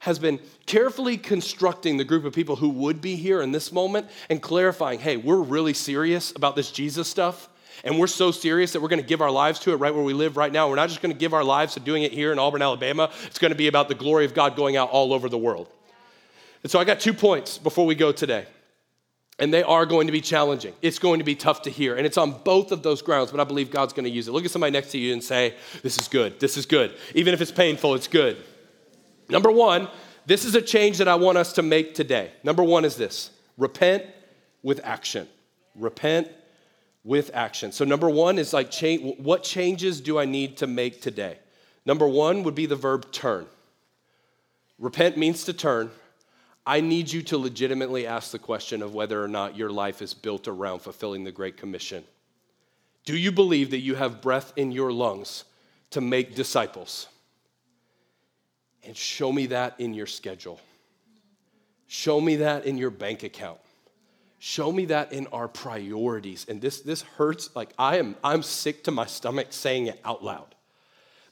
has 0.00 0.20
been 0.20 0.38
carefully 0.66 1.16
constructing 1.16 1.96
the 1.96 2.04
group 2.04 2.24
of 2.24 2.32
people 2.32 2.56
who 2.56 2.68
would 2.68 3.00
be 3.00 3.16
here 3.16 3.42
in 3.42 3.50
this 3.50 3.72
moment 3.72 4.08
and 4.30 4.40
clarifying 4.40 5.00
hey, 5.00 5.16
we're 5.16 5.40
really 5.40 5.74
serious 5.74 6.32
about 6.36 6.54
this 6.54 6.70
Jesus 6.70 7.08
stuff. 7.08 7.48
And 7.84 7.98
we're 7.98 8.06
so 8.06 8.30
serious 8.30 8.72
that 8.72 8.80
we're 8.80 8.88
going 8.88 9.02
to 9.02 9.06
give 9.06 9.20
our 9.20 9.30
lives 9.30 9.58
to 9.60 9.72
it 9.72 9.76
right 9.76 9.92
where 9.92 10.04
we 10.04 10.12
live 10.12 10.36
right 10.36 10.52
now. 10.52 10.68
We're 10.68 10.76
not 10.76 10.88
just 10.88 11.02
going 11.02 11.12
to 11.12 11.18
give 11.18 11.34
our 11.34 11.42
lives 11.42 11.74
to 11.74 11.80
doing 11.80 12.04
it 12.04 12.12
here 12.12 12.30
in 12.30 12.38
Auburn, 12.38 12.62
Alabama. 12.62 13.10
It's 13.26 13.40
going 13.40 13.50
to 13.50 13.56
be 13.56 13.66
about 13.66 13.88
the 13.88 13.96
glory 13.96 14.24
of 14.24 14.34
God 14.34 14.54
going 14.54 14.76
out 14.76 14.90
all 14.90 15.12
over 15.12 15.28
the 15.28 15.38
world. 15.38 15.68
And 16.62 16.70
so 16.70 16.78
I 16.78 16.84
got 16.84 17.00
two 17.00 17.14
points 17.14 17.58
before 17.58 17.84
we 17.84 17.96
go 17.96 18.12
today. 18.12 18.46
And 19.42 19.52
they 19.52 19.64
are 19.64 19.86
going 19.86 20.06
to 20.06 20.12
be 20.12 20.20
challenging. 20.20 20.72
It's 20.82 21.00
going 21.00 21.18
to 21.18 21.24
be 21.24 21.34
tough 21.34 21.62
to 21.62 21.70
hear. 21.70 21.96
And 21.96 22.06
it's 22.06 22.16
on 22.16 22.30
both 22.44 22.70
of 22.70 22.84
those 22.84 23.02
grounds, 23.02 23.32
but 23.32 23.40
I 23.40 23.44
believe 23.44 23.72
God's 23.72 23.92
going 23.92 24.04
to 24.04 24.10
use 24.10 24.28
it. 24.28 24.30
Look 24.30 24.44
at 24.44 24.52
somebody 24.52 24.70
next 24.70 24.92
to 24.92 24.98
you 24.98 25.12
and 25.12 25.22
say, 25.22 25.56
This 25.82 25.98
is 25.98 26.06
good. 26.06 26.38
This 26.38 26.56
is 26.56 26.64
good. 26.64 26.94
Even 27.16 27.34
if 27.34 27.40
it's 27.40 27.50
painful, 27.50 27.96
it's 27.96 28.06
good. 28.06 28.36
Number 29.28 29.50
one, 29.50 29.88
this 30.26 30.44
is 30.44 30.54
a 30.54 30.62
change 30.62 30.98
that 30.98 31.08
I 31.08 31.16
want 31.16 31.38
us 31.38 31.54
to 31.54 31.62
make 31.62 31.92
today. 31.96 32.30
Number 32.44 32.62
one 32.62 32.84
is 32.84 32.94
this 32.94 33.32
repent 33.58 34.04
with 34.62 34.80
action. 34.84 35.26
Repent 35.74 36.28
with 37.02 37.32
action. 37.34 37.72
So, 37.72 37.84
number 37.84 38.08
one 38.08 38.38
is 38.38 38.52
like, 38.52 38.70
change, 38.70 39.18
what 39.18 39.42
changes 39.42 40.00
do 40.00 40.20
I 40.20 40.24
need 40.24 40.58
to 40.58 40.68
make 40.68 41.02
today? 41.02 41.38
Number 41.84 42.06
one 42.06 42.44
would 42.44 42.54
be 42.54 42.66
the 42.66 42.76
verb 42.76 43.10
turn. 43.10 43.46
Repent 44.78 45.16
means 45.16 45.42
to 45.46 45.52
turn. 45.52 45.90
I 46.64 46.80
need 46.80 47.12
you 47.12 47.22
to 47.22 47.38
legitimately 47.38 48.06
ask 48.06 48.30
the 48.30 48.38
question 48.38 48.82
of 48.82 48.94
whether 48.94 49.22
or 49.22 49.28
not 49.28 49.56
your 49.56 49.70
life 49.70 50.00
is 50.00 50.14
built 50.14 50.46
around 50.46 50.80
fulfilling 50.80 51.24
the 51.24 51.32
Great 51.32 51.56
Commission. 51.56 52.04
Do 53.04 53.16
you 53.16 53.32
believe 53.32 53.70
that 53.70 53.80
you 53.80 53.96
have 53.96 54.20
breath 54.20 54.52
in 54.54 54.70
your 54.70 54.92
lungs 54.92 55.44
to 55.90 56.00
make 56.00 56.36
disciples? 56.36 57.08
And 58.84 58.96
show 58.96 59.32
me 59.32 59.46
that 59.46 59.74
in 59.78 59.92
your 59.92 60.06
schedule. 60.06 60.60
Show 61.88 62.20
me 62.20 62.36
that 62.36 62.64
in 62.64 62.78
your 62.78 62.90
bank 62.90 63.24
account. 63.24 63.58
Show 64.38 64.72
me 64.72 64.86
that 64.86 65.12
in 65.12 65.26
our 65.28 65.48
priorities. 65.48 66.46
And 66.48 66.60
this, 66.60 66.80
this 66.80 67.02
hurts. 67.02 67.54
Like 67.54 67.70
I 67.78 67.98
am, 67.98 68.16
I'm 68.22 68.42
sick 68.42 68.84
to 68.84 68.90
my 68.90 69.06
stomach 69.06 69.48
saying 69.50 69.86
it 69.86 70.00
out 70.04 70.24
loud 70.24 70.54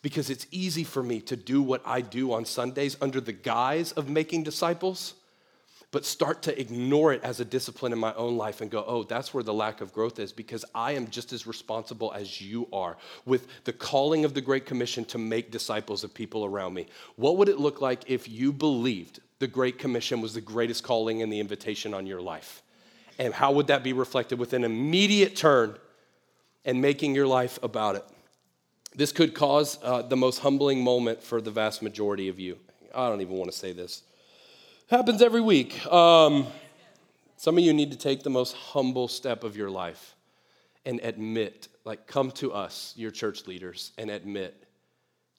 because 0.02 0.30
it's 0.30 0.46
easy 0.50 0.84
for 0.84 1.02
me 1.02 1.20
to 1.20 1.36
do 1.36 1.62
what 1.62 1.82
I 1.84 2.00
do 2.00 2.32
on 2.32 2.44
Sundays 2.44 2.96
under 3.00 3.20
the 3.20 3.32
guise 3.32 3.92
of 3.92 4.08
making 4.08 4.44
disciples 4.44 5.14
but 5.92 6.04
start 6.04 6.42
to 6.42 6.60
ignore 6.60 7.12
it 7.12 7.22
as 7.24 7.40
a 7.40 7.44
discipline 7.44 7.92
in 7.92 7.98
my 7.98 8.14
own 8.14 8.36
life 8.36 8.60
and 8.60 8.70
go, 8.70 8.84
oh, 8.86 9.02
that's 9.02 9.34
where 9.34 9.42
the 9.42 9.52
lack 9.52 9.80
of 9.80 9.92
growth 9.92 10.20
is 10.20 10.32
because 10.32 10.64
I 10.74 10.92
am 10.92 11.10
just 11.10 11.32
as 11.32 11.46
responsible 11.46 12.12
as 12.12 12.40
you 12.40 12.68
are 12.72 12.96
with 13.26 13.48
the 13.64 13.72
calling 13.72 14.24
of 14.24 14.32
the 14.32 14.40
Great 14.40 14.66
Commission 14.66 15.04
to 15.06 15.18
make 15.18 15.50
disciples 15.50 16.04
of 16.04 16.14
people 16.14 16.44
around 16.44 16.74
me. 16.74 16.86
What 17.16 17.38
would 17.38 17.48
it 17.48 17.58
look 17.58 17.80
like 17.80 18.08
if 18.08 18.28
you 18.28 18.52
believed 18.52 19.20
the 19.40 19.48
Great 19.48 19.78
Commission 19.78 20.20
was 20.20 20.34
the 20.34 20.40
greatest 20.40 20.84
calling 20.84 21.22
and 21.22 21.32
the 21.32 21.40
invitation 21.40 21.92
on 21.92 22.06
your 22.06 22.20
life? 22.20 22.62
And 23.18 23.34
how 23.34 23.52
would 23.52 23.66
that 23.66 23.82
be 23.82 23.92
reflected 23.92 24.38
with 24.38 24.52
an 24.52 24.62
immediate 24.62 25.34
turn 25.34 25.76
and 26.64 26.80
making 26.80 27.16
your 27.16 27.26
life 27.26 27.58
about 27.62 27.96
it? 27.96 28.04
This 28.94 29.12
could 29.12 29.34
cause 29.34 29.78
uh, 29.82 30.02
the 30.02 30.16
most 30.16 30.38
humbling 30.38 30.82
moment 30.82 31.22
for 31.22 31.40
the 31.40 31.50
vast 31.50 31.82
majority 31.82 32.28
of 32.28 32.38
you. 32.38 32.58
I 32.94 33.08
don't 33.08 33.20
even 33.20 33.36
want 33.36 33.50
to 33.50 33.56
say 33.56 33.72
this. 33.72 34.02
Happens 34.90 35.22
every 35.22 35.40
week. 35.40 35.86
Um, 35.86 36.48
some 37.36 37.56
of 37.56 37.62
you 37.62 37.72
need 37.72 37.92
to 37.92 37.96
take 37.96 38.24
the 38.24 38.30
most 38.30 38.56
humble 38.56 39.06
step 39.06 39.44
of 39.44 39.56
your 39.56 39.70
life 39.70 40.16
and 40.84 40.98
admit, 41.04 41.68
like, 41.84 42.08
come 42.08 42.32
to 42.32 42.52
us, 42.52 42.92
your 42.96 43.12
church 43.12 43.46
leaders, 43.46 43.92
and 43.98 44.10
admit 44.10 44.66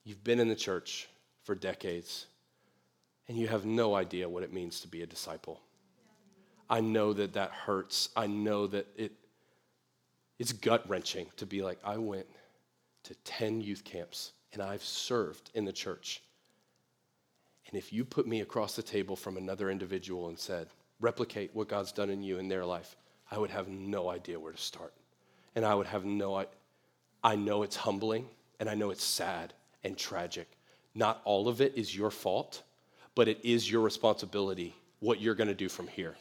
you've 0.06 0.24
been 0.24 0.40
in 0.40 0.48
the 0.48 0.56
church 0.56 1.10
for 1.44 1.54
decades 1.54 2.28
and 3.28 3.38
you 3.38 3.50
have 3.50 3.66
no 3.66 3.94
idea 3.94 4.30
what 4.30 4.44
it 4.44 4.54
means 4.54 4.80
to 4.80 4.88
be 4.88 5.02
a 5.02 5.06
disciple. 5.06 5.60
I 6.70 6.80
know 6.80 7.12
that 7.12 7.34
that 7.34 7.52
hurts. 7.52 8.08
I 8.16 8.28
know 8.28 8.68
that 8.68 8.88
it, 8.96 9.12
it's 10.40 10.54
gut 10.54 10.88
wrenching 10.88 11.28
to 11.36 11.46
be 11.46 11.62
like, 11.62 11.80
I 11.84 11.98
went 11.98 12.28
to 13.04 13.16
10 13.26 13.60
youth 13.60 13.84
camps 13.84 14.32
and 14.54 14.62
I've 14.62 14.82
served 14.86 15.52
in 15.54 15.66
the 15.66 15.74
church 15.74 16.22
and 17.68 17.78
if 17.78 17.94
you 17.94 18.04
put 18.04 18.28
me 18.28 18.42
across 18.42 18.76
the 18.76 18.84
table 18.84 19.16
from 19.16 19.38
another 19.38 19.70
individual 19.70 20.30
and 20.30 20.38
said, 20.38 20.68
replicate 21.00 21.52
what 21.54 21.68
God's 21.68 21.92
done 21.92 22.10
in 22.10 22.22
you 22.22 22.38
in 22.38 22.48
their 22.48 22.66
life, 22.66 22.96
I 23.30 23.38
would 23.38 23.52
have 23.52 23.68
no 23.68 24.10
idea 24.10 24.40
where 24.40 24.52
to 24.52 24.58
start. 24.58 24.94
And 25.56 25.66
I 25.66 25.76
would 25.76 25.88
have 25.88 26.06
no 26.06 26.46
I 27.24 27.36
know 27.36 27.64
it's 27.64 27.76
humbling 27.76 28.28
and 28.60 28.70
I 28.70 28.76
know 28.76 28.90
it's 28.90 29.04
sad 29.04 29.54
and 29.84 29.98
tragic. 29.98 30.50
Not 30.96 31.22
all 31.24 31.48
of 31.48 31.62
it 31.62 31.74
is 31.76 31.96
your 31.96 32.12
fault, 32.12 32.64
but 33.16 33.28
it 33.28 33.40
is 33.44 33.70
your 33.70 33.82
responsibility 33.82 34.76
what 35.00 35.20
you're 35.20 35.36
going 35.36 35.48
to 35.48 35.56
do 35.56 35.70
from 35.70 35.88
here. 35.88 36.16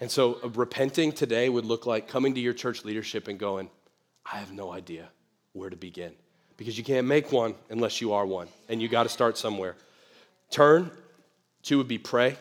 And 0.00 0.10
so 0.10 0.38
uh, 0.42 0.48
repenting 0.50 1.12
today 1.12 1.48
would 1.48 1.64
look 1.64 1.86
like 1.86 2.08
coming 2.08 2.34
to 2.34 2.40
your 2.40 2.52
church 2.52 2.84
leadership 2.84 3.28
and 3.28 3.38
going, 3.38 3.68
I 4.30 4.36
have 4.36 4.52
no 4.52 4.72
idea 4.72 5.08
where 5.52 5.70
to 5.70 5.76
begin. 5.76 6.12
Because 6.56 6.78
you 6.78 6.84
can't 6.84 7.06
make 7.06 7.32
one 7.32 7.54
unless 7.70 8.00
you 8.00 8.12
are 8.12 8.26
one, 8.26 8.48
and 8.68 8.82
you 8.82 8.88
got 8.88 9.04
to 9.04 9.08
start 9.08 9.38
somewhere. 9.38 9.76
Turn. 10.50 10.90
Two 11.62 11.78
would 11.78 11.88
be 11.88 11.98
pray. 11.98 12.36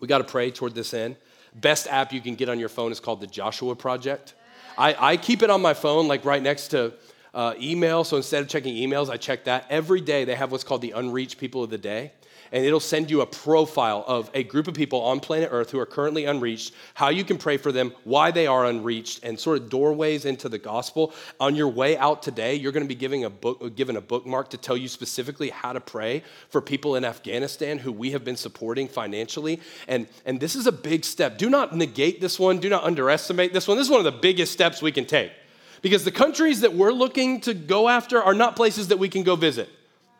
We 0.00 0.08
got 0.08 0.18
to 0.18 0.24
pray 0.24 0.50
toward 0.50 0.74
this 0.74 0.94
end. 0.94 1.16
Best 1.54 1.86
app 1.88 2.12
you 2.12 2.20
can 2.20 2.34
get 2.34 2.48
on 2.48 2.58
your 2.58 2.68
phone 2.68 2.92
is 2.92 3.00
called 3.00 3.20
the 3.20 3.26
Joshua 3.26 3.74
Project. 3.74 4.34
I, 4.76 5.12
I 5.12 5.16
keep 5.16 5.42
it 5.42 5.50
on 5.50 5.60
my 5.60 5.74
phone, 5.74 6.06
like 6.06 6.24
right 6.24 6.42
next 6.42 6.68
to 6.68 6.92
uh, 7.34 7.54
email. 7.60 8.04
So 8.04 8.16
instead 8.16 8.42
of 8.42 8.48
checking 8.48 8.74
emails, 8.76 9.10
I 9.10 9.16
check 9.16 9.44
that. 9.44 9.66
Every 9.68 10.00
day 10.00 10.24
they 10.24 10.36
have 10.36 10.52
what's 10.52 10.64
called 10.64 10.82
the 10.82 10.92
Unreached 10.92 11.38
People 11.38 11.64
of 11.64 11.70
the 11.70 11.78
Day 11.78 12.12
and 12.52 12.64
it'll 12.64 12.80
send 12.80 13.10
you 13.10 13.20
a 13.20 13.26
profile 13.26 14.04
of 14.06 14.30
a 14.34 14.42
group 14.42 14.68
of 14.68 14.74
people 14.74 15.00
on 15.02 15.20
planet 15.20 15.48
Earth 15.52 15.70
who 15.70 15.78
are 15.78 15.86
currently 15.86 16.24
unreached, 16.24 16.74
how 16.94 17.08
you 17.08 17.24
can 17.24 17.38
pray 17.38 17.56
for 17.56 17.72
them, 17.72 17.92
why 18.04 18.30
they 18.30 18.46
are 18.46 18.66
unreached, 18.66 19.22
and 19.22 19.38
sort 19.38 19.58
of 19.58 19.68
doorways 19.68 20.24
into 20.24 20.48
the 20.48 20.58
gospel. 20.58 21.12
On 21.40 21.54
your 21.54 21.68
way 21.68 21.96
out 21.96 22.22
today, 22.22 22.54
you're 22.54 22.72
going 22.72 22.84
to 22.84 22.88
be 22.88 22.94
giving 22.94 23.24
a 23.24 23.30
book, 23.30 23.74
given 23.76 23.96
a 23.96 24.00
bookmark 24.00 24.50
to 24.50 24.56
tell 24.56 24.76
you 24.76 24.88
specifically 24.88 25.50
how 25.50 25.72
to 25.72 25.80
pray 25.80 26.22
for 26.48 26.60
people 26.60 26.96
in 26.96 27.04
Afghanistan 27.04 27.78
who 27.78 27.92
we 27.92 28.10
have 28.10 28.24
been 28.24 28.36
supporting 28.36 28.88
financially. 28.88 29.60
And, 29.86 30.06
and 30.24 30.40
this 30.40 30.56
is 30.56 30.66
a 30.66 30.72
big 30.72 31.04
step. 31.04 31.38
Do 31.38 31.50
not 31.50 31.76
negate 31.76 32.20
this 32.20 32.38
one, 32.38 32.58
do 32.58 32.68
not 32.68 32.84
underestimate 32.84 33.52
this 33.52 33.68
one. 33.68 33.76
This 33.76 33.86
is 33.86 33.90
one 33.90 34.04
of 34.04 34.12
the 34.12 34.20
biggest 34.20 34.52
steps 34.52 34.82
we 34.82 34.92
can 34.92 35.04
take. 35.04 35.32
Because 35.80 36.04
the 36.04 36.10
countries 36.10 36.60
that 36.62 36.74
we're 36.74 36.92
looking 36.92 37.40
to 37.42 37.54
go 37.54 37.88
after 37.88 38.20
are 38.20 38.34
not 38.34 38.56
places 38.56 38.88
that 38.88 38.98
we 38.98 39.08
can 39.08 39.22
go 39.22 39.36
visit. 39.36 39.68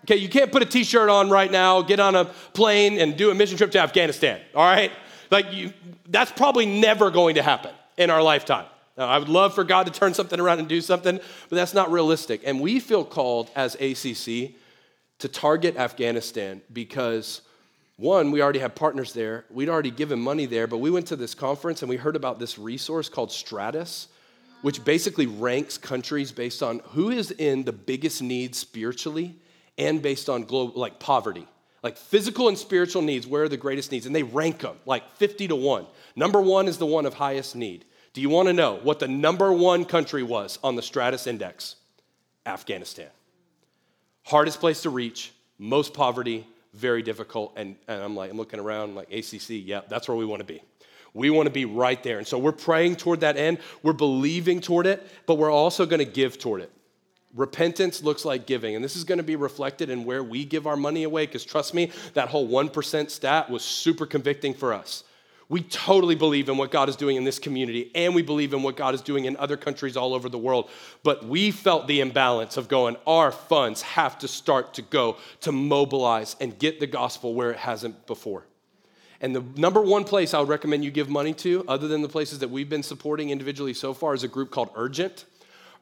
Okay, 0.05 0.16
you 0.16 0.28
can't 0.28 0.51
put 0.51 0.62
a 0.62 0.66
t 0.66 0.84
shirt 0.84 1.09
on 1.11 1.28
right 1.28 1.51
now, 1.51 1.82
get 1.82 2.01
on 2.01 2.14
a 2.14 2.24
plane, 2.24 2.99
and 2.99 3.16
do 3.16 3.30
a 3.30 3.34
mission 3.34 3.57
trip 3.57 3.70
to 3.72 3.80
Afghanistan, 3.80 4.40
all 4.55 4.64
right? 4.64 4.92
Like, 5.30 5.53
you, 5.53 5.72
that's 6.09 6.32
probably 6.32 6.66
never 6.66 7.11
going 7.11 7.34
to 7.34 7.42
happen 7.42 7.72
in 7.96 8.11
our 8.11 8.22
lifetime. 8.22 8.66
Now, 8.96 9.07
I 9.07 9.18
would 9.18 9.28
love 9.28 9.55
for 9.55 9.64
God 9.64 9.86
to 9.86 9.92
turn 9.92 10.14
something 10.14 10.40
around 10.40 10.59
and 10.59 10.68
do 10.68 10.80
something, 10.80 11.16
but 11.49 11.57
that's 11.57 11.74
not 11.74 11.92
realistic. 11.92 12.42
And 12.44 12.61
we 12.61 12.80
feel 12.80 13.05
called 13.05 13.51
as 13.55 13.74
ACC 13.76 14.55
to 15.18 15.28
target 15.28 15.76
Afghanistan 15.76 16.62
because, 16.72 17.42
one, 17.96 18.30
we 18.30 18.42
already 18.42 18.59
have 18.59 18.74
partners 18.74 19.12
there. 19.12 19.44
We'd 19.51 19.68
already 19.68 19.90
given 19.90 20.18
money 20.20 20.46
there, 20.46 20.66
but 20.66 20.78
we 20.78 20.90
went 20.90 21.07
to 21.09 21.16
this 21.16 21.34
conference 21.34 21.82
and 21.82 21.88
we 21.88 21.96
heard 21.96 22.16
about 22.16 22.38
this 22.38 22.59
resource 22.59 23.09
called 23.09 23.30
Stratus, 23.30 24.09
which 24.62 24.84
basically 24.84 25.26
ranks 25.26 25.78
countries 25.78 26.32
based 26.32 26.62
on 26.62 26.80
who 26.90 27.11
is 27.11 27.30
in 27.30 27.64
the 27.64 27.72
biggest 27.72 28.20
need 28.20 28.57
spiritually 28.57 29.36
and 29.78 30.02
based 30.02 30.28
on 30.28 30.42
global, 30.42 30.78
like 30.78 30.98
poverty. 30.98 31.46
Like 31.82 31.96
physical 31.96 32.48
and 32.48 32.58
spiritual 32.58 33.02
needs, 33.02 33.26
where 33.26 33.44
are 33.44 33.48
the 33.48 33.56
greatest 33.56 33.92
needs? 33.92 34.04
And 34.04 34.14
they 34.14 34.24
rank 34.24 34.60
them 34.60 34.76
like 34.84 35.16
50 35.16 35.48
to 35.48 35.56
1. 35.56 35.86
Number 36.16 36.40
one 36.40 36.66
is 36.66 36.76
the 36.76 36.86
one 36.86 37.06
of 37.06 37.14
highest 37.14 37.54
need. 37.54 37.84
Do 38.12 38.20
you 38.20 38.28
want 38.28 38.48
to 38.48 38.52
know 38.52 38.80
what 38.82 38.98
the 38.98 39.06
number 39.06 39.52
one 39.52 39.84
country 39.84 40.24
was 40.24 40.58
on 40.64 40.74
the 40.74 40.82
Stratus 40.82 41.26
Index? 41.26 41.76
Afghanistan. 42.44 43.08
Hardest 44.24 44.58
place 44.58 44.82
to 44.82 44.90
reach, 44.90 45.32
most 45.58 45.94
poverty, 45.94 46.46
very 46.74 47.02
difficult. 47.02 47.52
And, 47.56 47.76
and 47.86 48.02
I'm 48.02 48.16
like, 48.16 48.30
I'm 48.30 48.36
looking 48.36 48.58
around, 48.58 48.94
like, 48.94 49.12
ACC, 49.12 49.50
yeah, 49.50 49.82
that's 49.88 50.08
where 50.08 50.16
we 50.16 50.24
want 50.24 50.40
to 50.40 50.44
be. 50.44 50.62
We 51.14 51.30
want 51.30 51.46
to 51.46 51.52
be 51.52 51.64
right 51.64 52.02
there. 52.02 52.18
And 52.18 52.26
so 52.26 52.38
we're 52.38 52.52
praying 52.52 52.96
toward 52.96 53.20
that 53.20 53.36
end. 53.36 53.58
We're 53.82 53.92
believing 53.92 54.60
toward 54.60 54.86
it, 54.86 55.06
but 55.26 55.36
we're 55.36 55.50
also 55.50 55.86
going 55.86 56.04
to 56.04 56.10
give 56.10 56.38
toward 56.38 56.60
it. 56.60 56.70
Repentance 57.34 58.02
looks 58.02 58.24
like 58.24 58.46
giving, 58.46 58.74
and 58.74 58.82
this 58.82 58.96
is 58.96 59.04
going 59.04 59.18
to 59.18 59.24
be 59.24 59.36
reflected 59.36 59.90
in 59.90 60.04
where 60.04 60.22
we 60.22 60.44
give 60.44 60.66
our 60.66 60.76
money 60.76 61.04
away, 61.04 61.26
because 61.26 61.44
trust 61.44 61.74
me, 61.74 61.92
that 62.14 62.28
whole 62.28 62.48
1% 62.48 63.10
stat 63.10 63.50
was 63.50 63.62
super 63.62 64.06
convicting 64.06 64.54
for 64.54 64.72
us. 64.72 65.04
We 65.50 65.62
totally 65.62 66.14
believe 66.14 66.50
in 66.50 66.58
what 66.58 66.70
God 66.70 66.90
is 66.90 66.96
doing 66.96 67.16
in 67.16 67.24
this 67.24 67.38
community, 67.38 67.90
and 67.94 68.14
we 68.14 68.22
believe 68.22 68.52
in 68.52 68.62
what 68.62 68.76
God 68.76 68.94
is 68.94 69.00
doing 69.00 69.24
in 69.24 69.36
other 69.36 69.56
countries 69.56 69.96
all 69.96 70.12
over 70.12 70.28
the 70.28 70.38
world. 70.38 70.68
But 71.02 71.24
we 71.24 71.50
felt 71.50 71.86
the 71.86 72.00
imbalance 72.00 72.58
of 72.58 72.68
going, 72.68 72.96
our 73.06 73.32
funds 73.32 73.80
have 73.82 74.18
to 74.18 74.28
start 74.28 74.74
to 74.74 74.82
go 74.82 75.16
to 75.40 75.52
mobilize 75.52 76.36
and 76.40 76.58
get 76.58 76.80
the 76.80 76.86
gospel 76.86 77.32
where 77.34 77.50
it 77.50 77.58
hasn't 77.58 78.06
before. 78.06 78.44
And 79.20 79.34
the 79.34 79.42
number 79.56 79.80
one 79.80 80.04
place 80.04 80.34
I 80.34 80.40
would 80.40 80.48
recommend 80.48 80.84
you 80.84 80.90
give 80.90 81.08
money 81.08 81.32
to, 81.34 81.64
other 81.66 81.88
than 81.88 82.02
the 82.02 82.08
places 82.08 82.40
that 82.40 82.50
we've 82.50 82.68
been 82.68 82.82
supporting 82.82 83.30
individually 83.30 83.74
so 83.74 83.94
far, 83.94 84.14
is 84.14 84.24
a 84.24 84.28
group 84.28 84.50
called 84.50 84.70
Urgent. 84.74 85.24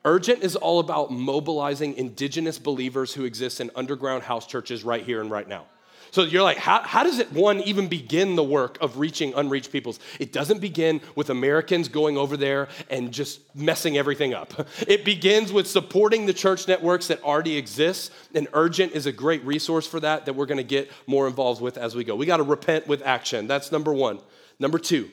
Urgent 0.07 0.45
is 0.45 0.55
all 0.55 0.79
about 0.79 1.11
mobilizing 1.11 1.95
indigenous 1.97 2.61
believers 2.61 3.13
who 3.13 3.25
exist 3.25 3.61
in 3.61 3.73
underground 3.75 4.23
house 4.23 4.47
churches 4.47 4.85
right 4.85 5.05
here 5.05 5.21
and 5.21 5.33
right 5.33 5.49
now. 5.49 5.67
So 6.13 6.23
you're 6.23 6.45
like, 6.45 6.59
how, 6.59 6.83
how 6.83 7.03
does 7.03 7.19
it, 7.19 7.33
one, 7.33 7.61
even 7.63 7.89
begin 7.89 8.37
the 8.37 8.45
work 8.45 8.79
of 8.81 8.99
reaching 8.99 9.35
unreached 9.35 9.73
peoples? 9.73 9.99
It 10.21 10.33
doesn't 10.33 10.61
begin 10.61 11.01
with 11.17 11.31
Americans 11.31 11.89
going 11.89 12.17
over 12.17 12.37
there 12.37 12.69
and 12.89 13.13
just 13.13 13.41
messing 13.57 13.99
everything 13.99 14.33
up. 14.33 14.69
It 14.87 15.05
begins 15.05 15.53
with 15.53 15.67
supporting 15.67 16.27
the 16.27 16.33
church 16.33 16.69
networks 16.69 17.09
that 17.09 17.23
already 17.25 17.57
exist, 17.57 18.13
and 18.33 18.47
Urgent 18.53 18.93
is 18.93 19.07
a 19.07 19.13
great 19.13 19.45
resource 19.45 19.87
for 19.87 19.99
that 20.01 20.27
that 20.27 20.35
we're 20.35 20.47
going 20.47 20.59
to 20.59 20.65
get 20.65 20.91
more 21.09 21.27
involved 21.27 21.61
with 21.61 21.77
as 21.77 21.97
we 21.97 22.05
go. 22.05 22.15
We 22.15 22.27
got 22.27 22.37
to 22.37 22.45
repent 22.45 22.87
with 22.87 23.03
action. 23.05 23.49
That's 23.49 23.73
number 23.73 23.93
one. 23.93 24.21
Number 24.61 24.79
two, 24.79 25.11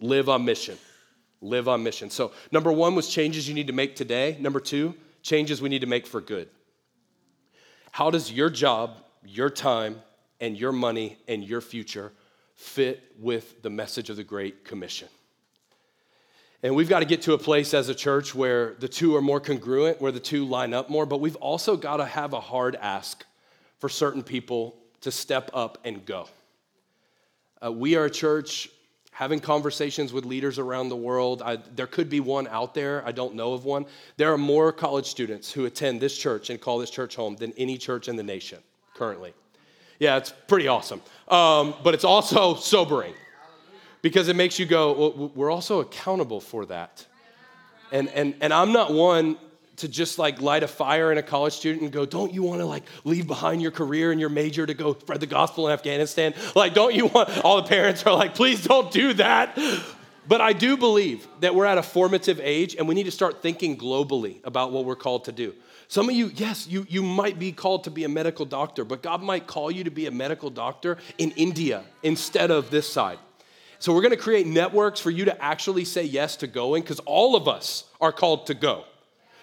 live 0.00 0.30
on 0.30 0.46
mission. 0.46 0.78
Live 1.40 1.68
on 1.68 1.82
mission. 1.82 2.10
So, 2.10 2.32
number 2.52 2.70
one 2.70 2.94
was 2.94 3.08
changes 3.08 3.48
you 3.48 3.54
need 3.54 3.66
to 3.68 3.72
make 3.72 3.96
today. 3.96 4.36
Number 4.40 4.60
two, 4.60 4.94
changes 5.22 5.62
we 5.62 5.68
need 5.68 5.80
to 5.80 5.86
make 5.86 6.06
for 6.06 6.20
good. 6.20 6.48
How 7.92 8.10
does 8.10 8.30
your 8.30 8.50
job 8.50 8.96
your 9.24 9.50
time 9.50 10.00
and 10.40 10.58
your 10.58 10.72
money 10.72 11.18
and 11.28 11.44
your 11.44 11.60
future 11.60 12.12
fit 12.54 13.12
with 13.18 13.62
the 13.62 13.70
message 13.70 14.10
of 14.10 14.16
the 14.16 14.24
Great 14.24 14.64
Commission. 14.64 15.08
And 16.62 16.74
we've 16.74 16.88
got 16.88 16.98
to 17.00 17.06
get 17.06 17.22
to 17.22 17.32
a 17.32 17.38
place 17.38 17.72
as 17.72 17.88
a 17.88 17.94
church 17.94 18.34
where 18.34 18.74
the 18.74 18.88
two 18.88 19.16
are 19.16 19.22
more 19.22 19.40
congruent, 19.40 20.00
where 20.00 20.12
the 20.12 20.20
two 20.20 20.44
line 20.44 20.74
up 20.74 20.90
more, 20.90 21.06
but 21.06 21.20
we've 21.20 21.36
also 21.36 21.76
got 21.76 21.98
to 21.98 22.04
have 22.04 22.34
a 22.34 22.40
hard 22.40 22.76
ask 22.76 23.24
for 23.78 23.88
certain 23.88 24.22
people 24.22 24.76
to 25.00 25.10
step 25.10 25.50
up 25.54 25.78
and 25.84 26.04
go. 26.04 26.28
Uh, 27.64 27.72
we 27.72 27.96
are 27.96 28.06
a 28.06 28.10
church 28.10 28.68
having 29.20 29.38
conversations 29.38 30.14
with 30.14 30.24
leaders 30.24 30.58
around 30.58 30.88
the 30.88 30.96
world. 30.96 31.42
I, 31.44 31.58
there 31.76 31.86
could 31.86 32.08
be 32.08 32.20
one 32.20 32.48
out 32.48 32.72
there, 32.72 33.06
I 33.06 33.12
don't 33.12 33.34
know 33.34 33.52
of 33.52 33.66
one. 33.66 33.84
There 34.16 34.32
are 34.32 34.38
more 34.38 34.72
college 34.72 35.04
students 35.04 35.52
who 35.52 35.66
attend 35.66 36.00
this 36.00 36.16
church 36.16 36.48
and 36.48 36.58
call 36.58 36.78
this 36.78 36.88
church 36.88 37.16
home 37.16 37.36
than 37.36 37.52
any 37.58 37.76
church 37.76 38.08
in 38.08 38.16
the 38.16 38.22
nation 38.22 38.60
currently. 38.94 39.34
Yeah, 39.98 40.16
it's 40.16 40.32
pretty 40.48 40.68
awesome. 40.68 41.02
Um, 41.28 41.74
but 41.84 41.92
it's 41.92 42.04
also 42.04 42.54
sobering 42.54 43.12
because 44.00 44.28
it 44.28 44.36
makes 44.36 44.58
you 44.58 44.64
go, 44.64 44.92
well, 44.94 45.32
we're 45.34 45.50
also 45.50 45.80
accountable 45.80 46.40
for 46.40 46.64
that. 46.64 47.06
And, 47.92 48.08
and, 48.08 48.34
and 48.40 48.54
I'm 48.54 48.72
not 48.72 48.90
one 48.90 49.36
to 49.80 49.88
just 49.88 50.18
like 50.18 50.40
light 50.40 50.62
a 50.62 50.68
fire 50.68 51.12
in 51.12 51.18
a 51.18 51.22
college 51.22 51.52
student 51.52 51.82
and 51.82 51.92
go, 51.92 52.06
don't 52.06 52.32
you 52.32 52.42
want 52.42 52.60
to 52.60 52.66
like 52.66 52.84
leave 53.04 53.26
behind 53.26 53.60
your 53.60 53.70
career 53.70 54.12
and 54.12 54.20
your 54.20 54.30
major 54.30 54.66
to 54.66 54.74
go 54.74 54.94
spread 54.94 55.20
the 55.20 55.26
gospel 55.26 55.66
in 55.66 55.72
Afghanistan? 55.72 56.34
Like, 56.54 56.74
don't 56.74 56.94
you 56.94 57.06
want, 57.06 57.44
all 57.44 57.60
the 57.60 57.68
parents 57.68 58.04
are 58.06 58.14
like, 58.14 58.34
please 58.34 58.64
don't 58.64 58.90
do 58.90 59.12
that. 59.14 59.58
But 60.28 60.40
I 60.40 60.52
do 60.52 60.76
believe 60.76 61.26
that 61.40 61.54
we're 61.54 61.66
at 61.66 61.78
a 61.78 61.82
formative 61.82 62.40
age 62.40 62.76
and 62.76 62.86
we 62.86 62.94
need 62.94 63.04
to 63.04 63.10
start 63.10 63.42
thinking 63.42 63.76
globally 63.76 64.44
about 64.44 64.70
what 64.70 64.84
we're 64.84 64.96
called 64.96 65.24
to 65.24 65.32
do. 65.32 65.54
Some 65.88 66.08
of 66.08 66.14
you, 66.14 66.30
yes, 66.34 66.68
you, 66.68 66.86
you 66.88 67.02
might 67.02 67.38
be 67.38 67.50
called 67.50 67.84
to 67.84 67.90
be 67.90 68.04
a 68.04 68.08
medical 68.08 68.44
doctor, 68.46 68.84
but 68.84 69.02
God 69.02 69.22
might 69.22 69.48
call 69.48 69.72
you 69.72 69.82
to 69.84 69.90
be 69.90 70.06
a 70.06 70.10
medical 70.12 70.48
doctor 70.48 70.98
in 71.18 71.32
India 71.32 71.82
instead 72.04 72.52
of 72.52 72.70
this 72.70 72.88
side. 72.88 73.18
So 73.80 73.94
we're 73.94 74.02
to 74.08 74.16
create 74.16 74.46
networks 74.46 75.00
for 75.00 75.10
you 75.10 75.24
to 75.24 75.42
actually 75.42 75.86
say 75.86 76.04
yes 76.04 76.36
to 76.36 76.46
going 76.46 76.82
because 76.82 77.00
all 77.00 77.34
of 77.34 77.48
us 77.48 77.84
are 78.00 78.12
called 78.12 78.46
to 78.46 78.54
go. 78.54 78.84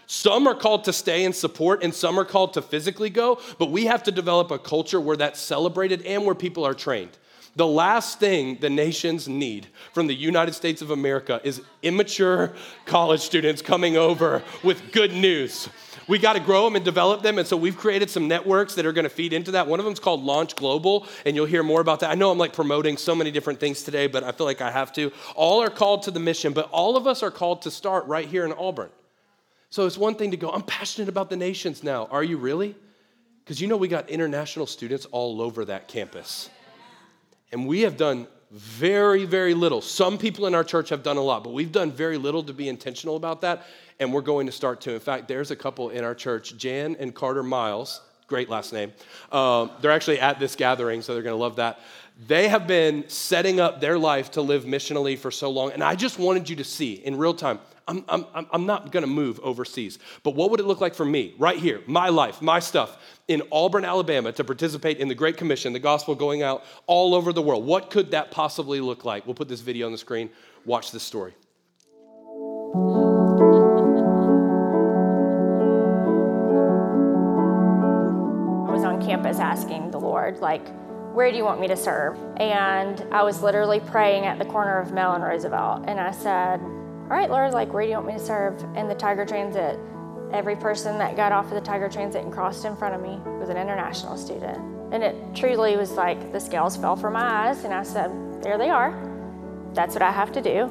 Some 0.08 0.48
are 0.48 0.56
called 0.56 0.86
to 0.86 0.94
stay 0.94 1.26
and 1.26 1.36
support, 1.36 1.84
and 1.84 1.94
some 1.94 2.20
are 2.20 2.26
called 2.26 2.54
to 2.54 2.62
physically 2.62 3.10
go, 3.10 3.40
but 3.60 3.72
we 3.72 3.86
have 3.86 4.04
to 4.04 4.12
develop 4.12 4.52
a 4.52 4.58
culture 4.58 5.00
where 5.00 5.18
that's 5.18 5.40
celebrated 5.40 6.02
and 6.04 6.26
where 6.26 6.36
people 6.36 6.66
are 6.66 6.74
trained. 6.74 7.18
The 7.56 7.68
last 7.68 8.20
thing 8.20 8.58
the 8.60 8.70
nations 8.70 9.28
need 9.28 9.68
from 9.94 10.08
the 10.08 10.14
United 10.16 10.54
States 10.54 10.82
of 10.82 10.92
America 10.92 11.42
is 11.44 11.62
immature 11.82 12.54
college 12.86 13.22
students 13.22 13.62
coming 13.62 13.98
over 13.98 14.44
with 14.64 14.92
good 14.92 15.12
news 15.12 15.68
we 16.08 16.18
got 16.18 16.34
to 16.34 16.40
grow 16.40 16.64
them 16.66 16.76
and 16.76 16.86
develop 16.86 17.22
them. 17.22 17.38
And 17.38 17.48
so 17.48 17.58
we've 17.58 17.78
created 17.78 18.10
some 18.10 18.28
networks 18.28 18.76
that 18.76 18.86
are 18.86 18.94
going 18.94 19.04
to 19.04 19.10
feed 19.10 19.34
into 19.34 19.52
that. 19.52 19.68
One 19.68 19.80
of 19.80 19.86
them 19.86 19.94
is 19.94 20.00
called 20.00 20.24
Launch 20.24 20.56
Global, 20.56 21.06
and 21.26 21.36
you'll 21.36 21.46
hear 21.46 21.64
more 21.64 21.82
about 21.82 22.00
that. 22.00 22.10
I 22.10 22.16
know 22.16 22.32
I'm 22.32 22.38
like 22.38 22.54
promoting 22.54 22.98
so 22.98 23.14
many 23.14 23.32
different 23.32 23.60
things 23.60 23.84
today, 23.84 24.08
but 24.08 24.24
I 24.24 24.32
feel 24.32 24.46
like 24.46 24.62
I 24.62 24.72
have 24.72 24.94
to. 24.94 25.12
All 25.36 25.62
are 25.62 25.70
called 25.70 26.04
to 26.04 26.12
the 26.12 26.20
mission, 26.20 26.54
but 26.54 26.70
all 26.72 26.96
of 26.98 27.08
us 27.08 27.24
are 27.24 27.32
called 27.32 27.62
to 27.64 27.72
start 27.72 28.06
right 28.06 28.28
here 28.28 28.46
in 28.46 28.54
Auburn. 28.54 28.90
So 29.70 29.86
it's 29.86 29.98
one 29.98 30.16
thing 30.16 30.32
to 30.32 30.38
go, 30.38 30.50
I'm 30.50 30.64
passionate 30.64 31.10
about 31.10 31.30
the 31.30 31.38
nations 31.38 31.84
now. 31.84 32.08
Are 32.12 32.24
you 32.24 32.38
really? 32.38 32.76
Because 33.44 33.62
you 33.62 33.68
know 33.68 33.78
we 33.78 33.88
got 33.88 34.10
international 34.10 34.66
students 34.66 35.06
all 35.06 35.42
over 35.42 35.66
that 35.66 35.88
campus. 35.88 36.50
And 37.52 37.68
we 37.68 37.82
have 37.82 37.98
done 37.98 38.28
very, 38.52 39.26
very 39.26 39.54
little. 39.54 39.82
Some 39.82 40.18
people 40.18 40.48
in 40.48 40.56
our 40.56 40.64
church 40.64 40.90
have 40.90 41.04
done 41.04 41.18
a 41.18 41.22
lot, 41.22 41.44
but 41.44 41.52
we've 41.52 41.72
done 41.72 41.92
very 41.92 42.18
little 42.18 42.44
to 42.44 42.54
be 42.54 42.70
intentional 42.70 43.18
about 43.18 43.42
that 43.42 43.66
and 44.00 44.14
we're 44.14 44.22
going 44.22 44.46
to 44.46 44.52
start 44.52 44.82
to. 44.82 44.94
In 44.94 45.00
fact, 45.00 45.28
there's 45.28 45.52
a 45.52 45.56
couple 45.56 45.90
in 45.90 46.04
our 46.04 46.16
church, 46.16 46.56
Jan 46.58 46.96
and 47.00 47.14
Carter 47.14 47.44
Miles, 47.44 48.02
great 48.28 48.50
last 48.50 48.74
name. 48.74 48.94
Um, 49.32 49.72
they're 49.82 49.92
actually 49.92 50.20
at 50.20 50.40
this 50.40 50.56
gathering, 50.56 51.02
so 51.02 51.14
they're 51.14 51.24
going 51.24 51.36
to 51.36 51.42
love 51.42 51.58
that. 51.58 51.80
They 52.28 52.48
have 52.48 52.68
been 52.68 53.08
setting 53.10 53.60
up 53.60 53.80
their 53.80 53.98
life 53.98 54.32
to 54.32 54.42
live 54.42 54.66
missionally 54.66 55.18
for 55.18 55.32
so 55.32 55.50
long, 55.50 55.72
and 55.72 55.84
I 55.84 55.96
just 55.96 56.20
wanted 56.20 56.50
you 56.50 56.56
to 56.58 56.64
see 56.64 56.94
in 56.94 57.18
real 57.18 57.34
time. 57.34 57.60
I'm, 57.88 58.04
I'm, 58.10 58.26
I'm 58.52 58.66
not 58.66 58.92
to 58.92 59.08
move 59.08 59.40
overseas, 59.40 59.98
but 60.24 60.36
what 60.36 60.52
would 60.52 60.60
it 60.60 60.66
look 60.66 60.82
like 60.82 60.94
for 60.94 61.06
me 61.06 61.36
right 61.38 61.58
here, 61.58 61.82
my 61.88 62.10
life, 62.10 62.42
my 62.42 62.60
stuff 62.60 62.98
in 63.30 63.42
Auburn, 63.50 63.86
Alabama, 63.86 64.34
to 64.34 64.44
participate 64.44 64.98
in 64.98 65.08
the 65.08 65.16
Great 65.16 65.38
Commission, 65.38 65.72
the 65.72 65.80
gospel 65.80 66.14
going 66.14 66.44
out 66.44 66.66
all 66.86 67.16
over 67.16 67.32
the 67.32 67.42
world? 67.42 67.66
What 67.66 67.90
could 67.90 68.12
that 68.12 68.30
possibly 68.30 68.82
look 68.82 69.06
like? 69.06 69.26
We'll 69.26 69.36
put 69.36 69.48
this 69.48 69.62
video 69.62 69.86
on 69.86 69.94
the 69.94 69.98
screen. 69.98 70.30
Watch 70.66 70.92
this 70.92 71.04
story. 71.04 71.34
I 78.68 78.72
was 78.72 78.84
on 78.84 79.02
campus 79.02 79.40
asking 79.40 79.92
the 79.92 80.00
Lord, 80.00 80.40
like, 80.40 80.68
where 81.16 81.32
do 81.32 81.38
you 81.38 81.46
want 81.46 81.62
me 81.62 81.68
to 81.70 81.78
serve? 81.78 82.20
And 82.36 83.02
I 83.14 83.24
was 83.24 83.42
literally 83.42 83.80
praying 83.80 84.26
at 84.26 84.40
the 84.40 84.46
corner 84.46 84.78
of 84.78 84.92
Mell 84.92 85.14
and 85.14 85.24
Roosevelt. 85.24 85.86
And 85.88 86.02
I 86.02 86.12
said, 86.12 86.60
All 87.10 87.16
right, 87.16 87.30
Lord, 87.30 87.54
like, 87.54 87.72
where 87.72 87.84
do 87.84 87.90
you 87.90 87.96
want 87.96 88.08
me 88.08 88.14
to 88.14 88.20
serve? 88.20 88.62
In 88.76 88.90
the 88.90 88.96
Tiger 88.96 89.26
Transit, 89.26 89.80
every 90.34 90.58
person 90.58 90.98
that 90.98 91.16
got 91.16 91.32
off 91.32 91.46
of 91.46 91.52
the 91.52 91.62
Tiger 91.62 91.88
Transit 91.88 92.22
and 92.22 92.34
crossed 92.34 92.66
in 92.66 92.76
front 92.76 92.96
of 92.96 93.02
me 93.02 93.18
was 93.40 93.48
an 93.48 93.56
international 93.56 94.18
student. 94.18 94.58
And 94.92 95.02
it 95.02 95.16
truly 95.34 95.78
was 95.78 95.92
like 95.92 96.34
the 96.34 96.40
scales 96.42 96.76
fell 96.76 96.98
from 96.98 97.14
my 97.14 97.48
eyes. 97.48 97.64
And 97.64 97.74
I 97.74 97.84
said, 97.84 98.12
There 98.44 98.58
they 98.58 98.70
are. 98.70 98.92
That's 99.74 99.96
what 99.96 100.02
I 100.02 100.12
have 100.12 100.34
to 100.34 100.42
do. 100.42 100.70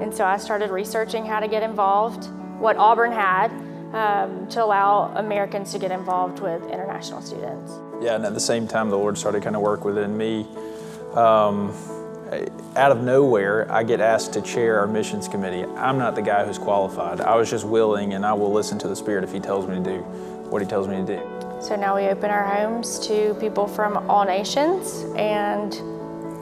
And 0.00 0.12
so 0.12 0.24
I 0.24 0.38
started 0.38 0.70
researching 0.70 1.24
how 1.24 1.38
to 1.38 1.46
get 1.46 1.62
involved, 1.62 2.24
what 2.58 2.76
Auburn 2.78 3.12
had, 3.12 3.52
um, 3.94 4.48
to 4.48 4.64
allow 4.64 5.12
Americans 5.14 5.70
to 5.70 5.78
get 5.78 5.92
involved 5.92 6.40
with 6.40 6.68
international 6.68 7.22
students. 7.22 7.72
Yeah, 8.02 8.16
and 8.16 8.26
at 8.26 8.34
the 8.34 8.40
same 8.40 8.66
time, 8.66 8.90
the 8.90 8.98
Lord 8.98 9.16
started 9.16 9.44
kind 9.44 9.54
of 9.54 9.62
work 9.62 9.84
within 9.84 10.18
me. 10.18 10.48
Um, 11.14 11.72
out 12.76 12.92
of 12.92 13.02
nowhere, 13.02 13.70
I 13.70 13.82
get 13.82 14.00
asked 14.00 14.32
to 14.34 14.42
chair 14.42 14.80
our 14.80 14.86
missions 14.86 15.28
committee. 15.28 15.64
I'm 15.76 15.98
not 15.98 16.14
the 16.14 16.22
guy 16.22 16.44
who's 16.44 16.58
qualified. 16.58 17.20
I 17.20 17.36
was 17.36 17.48
just 17.48 17.64
willing, 17.64 18.14
and 18.14 18.26
I 18.26 18.32
will 18.32 18.52
listen 18.52 18.78
to 18.80 18.88
the 18.88 18.96
Spirit 18.96 19.24
if 19.24 19.32
He 19.32 19.40
tells 19.40 19.66
me 19.66 19.76
to 19.76 19.82
do 19.82 19.98
what 20.50 20.60
He 20.60 20.68
tells 20.68 20.88
me 20.88 20.96
to 20.96 21.04
do. 21.04 21.20
So 21.60 21.76
now 21.76 21.96
we 21.96 22.06
open 22.06 22.30
our 22.30 22.44
homes 22.44 22.98
to 23.06 23.34
people 23.40 23.66
from 23.66 24.10
all 24.10 24.24
nations 24.24 25.04
and 25.16 25.74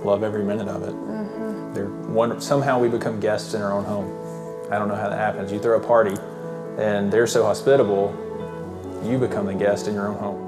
love 0.05 0.23
every 0.23 0.43
minute 0.43 0.69
of 0.69 0.83
it. 0.83 0.95
Mm-hmm. 0.95 2.15
One, 2.15 2.41
somehow 2.41 2.79
we 2.79 2.89
become 2.89 3.21
guests 3.21 3.55
in 3.55 3.63
our 3.63 3.73
own 3.73 3.85
home. 3.85 4.11
I 4.73 4.79
don't 4.79 4.89
know 4.89 4.95
how 4.95 5.09
that 5.09 5.19
happens. 5.19 5.53
You 5.53 5.59
throw 5.59 5.77
a 5.77 5.87
party, 5.87 6.17
and 6.79 7.13
they're 7.13 7.27
so 7.27 7.45
hospitable, 7.45 8.13
you 9.05 9.19
become 9.19 9.47
the 9.47 9.55
guest 9.55 9.87
in 9.87 9.95
your 9.95 10.09
own 10.09 10.19
home. 10.19 10.44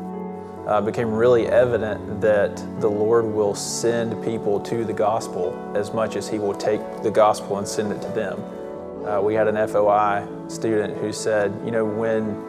Uh, 0.66 0.80
became 0.80 1.12
really 1.12 1.46
evident 1.46 2.20
that 2.20 2.56
the 2.80 2.88
Lord 2.88 3.24
will 3.24 3.54
send 3.54 4.22
people 4.24 4.58
to 4.60 4.84
the 4.84 4.92
gospel 4.92 5.54
as 5.76 5.92
much 5.94 6.16
as 6.16 6.28
He 6.28 6.38
will 6.38 6.54
take 6.54 6.80
the 7.02 7.10
gospel 7.10 7.58
and 7.58 7.68
send 7.68 7.92
it 7.92 8.02
to 8.02 8.08
them. 8.08 8.42
Uh, 9.06 9.20
we 9.20 9.34
had 9.34 9.46
an 9.46 9.68
FOI 9.68 10.26
student 10.48 10.96
who 10.98 11.12
said, 11.12 11.54
you 11.64 11.70
know, 11.70 11.84
when 11.84 12.44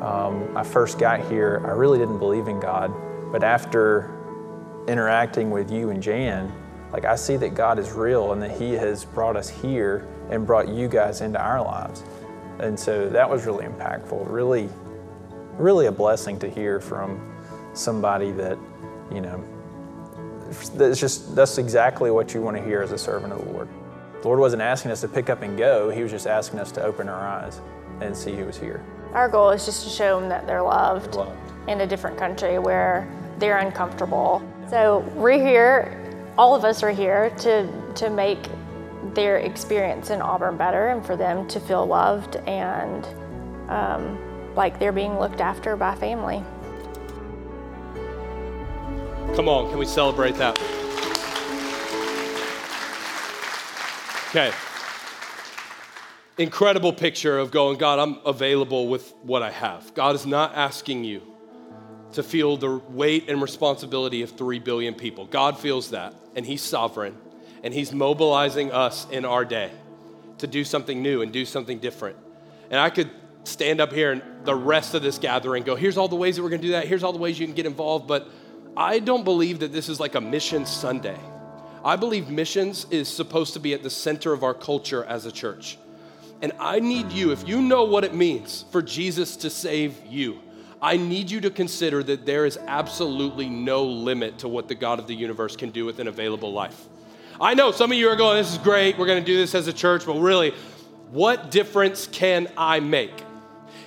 Um, 0.00 0.56
I 0.56 0.62
first 0.64 0.98
got 0.98 1.20
here, 1.30 1.60
I 1.66 1.72
really 1.72 1.98
didn't 1.98 2.18
believe 2.18 2.48
in 2.48 2.58
God, 2.58 2.90
but 3.30 3.44
after 3.44 4.08
interacting 4.88 5.50
with 5.50 5.70
you 5.70 5.90
and 5.90 6.02
Jan, 6.02 6.50
like 6.90 7.04
I 7.04 7.16
see 7.16 7.36
that 7.36 7.54
God 7.54 7.78
is 7.78 7.92
real 7.92 8.32
and 8.32 8.40
that 8.40 8.50
He 8.50 8.72
has 8.72 9.04
brought 9.04 9.36
us 9.36 9.50
here 9.50 10.08
and 10.30 10.46
brought 10.46 10.68
you 10.68 10.88
guys 10.88 11.20
into 11.20 11.38
our 11.38 11.60
lives. 11.60 12.02
And 12.60 12.80
so 12.80 13.10
that 13.10 13.28
was 13.28 13.44
really 13.44 13.66
impactful, 13.66 14.24
really, 14.26 14.70
really 15.58 15.84
a 15.84 15.92
blessing 15.92 16.38
to 16.38 16.48
hear 16.48 16.80
from 16.80 17.20
somebody 17.72 18.32
that, 18.32 18.58
you 19.12 19.20
know, 19.20 19.42
that's 20.74 20.98
just, 20.98 21.34
that's 21.36 21.58
exactly 21.58 22.10
what 22.10 22.34
you 22.34 22.42
want 22.42 22.56
to 22.56 22.62
hear 22.62 22.82
as 22.82 22.92
a 22.92 22.98
servant 22.98 23.32
of 23.32 23.44
the 23.44 23.52
Lord. 23.52 23.68
The 24.20 24.28
Lord 24.28 24.40
wasn't 24.40 24.62
asking 24.62 24.90
us 24.90 25.00
to 25.00 25.08
pick 25.08 25.30
up 25.30 25.42
and 25.42 25.56
go, 25.56 25.90
He 25.90 26.02
was 26.02 26.10
just 26.10 26.26
asking 26.26 26.58
us 26.58 26.70
to 26.72 26.82
open 26.82 27.08
our 27.08 27.26
eyes 27.26 27.60
and 28.00 28.16
see 28.16 28.34
who 28.34 28.44
was 28.44 28.58
here. 28.58 28.84
Our 29.12 29.28
goal 29.28 29.50
is 29.50 29.64
just 29.64 29.84
to 29.84 29.90
show 29.90 30.20
them 30.20 30.28
that 30.28 30.46
they're 30.46 30.62
loved, 30.62 31.14
Loved. 31.14 31.36
in 31.68 31.80
a 31.80 31.86
different 31.86 32.16
country 32.18 32.58
where 32.58 33.10
they're 33.38 33.58
uncomfortable. 33.58 34.42
So 34.68 34.98
we're 35.14 35.32
here, 35.44 35.96
all 36.38 36.54
of 36.54 36.64
us 36.64 36.82
are 36.82 36.90
here 36.90 37.30
to, 37.38 37.92
to 37.94 38.10
make 38.10 38.38
their 39.14 39.38
experience 39.38 40.10
in 40.10 40.20
Auburn 40.20 40.56
better 40.56 40.88
and 40.88 41.04
for 41.04 41.16
them 41.16 41.48
to 41.48 41.58
feel 41.58 41.86
loved 41.86 42.36
and 42.36 43.06
um, 43.68 44.54
like 44.54 44.78
they're 44.78 44.92
being 44.92 45.18
looked 45.18 45.40
after 45.40 45.76
by 45.76 45.94
family. 45.94 46.44
Come 49.36 49.48
on, 49.48 49.70
can 49.70 49.78
we 49.78 49.86
celebrate 49.86 50.34
that? 50.36 50.58
Okay. 54.30 54.52
Incredible 56.36 56.92
picture 56.92 57.38
of 57.38 57.50
going, 57.50 57.78
God, 57.78 57.98
I'm 57.98 58.18
available 58.26 58.88
with 58.88 59.14
what 59.22 59.42
I 59.42 59.50
have. 59.50 59.94
God 59.94 60.14
is 60.14 60.26
not 60.26 60.56
asking 60.56 61.04
you 61.04 61.22
to 62.12 62.22
feel 62.22 62.56
the 62.56 62.78
weight 62.90 63.28
and 63.28 63.40
responsibility 63.40 64.22
of 64.22 64.30
3 64.30 64.58
billion 64.58 64.94
people. 64.94 65.26
God 65.26 65.58
feels 65.58 65.90
that, 65.90 66.12
and 66.34 66.44
He's 66.44 66.62
sovereign, 66.62 67.16
and 67.62 67.72
He's 67.72 67.92
mobilizing 67.92 68.72
us 68.72 69.06
in 69.10 69.24
our 69.24 69.44
day 69.44 69.70
to 70.38 70.48
do 70.48 70.64
something 70.64 71.02
new 71.02 71.22
and 71.22 71.32
do 71.32 71.44
something 71.44 71.78
different. 71.78 72.16
And 72.70 72.80
I 72.80 72.90
could 72.90 73.10
stand 73.44 73.80
up 73.80 73.92
here 73.92 74.12
and 74.12 74.22
the 74.44 74.54
rest 74.54 74.94
of 74.94 75.02
this 75.02 75.18
gathering 75.18 75.62
go, 75.62 75.76
here's 75.76 75.96
all 75.96 76.08
the 76.08 76.16
ways 76.16 76.36
that 76.36 76.42
we're 76.42 76.50
gonna 76.50 76.62
do 76.62 76.72
that, 76.72 76.86
here's 76.86 77.04
all 77.04 77.12
the 77.12 77.18
ways 77.18 77.38
you 77.38 77.46
can 77.46 77.54
get 77.54 77.66
involved, 77.66 78.06
but 78.06 78.28
I 78.80 78.98
don't 78.98 79.24
believe 79.24 79.58
that 79.58 79.74
this 79.74 79.90
is 79.90 80.00
like 80.00 80.14
a 80.14 80.22
mission 80.22 80.64
Sunday. 80.64 81.18
I 81.84 81.96
believe 81.96 82.30
missions 82.30 82.86
is 82.90 83.08
supposed 83.08 83.52
to 83.52 83.60
be 83.60 83.74
at 83.74 83.82
the 83.82 83.90
center 83.90 84.32
of 84.32 84.42
our 84.42 84.54
culture 84.54 85.04
as 85.04 85.26
a 85.26 85.32
church. 85.32 85.76
And 86.40 86.52
I 86.58 86.80
need 86.80 87.12
you, 87.12 87.30
if 87.30 87.46
you 87.46 87.60
know 87.60 87.84
what 87.84 88.04
it 88.04 88.14
means 88.14 88.64
for 88.72 88.80
Jesus 88.80 89.36
to 89.36 89.50
save 89.50 90.00
you, 90.06 90.40
I 90.80 90.96
need 90.96 91.30
you 91.30 91.42
to 91.42 91.50
consider 91.50 92.02
that 92.04 92.24
there 92.24 92.46
is 92.46 92.56
absolutely 92.66 93.50
no 93.50 93.84
limit 93.84 94.38
to 94.38 94.48
what 94.48 94.66
the 94.66 94.74
God 94.74 94.98
of 94.98 95.06
the 95.06 95.14
universe 95.14 95.56
can 95.56 95.68
do 95.68 95.84
with 95.84 95.98
an 95.98 96.08
available 96.08 96.50
life. 96.50 96.88
I 97.38 97.52
know 97.52 97.72
some 97.72 97.92
of 97.92 97.98
you 97.98 98.08
are 98.08 98.16
going, 98.16 98.38
this 98.38 98.50
is 98.50 98.56
great, 98.56 98.96
we're 98.96 99.06
gonna 99.06 99.20
do 99.20 99.36
this 99.36 99.54
as 99.54 99.68
a 99.68 99.74
church, 99.74 100.06
but 100.06 100.18
really, 100.18 100.54
what 101.10 101.50
difference 101.50 102.06
can 102.06 102.48
I 102.56 102.80
make? 102.80 103.12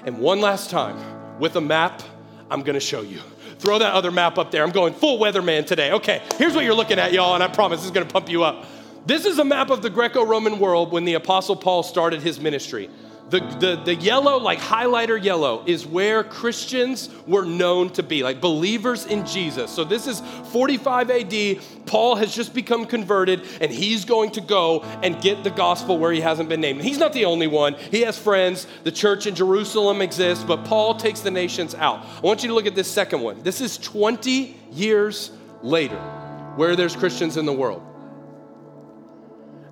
And 0.05 0.19
one 0.19 0.39
last 0.39 0.69
time, 0.69 1.39
with 1.39 1.55
a 1.55 1.61
map, 1.61 2.03
I'm 2.51 2.61
gonna 2.61 2.79
show 2.79 3.01
you. 3.01 3.21
Throw 3.63 3.79
that 3.79 3.93
other 3.93 4.11
map 4.11 4.37
up 4.37 4.51
there. 4.51 4.61
I'm 4.61 4.71
going 4.71 4.93
full 4.93 5.17
weatherman 5.17 5.65
today. 5.65 5.93
Okay, 5.93 6.21
here's 6.37 6.53
what 6.53 6.65
you're 6.65 6.73
looking 6.73 6.99
at, 6.99 7.13
y'all, 7.13 7.33
and 7.33 7.41
I 7.41 7.47
promise 7.47 7.79
this 7.79 7.85
is 7.85 7.91
gonna 7.91 8.05
pump 8.05 8.27
you 8.27 8.43
up. 8.43 8.65
This 9.05 9.23
is 9.25 9.39
a 9.39 9.45
map 9.45 9.69
of 9.69 9.81
the 9.81 9.89
Greco 9.89 10.25
Roman 10.25 10.59
world 10.59 10.91
when 10.91 11.05
the 11.05 11.13
Apostle 11.13 11.55
Paul 11.55 11.81
started 11.81 12.21
his 12.21 12.41
ministry. 12.41 12.89
The, 13.33 13.39
the, 13.39 13.81
the 13.83 13.95
yellow, 13.95 14.37
like 14.37 14.59
highlighter 14.59 15.21
yellow, 15.21 15.63
is 15.65 15.87
where 15.87 16.23
Christians 16.23 17.09
were 17.25 17.43
known 17.43 17.89
to 17.93 18.03
be, 18.03 18.21
like 18.21 18.39
believers 18.39 19.07
in 19.07 19.25
Jesus. 19.25 19.71
So 19.71 19.83
this 19.83 20.05
is 20.05 20.21
45 20.51 21.09
AD. 21.09 21.57
Paul 21.87 22.15
has 22.17 22.35
just 22.35 22.53
become 22.53 22.85
converted, 22.85 23.41
and 23.59 23.71
he's 23.71 24.05
going 24.05 24.33
to 24.33 24.41
go 24.41 24.83
and 25.01 25.19
get 25.19 25.43
the 25.43 25.49
gospel 25.49 25.97
where 25.97 26.11
he 26.11 26.21
hasn't 26.21 26.47
been 26.47 26.61
named. 26.61 26.83
He's 26.83 26.99
not 26.99 27.11
the 27.11 27.25
only 27.25 27.47
one, 27.47 27.73
he 27.73 28.01
has 28.01 28.19
friends. 28.19 28.67
The 28.83 28.91
church 28.91 29.25
in 29.25 29.33
Jerusalem 29.33 30.03
exists, 30.03 30.43
but 30.43 30.63
Paul 30.65 30.93
takes 30.93 31.21
the 31.21 31.31
nations 31.31 31.73
out. 31.73 32.05
I 32.05 32.19
want 32.19 32.43
you 32.43 32.49
to 32.49 32.53
look 32.53 32.67
at 32.67 32.75
this 32.75 32.91
second 32.91 33.21
one. 33.21 33.41
This 33.41 33.61
is 33.61 33.79
20 33.79 34.55
years 34.73 35.31
later, 35.63 35.99
where 36.55 36.75
there's 36.75 36.95
Christians 36.95 37.37
in 37.37 37.47
the 37.47 37.53
world. 37.53 37.81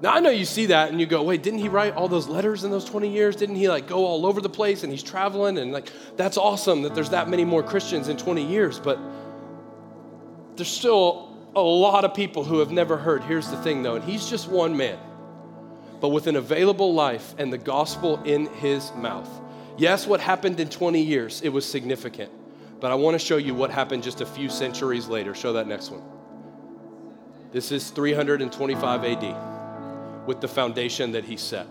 Now 0.01 0.15
I 0.15 0.19
know 0.19 0.31
you 0.31 0.45
see 0.45 0.67
that 0.67 0.89
and 0.89 0.99
you 0.99 1.05
go, 1.05 1.21
wait, 1.21 1.43
didn't 1.43 1.59
he 1.59 1.69
write 1.69 1.93
all 1.93 2.07
those 2.07 2.27
letters 2.27 2.63
in 2.63 2.71
those 2.71 2.85
20 2.85 3.07
years? 3.07 3.35
Didn't 3.35 3.55
he 3.55 3.69
like 3.69 3.87
go 3.87 4.05
all 4.05 4.25
over 4.25 4.41
the 4.41 4.49
place 4.49 4.83
and 4.83 4.91
he's 4.91 5.03
traveling 5.03 5.59
and 5.59 5.71
like 5.71 5.91
that's 6.17 6.37
awesome 6.37 6.81
that 6.81 6.95
there's 6.95 7.11
that 7.11 7.29
many 7.29 7.45
more 7.45 7.61
Christians 7.61 8.07
in 8.07 8.17
20 8.17 8.43
years, 8.43 8.79
but 8.79 8.99
there's 10.55 10.69
still 10.69 11.37
a 11.55 11.61
lot 11.61 12.03
of 12.03 12.15
people 12.15 12.43
who 12.43 12.59
have 12.59 12.71
never 12.71 12.97
heard. 12.97 13.23
Here's 13.23 13.49
the 13.49 13.57
thing 13.57 13.83
though, 13.83 13.95
and 13.95 14.03
he's 14.03 14.27
just 14.27 14.47
one 14.47 14.75
man, 14.75 14.97
but 15.99 16.09
with 16.09 16.25
an 16.25 16.35
available 16.35 16.95
life 16.95 17.35
and 17.37 17.53
the 17.53 17.59
gospel 17.59 18.23
in 18.23 18.47
his 18.47 18.91
mouth. 18.95 19.29
Yes, 19.77 20.07
what 20.07 20.19
happened 20.19 20.59
in 20.59 20.69
20 20.69 20.99
years, 20.99 21.41
it 21.43 21.49
was 21.49 21.63
significant, 21.63 22.31
but 22.79 22.91
I 22.91 22.95
want 22.95 23.19
to 23.19 23.19
show 23.19 23.37
you 23.37 23.53
what 23.53 23.69
happened 23.69 24.01
just 24.01 24.21
a 24.21 24.25
few 24.25 24.49
centuries 24.49 25.07
later. 25.07 25.35
Show 25.35 25.53
that 25.53 25.67
next 25.67 25.91
one. 25.91 26.01
This 27.51 27.71
is 27.71 27.91
325 27.91 29.03
AD 29.03 29.60
with 30.25 30.41
the 30.41 30.47
foundation 30.47 31.13
that 31.13 31.25
he 31.25 31.37
set. 31.37 31.67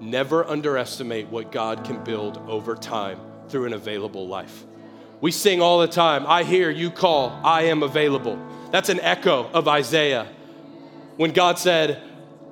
Never 0.00 0.44
underestimate 0.44 1.28
what 1.28 1.52
God 1.52 1.84
can 1.84 2.02
build 2.02 2.38
over 2.48 2.74
time 2.74 3.18
through 3.48 3.66
an 3.66 3.72
available 3.72 4.26
life. 4.26 4.64
We 5.20 5.30
sing 5.30 5.62
all 5.62 5.78
the 5.78 5.88
time, 5.88 6.26
I 6.26 6.42
hear 6.42 6.70
you 6.70 6.90
call, 6.90 7.40
I 7.44 7.62
am 7.62 7.82
available. 7.82 8.38
That's 8.72 8.88
an 8.88 8.98
echo 9.00 9.48
of 9.50 9.68
Isaiah 9.68 10.26
when 11.16 11.30
God 11.30 11.58
said, 11.58 12.02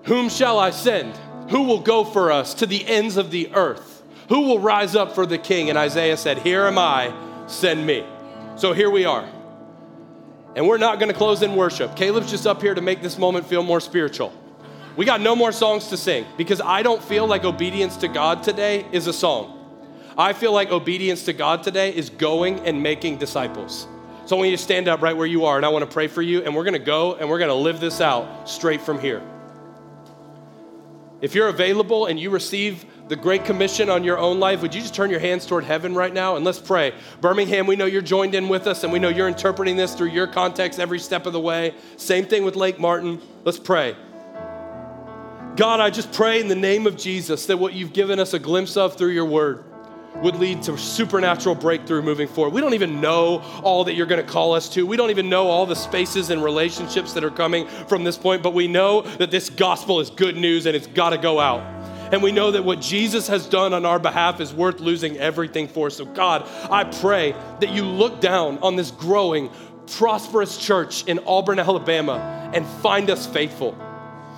Whom 0.04 0.28
shall 0.28 0.58
I 0.58 0.70
send? 0.70 1.16
Who 1.50 1.62
will 1.64 1.80
go 1.80 2.04
for 2.04 2.30
us 2.30 2.54
to 2.54 2.66
the 2.66 2.86
ends 2.86 3.16
of 3.16 3.30
the 3.30 3.52
earth? 3.54 4.02
Who 4.28 4.42
will 4.42 4.60
rise 4.60 4.94
up 4.94 5.16
for 5.16 5.26
the 5.26 5.38
king? 5.38 5.68
And 5.68 5.76
Isaiah 5.76 6.16
said, 6.16 6.38
Here 6.38 6.66
am 6.66 6.78
I, 6.78 7.12
send 7.48 7.84
me. 7.84 8.06
So 8.54 8.72
here 8.72 8.90
we 8.90 9.04
are. 9.04 9.28
And 10.54 10.68
we're 10.68 10.78
not 10.78 11.00
going 11.00 11.10
to 11.10 11.18
close 11.18 11.42
in 11.42 11.56
worship. 11.56 11.96
Caleb's 11.96 12.30
just 12.30 12.46
up 12.46 12.62
here 12.62 12.74
to 12.74 12.80
make 12.80 13.02
this 13.02 13.18
moment 13.18 13.46
feel 13.46 13.62
more 13.62 13.80
spiritual. 13.80 14.32
We 15.01 15.07
got 15.07 15.22
no 15.22 15.34
more 15.34 15.51
songs 15.51 15.88
to 15.88 15.96
sing 15.96 16.26
because 16.36 16.61
I 16.61 16.82
don't 16.82 17.03
feel 17.03 17.26
like 17.26 17.44
obedience 17.44 17.96
to 17.96 18.07
God 18.07 18.42
today 18.42 18.84
is 18.92 19.07
a 19.07 19.14
song. 19.14 19.57
I 20.18 20.34
feel 20.34 20.53
like 20.53 20.70
obedience 20.70 21.24
to 21.24 21.32
God 21.32 21.62
today 21.62 21.96
is 21.96 22.11
going 22.11 22.66
and 22.66 22.82
making 22.82 23.16
disciples. 23.16 23.88
So 24.26 24.36
I 24.36 24.38
want 24.38 24.51
you 24.51 24.57
to 24.59 24.62
stand 24.62 24.88
up 24.88 25.01
right 25.01 25.16
where 25.16 25.26
you 25.26 25.46
are, 25.46 25.57
and 25.57 25.64
I 25.64 25.70
want 25.70 25.86
to 25.86 25.90
pray 25.90 26.07
for 26.07 26.20
you, 26.20 26.42
and 26.42 26.55
we're 26.55 26.64
going 26.64 26.74
to 26.74 26.78
go 26.78 27.14
and 27.14 27.30
we're 27.30 27.38
going 27.38 27.48
to 27.48 27.55
live 27.55 27.80
this 27.80 28.03
out 28.03 28.46
straight 28.46 28.82
from 28.82 29.01
here. 29.01 29.22
If 31.22 31.34
you're 31.34 31.48
available 31.48 32.05
and 32.05 32.20
you 32.20 32.28
receive 32.28 32.84
the 33.09 33.16
Great 33.16 33.46
Commission 33.46 33.88
on 33.88 34.05
your 34.05 34.18
own 34.18 34.38
life, 34.38 34.61
would 34.61 34.74
you 34.74 34.82
just 34.82 34.94
turn 34.94 35.09
your 35.09 35.18
hands 35.18 35.46
toward 35.46 35.64
heaven 35.64 35.94
right 35.94 36.12
now 36.12 36.36
and 36.36 36.44
let's 36.44 36.61
pray? 36.61 36.92
Birmingham, 37.22 37.66
we 37.66 37.74
know 37.74 37.86
you're 37.86 38.03
joined 38.03 38.34
in 38.34 38.51
with 38.51 38.66
us 38.66 38.84
and 38.84 38.92
we 38.92 38.98
know 38.98 39.09
you're 39.09 39.28
interpreting 39.28 39.78
this 39.78 39.94
through 39.94 40.09
your 40.09 40.26
context 40.26 40.78
every 40.78 40.98
step 40.98 41.24
of 41.24 41.32
the 41.32 41.40
way. 41.40 41.74
Same 41.96 42.26
thing 42.26 42.44
with 42.44 42.55
Lake 42.55 42.78
Martin. 42.78 43.18
Let's 43.46 43.59
pray. 43.59 43.96
God, 45.57 45.80
I 45.80 45.90
just 45.90 46.12
pray 46.12 46.40
in 46.40 46.48
the 46.48 46.55
name 46.55 46.86
of 46.86 46.96
Jesus 46.96 47.46
that 47.46 47.59
what 47.59 47.72
you've 47.72 47.92
given 47.92 48.20
us 48.20 48.34
a 48.34 48.38
glimpse 48.38 48.76
of 48.76 48.96
through 48.96 49.11
your 49.11 49.24
word 49.24 49.64
would 50.16 50.36
lead 50.36 50.62
to 50.62 50.76
supernatural 50.78 51.55
breakthrough 51.55 52.03
moving 52.03 52.28
forward. 52.28 52.55
We 52.55 52.61
don't 52.61 52.74
even 52.74 53.01
know 53.01 53.40
all 53.62 53.84
that 53.84 53.94
you're 53.94 54.07
going 54.07 54.24
to 54.24 54.30
call 54.30 54.55
us 54.55 54.68
to. 54.70 54.86
We 54.86 54.96
don't 54.96 55.11
even 55.11 55.28
know 55.28 55.48
all 55.48 55.66
the 55.66 55.76
spaces 55.76 56.30
and 56.30 56.42
relationships 56.42 57.12
that 57.14 57.24
are 57.24 57.30
coming 57.30 57.66
from 57.88 58.05
this 58.05 58.16
point, 58.16 58.42
but 58.42 58.55
we 58.55 58.68
know 58.68 59.03
that 59.03 59.30
this 59.30 59.51
gospel 59.51 60.01
is 60.01 60.11
good 60.11 60.36
news 60.36 60.66
and 60.66 60.76
it's 60.76 60.86
got 60.86 61.11
to 61.11 61.18
go 61.18 61.40
out. 61.40 61.61
And 62.12 62.22
we 62.22 62.32
know 62.32 62.51
that 62.51 62.64
what 62.64 62.80
Jesus 62.80 63.28
has 63.28 63.46
done 63.46 63.72
on 63.72 63.84
our 63.84 63.98
behalf 63.98 64.40
is 64.40 64.53
worth 64.53 64.80
losing 64.80 65.16
everything 65.18 65.68
for. 65.68 65.90
So, 65.90 66.05
God, 66.05 66.48
I 66.70 66.84
pray 66.84 67.32
that 67.61 67.70
you 67.70 67.84
look 67.84 68.20
down 68.20 68.59
on 68.59 68.76
this 68.76 68.90
growing, 68.90 69.51
prosperous 69.86 70.59
church 70.59 71.05
in 71.07 71.20
Auburn, 71.20 71.59
Alabama, 71.59 72.51
and 72.53 72.66
find 72.66 73.11
us 73.11 73.26
faithful. 73.26 73.76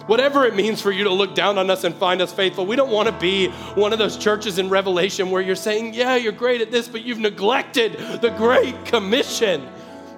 Whatever 0.06 0.44
it 0.44 0.54
means 0.54 0.80
for 0.80 0.90
you 0.90 1.04
to 1.04 1.12
look 1.12 1.34
down 1.34 1.58
on 1.58 1.70
us 1.70 1.84
and 1.84 1.94
find 1.94 2.20
us 2.20 2.32
faithful, 2.32 2.66
we 2.66 2.76
don't 2.76 2.90
want 2.90 3.08
to 3.08 3.18
be 3.18 3.48
one 3.74 3.92
of 3.92 3.98
those 3.98 4.16
churches 4.16 4.58
in 4.58 4.68
Revelation 4.68 5.30
where 5.30 5.40
you're 5.42 5.54
saying, 5.54 5.94
Yeah, 5.94 6.16
you're 6.16 6.32
great 6.32 6.60
at 6.60 6.70
this, 6.70 6.88
but 6.88 7.02
you've 7.02 7.18
neglected 7.18 7.98
the 8.20 8.30
Great 8.30 8.84
Commission. 8.84 9.68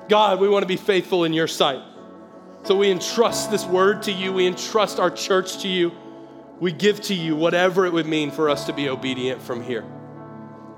God, 0.08 0.40
we 0.40 0.48
want 0.48 0.62
to 0.62 0.66
be 0.66 0.76
faithful 0.76 1.24
in 1.24 1.32
your 1.32 1.48
sight. 1.48 1.82
So 2.64 2.76
we 2.76 2.90
entrust 2.90 3.50
this 3.50 3.66
word 3.66 4.02
to 4.04 4.12
you, 4.12 4.32
we 4.32 4.46
entrust 4.46 4.98
our 4.98 5.10
church 5.10 5.62
to 5.62 5.68
you. 5.68 5.92
We 6.60 6.72
give 6.72 7.00
to 7.02 7.14
you 7.14 7.36
whatever 7.36 7.84
it 7.84 7.92
would 7.92 8.06
mean 8.06 8.30
for 8.30 8.48
us 8.48 8.66
to 8.66 8.72
be 8.72 8.88
obedient 8.88 9.42
from 9.42 9.62
here. 9.62 9.84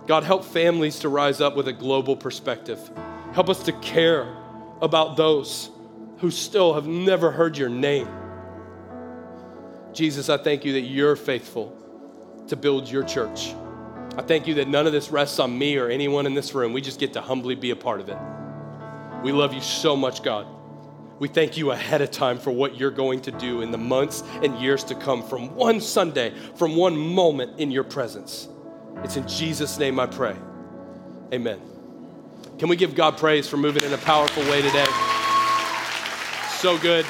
God, 0.06 0.24
help 0.24 0.44
families 0.44 1.00
to 1.00 1.08
rise 1.08 1.40
up 1.40 1.54
with 1.54 1.68
a 1.68 1.72
global 1.72 2.16
perspective. 2.16 2.90
Help 3.32 3.50
us 3.50 3.62
to 3.64 3.72
care 3.72 4.36
about 4.80 5.16
those 5.16 5.70
who 6.18 6.30
still 6.30 6.74
have 6.74 6.86
never 6.86 7.30
heard 7.30 7.58
your 7.58 7.68
name. 7.68 8.08
Jesus, 9.96 10.28
I 10.28 10.36
thank 10.36 10.66
you 10.66 10.74
that 10.74 10.82
you're 10.82 11.16
faithful 11.16 11.74
to 12.48 12.56
build 12.56 12.86
your 12.86 13.02
church. 13.02 13.54
I 14.18 14.20
thank 14.20 14.46
you 14.46 14.52
that 14.54 14.68
none 14.68 14.86
of 14.86 14.92
this 14.92 15.10
rests 15.10 15.38
on 15.38 15.58
me 15.58 15.78
or 15.78 15.88
anyone 15.88 16.26
in 16.26 16.34
this 16.34 16.54
room. 16.54 16.74
We 16.74 16.82
just 16.82 17.00
get 17.00 17.14
to 17.14 17.22
humbly 17.22 17.54
be 17.54 17.70
a 17.70 17.76
part 17.76 18.00
of 18.00 18.10
it. 18.10 18.18
We 19.22 19.32
love 19.32 19.54
you 19.54 19.62
so 19.62 19.96
much, 19.96 20.22
God. 20.22 20.46
We 21.18 21.28
thank 21.28 21.56
you 21.56 21.70
ahead 21.70 22.02
of 22.02 22.10
time 22.10 22.38
for 22.38 22.50
what 22.50 22.76
you're 22.76 22.90
going 22.90 23.22
to 23.22 23.30
do 23.30 23.62
in 23.62 23.70
the 23.70 23.78
months 23.78 24.22
and 24.42 24.60
years 24.60 24.84
to 24.84 24.94
come 24.94 25.22
from 25.22 25.54
one 25.54 25.80
Sunday, 25.80 26.34
from 26.56 26.76
one 26.76 26.94
moment 26.94 27.58
in 27.58 27.70
your 27.70 27.84
presence. 27.84 28.48
It's 28.96 29.16
in 29.16 29.26
Jesus' 29.26 29.78
name 29.78 29.98
I 29.98 30.04
pray. 30.04 30.36
Amen. 31.32 31.58
Can 32.58 32.68
we 32.68 32.76
give 32.76 32.94
God 32.94 33.16
praise 33.16 33.48
for 33.48 33.56
moving 33.56 33.82
in 33.82 33.94
a 33.94 33.98
powerful 33.98 34.42
way 34.42 34.60
today? 34.60 34.86
So 36.60 36.76
good. 36.76 37.06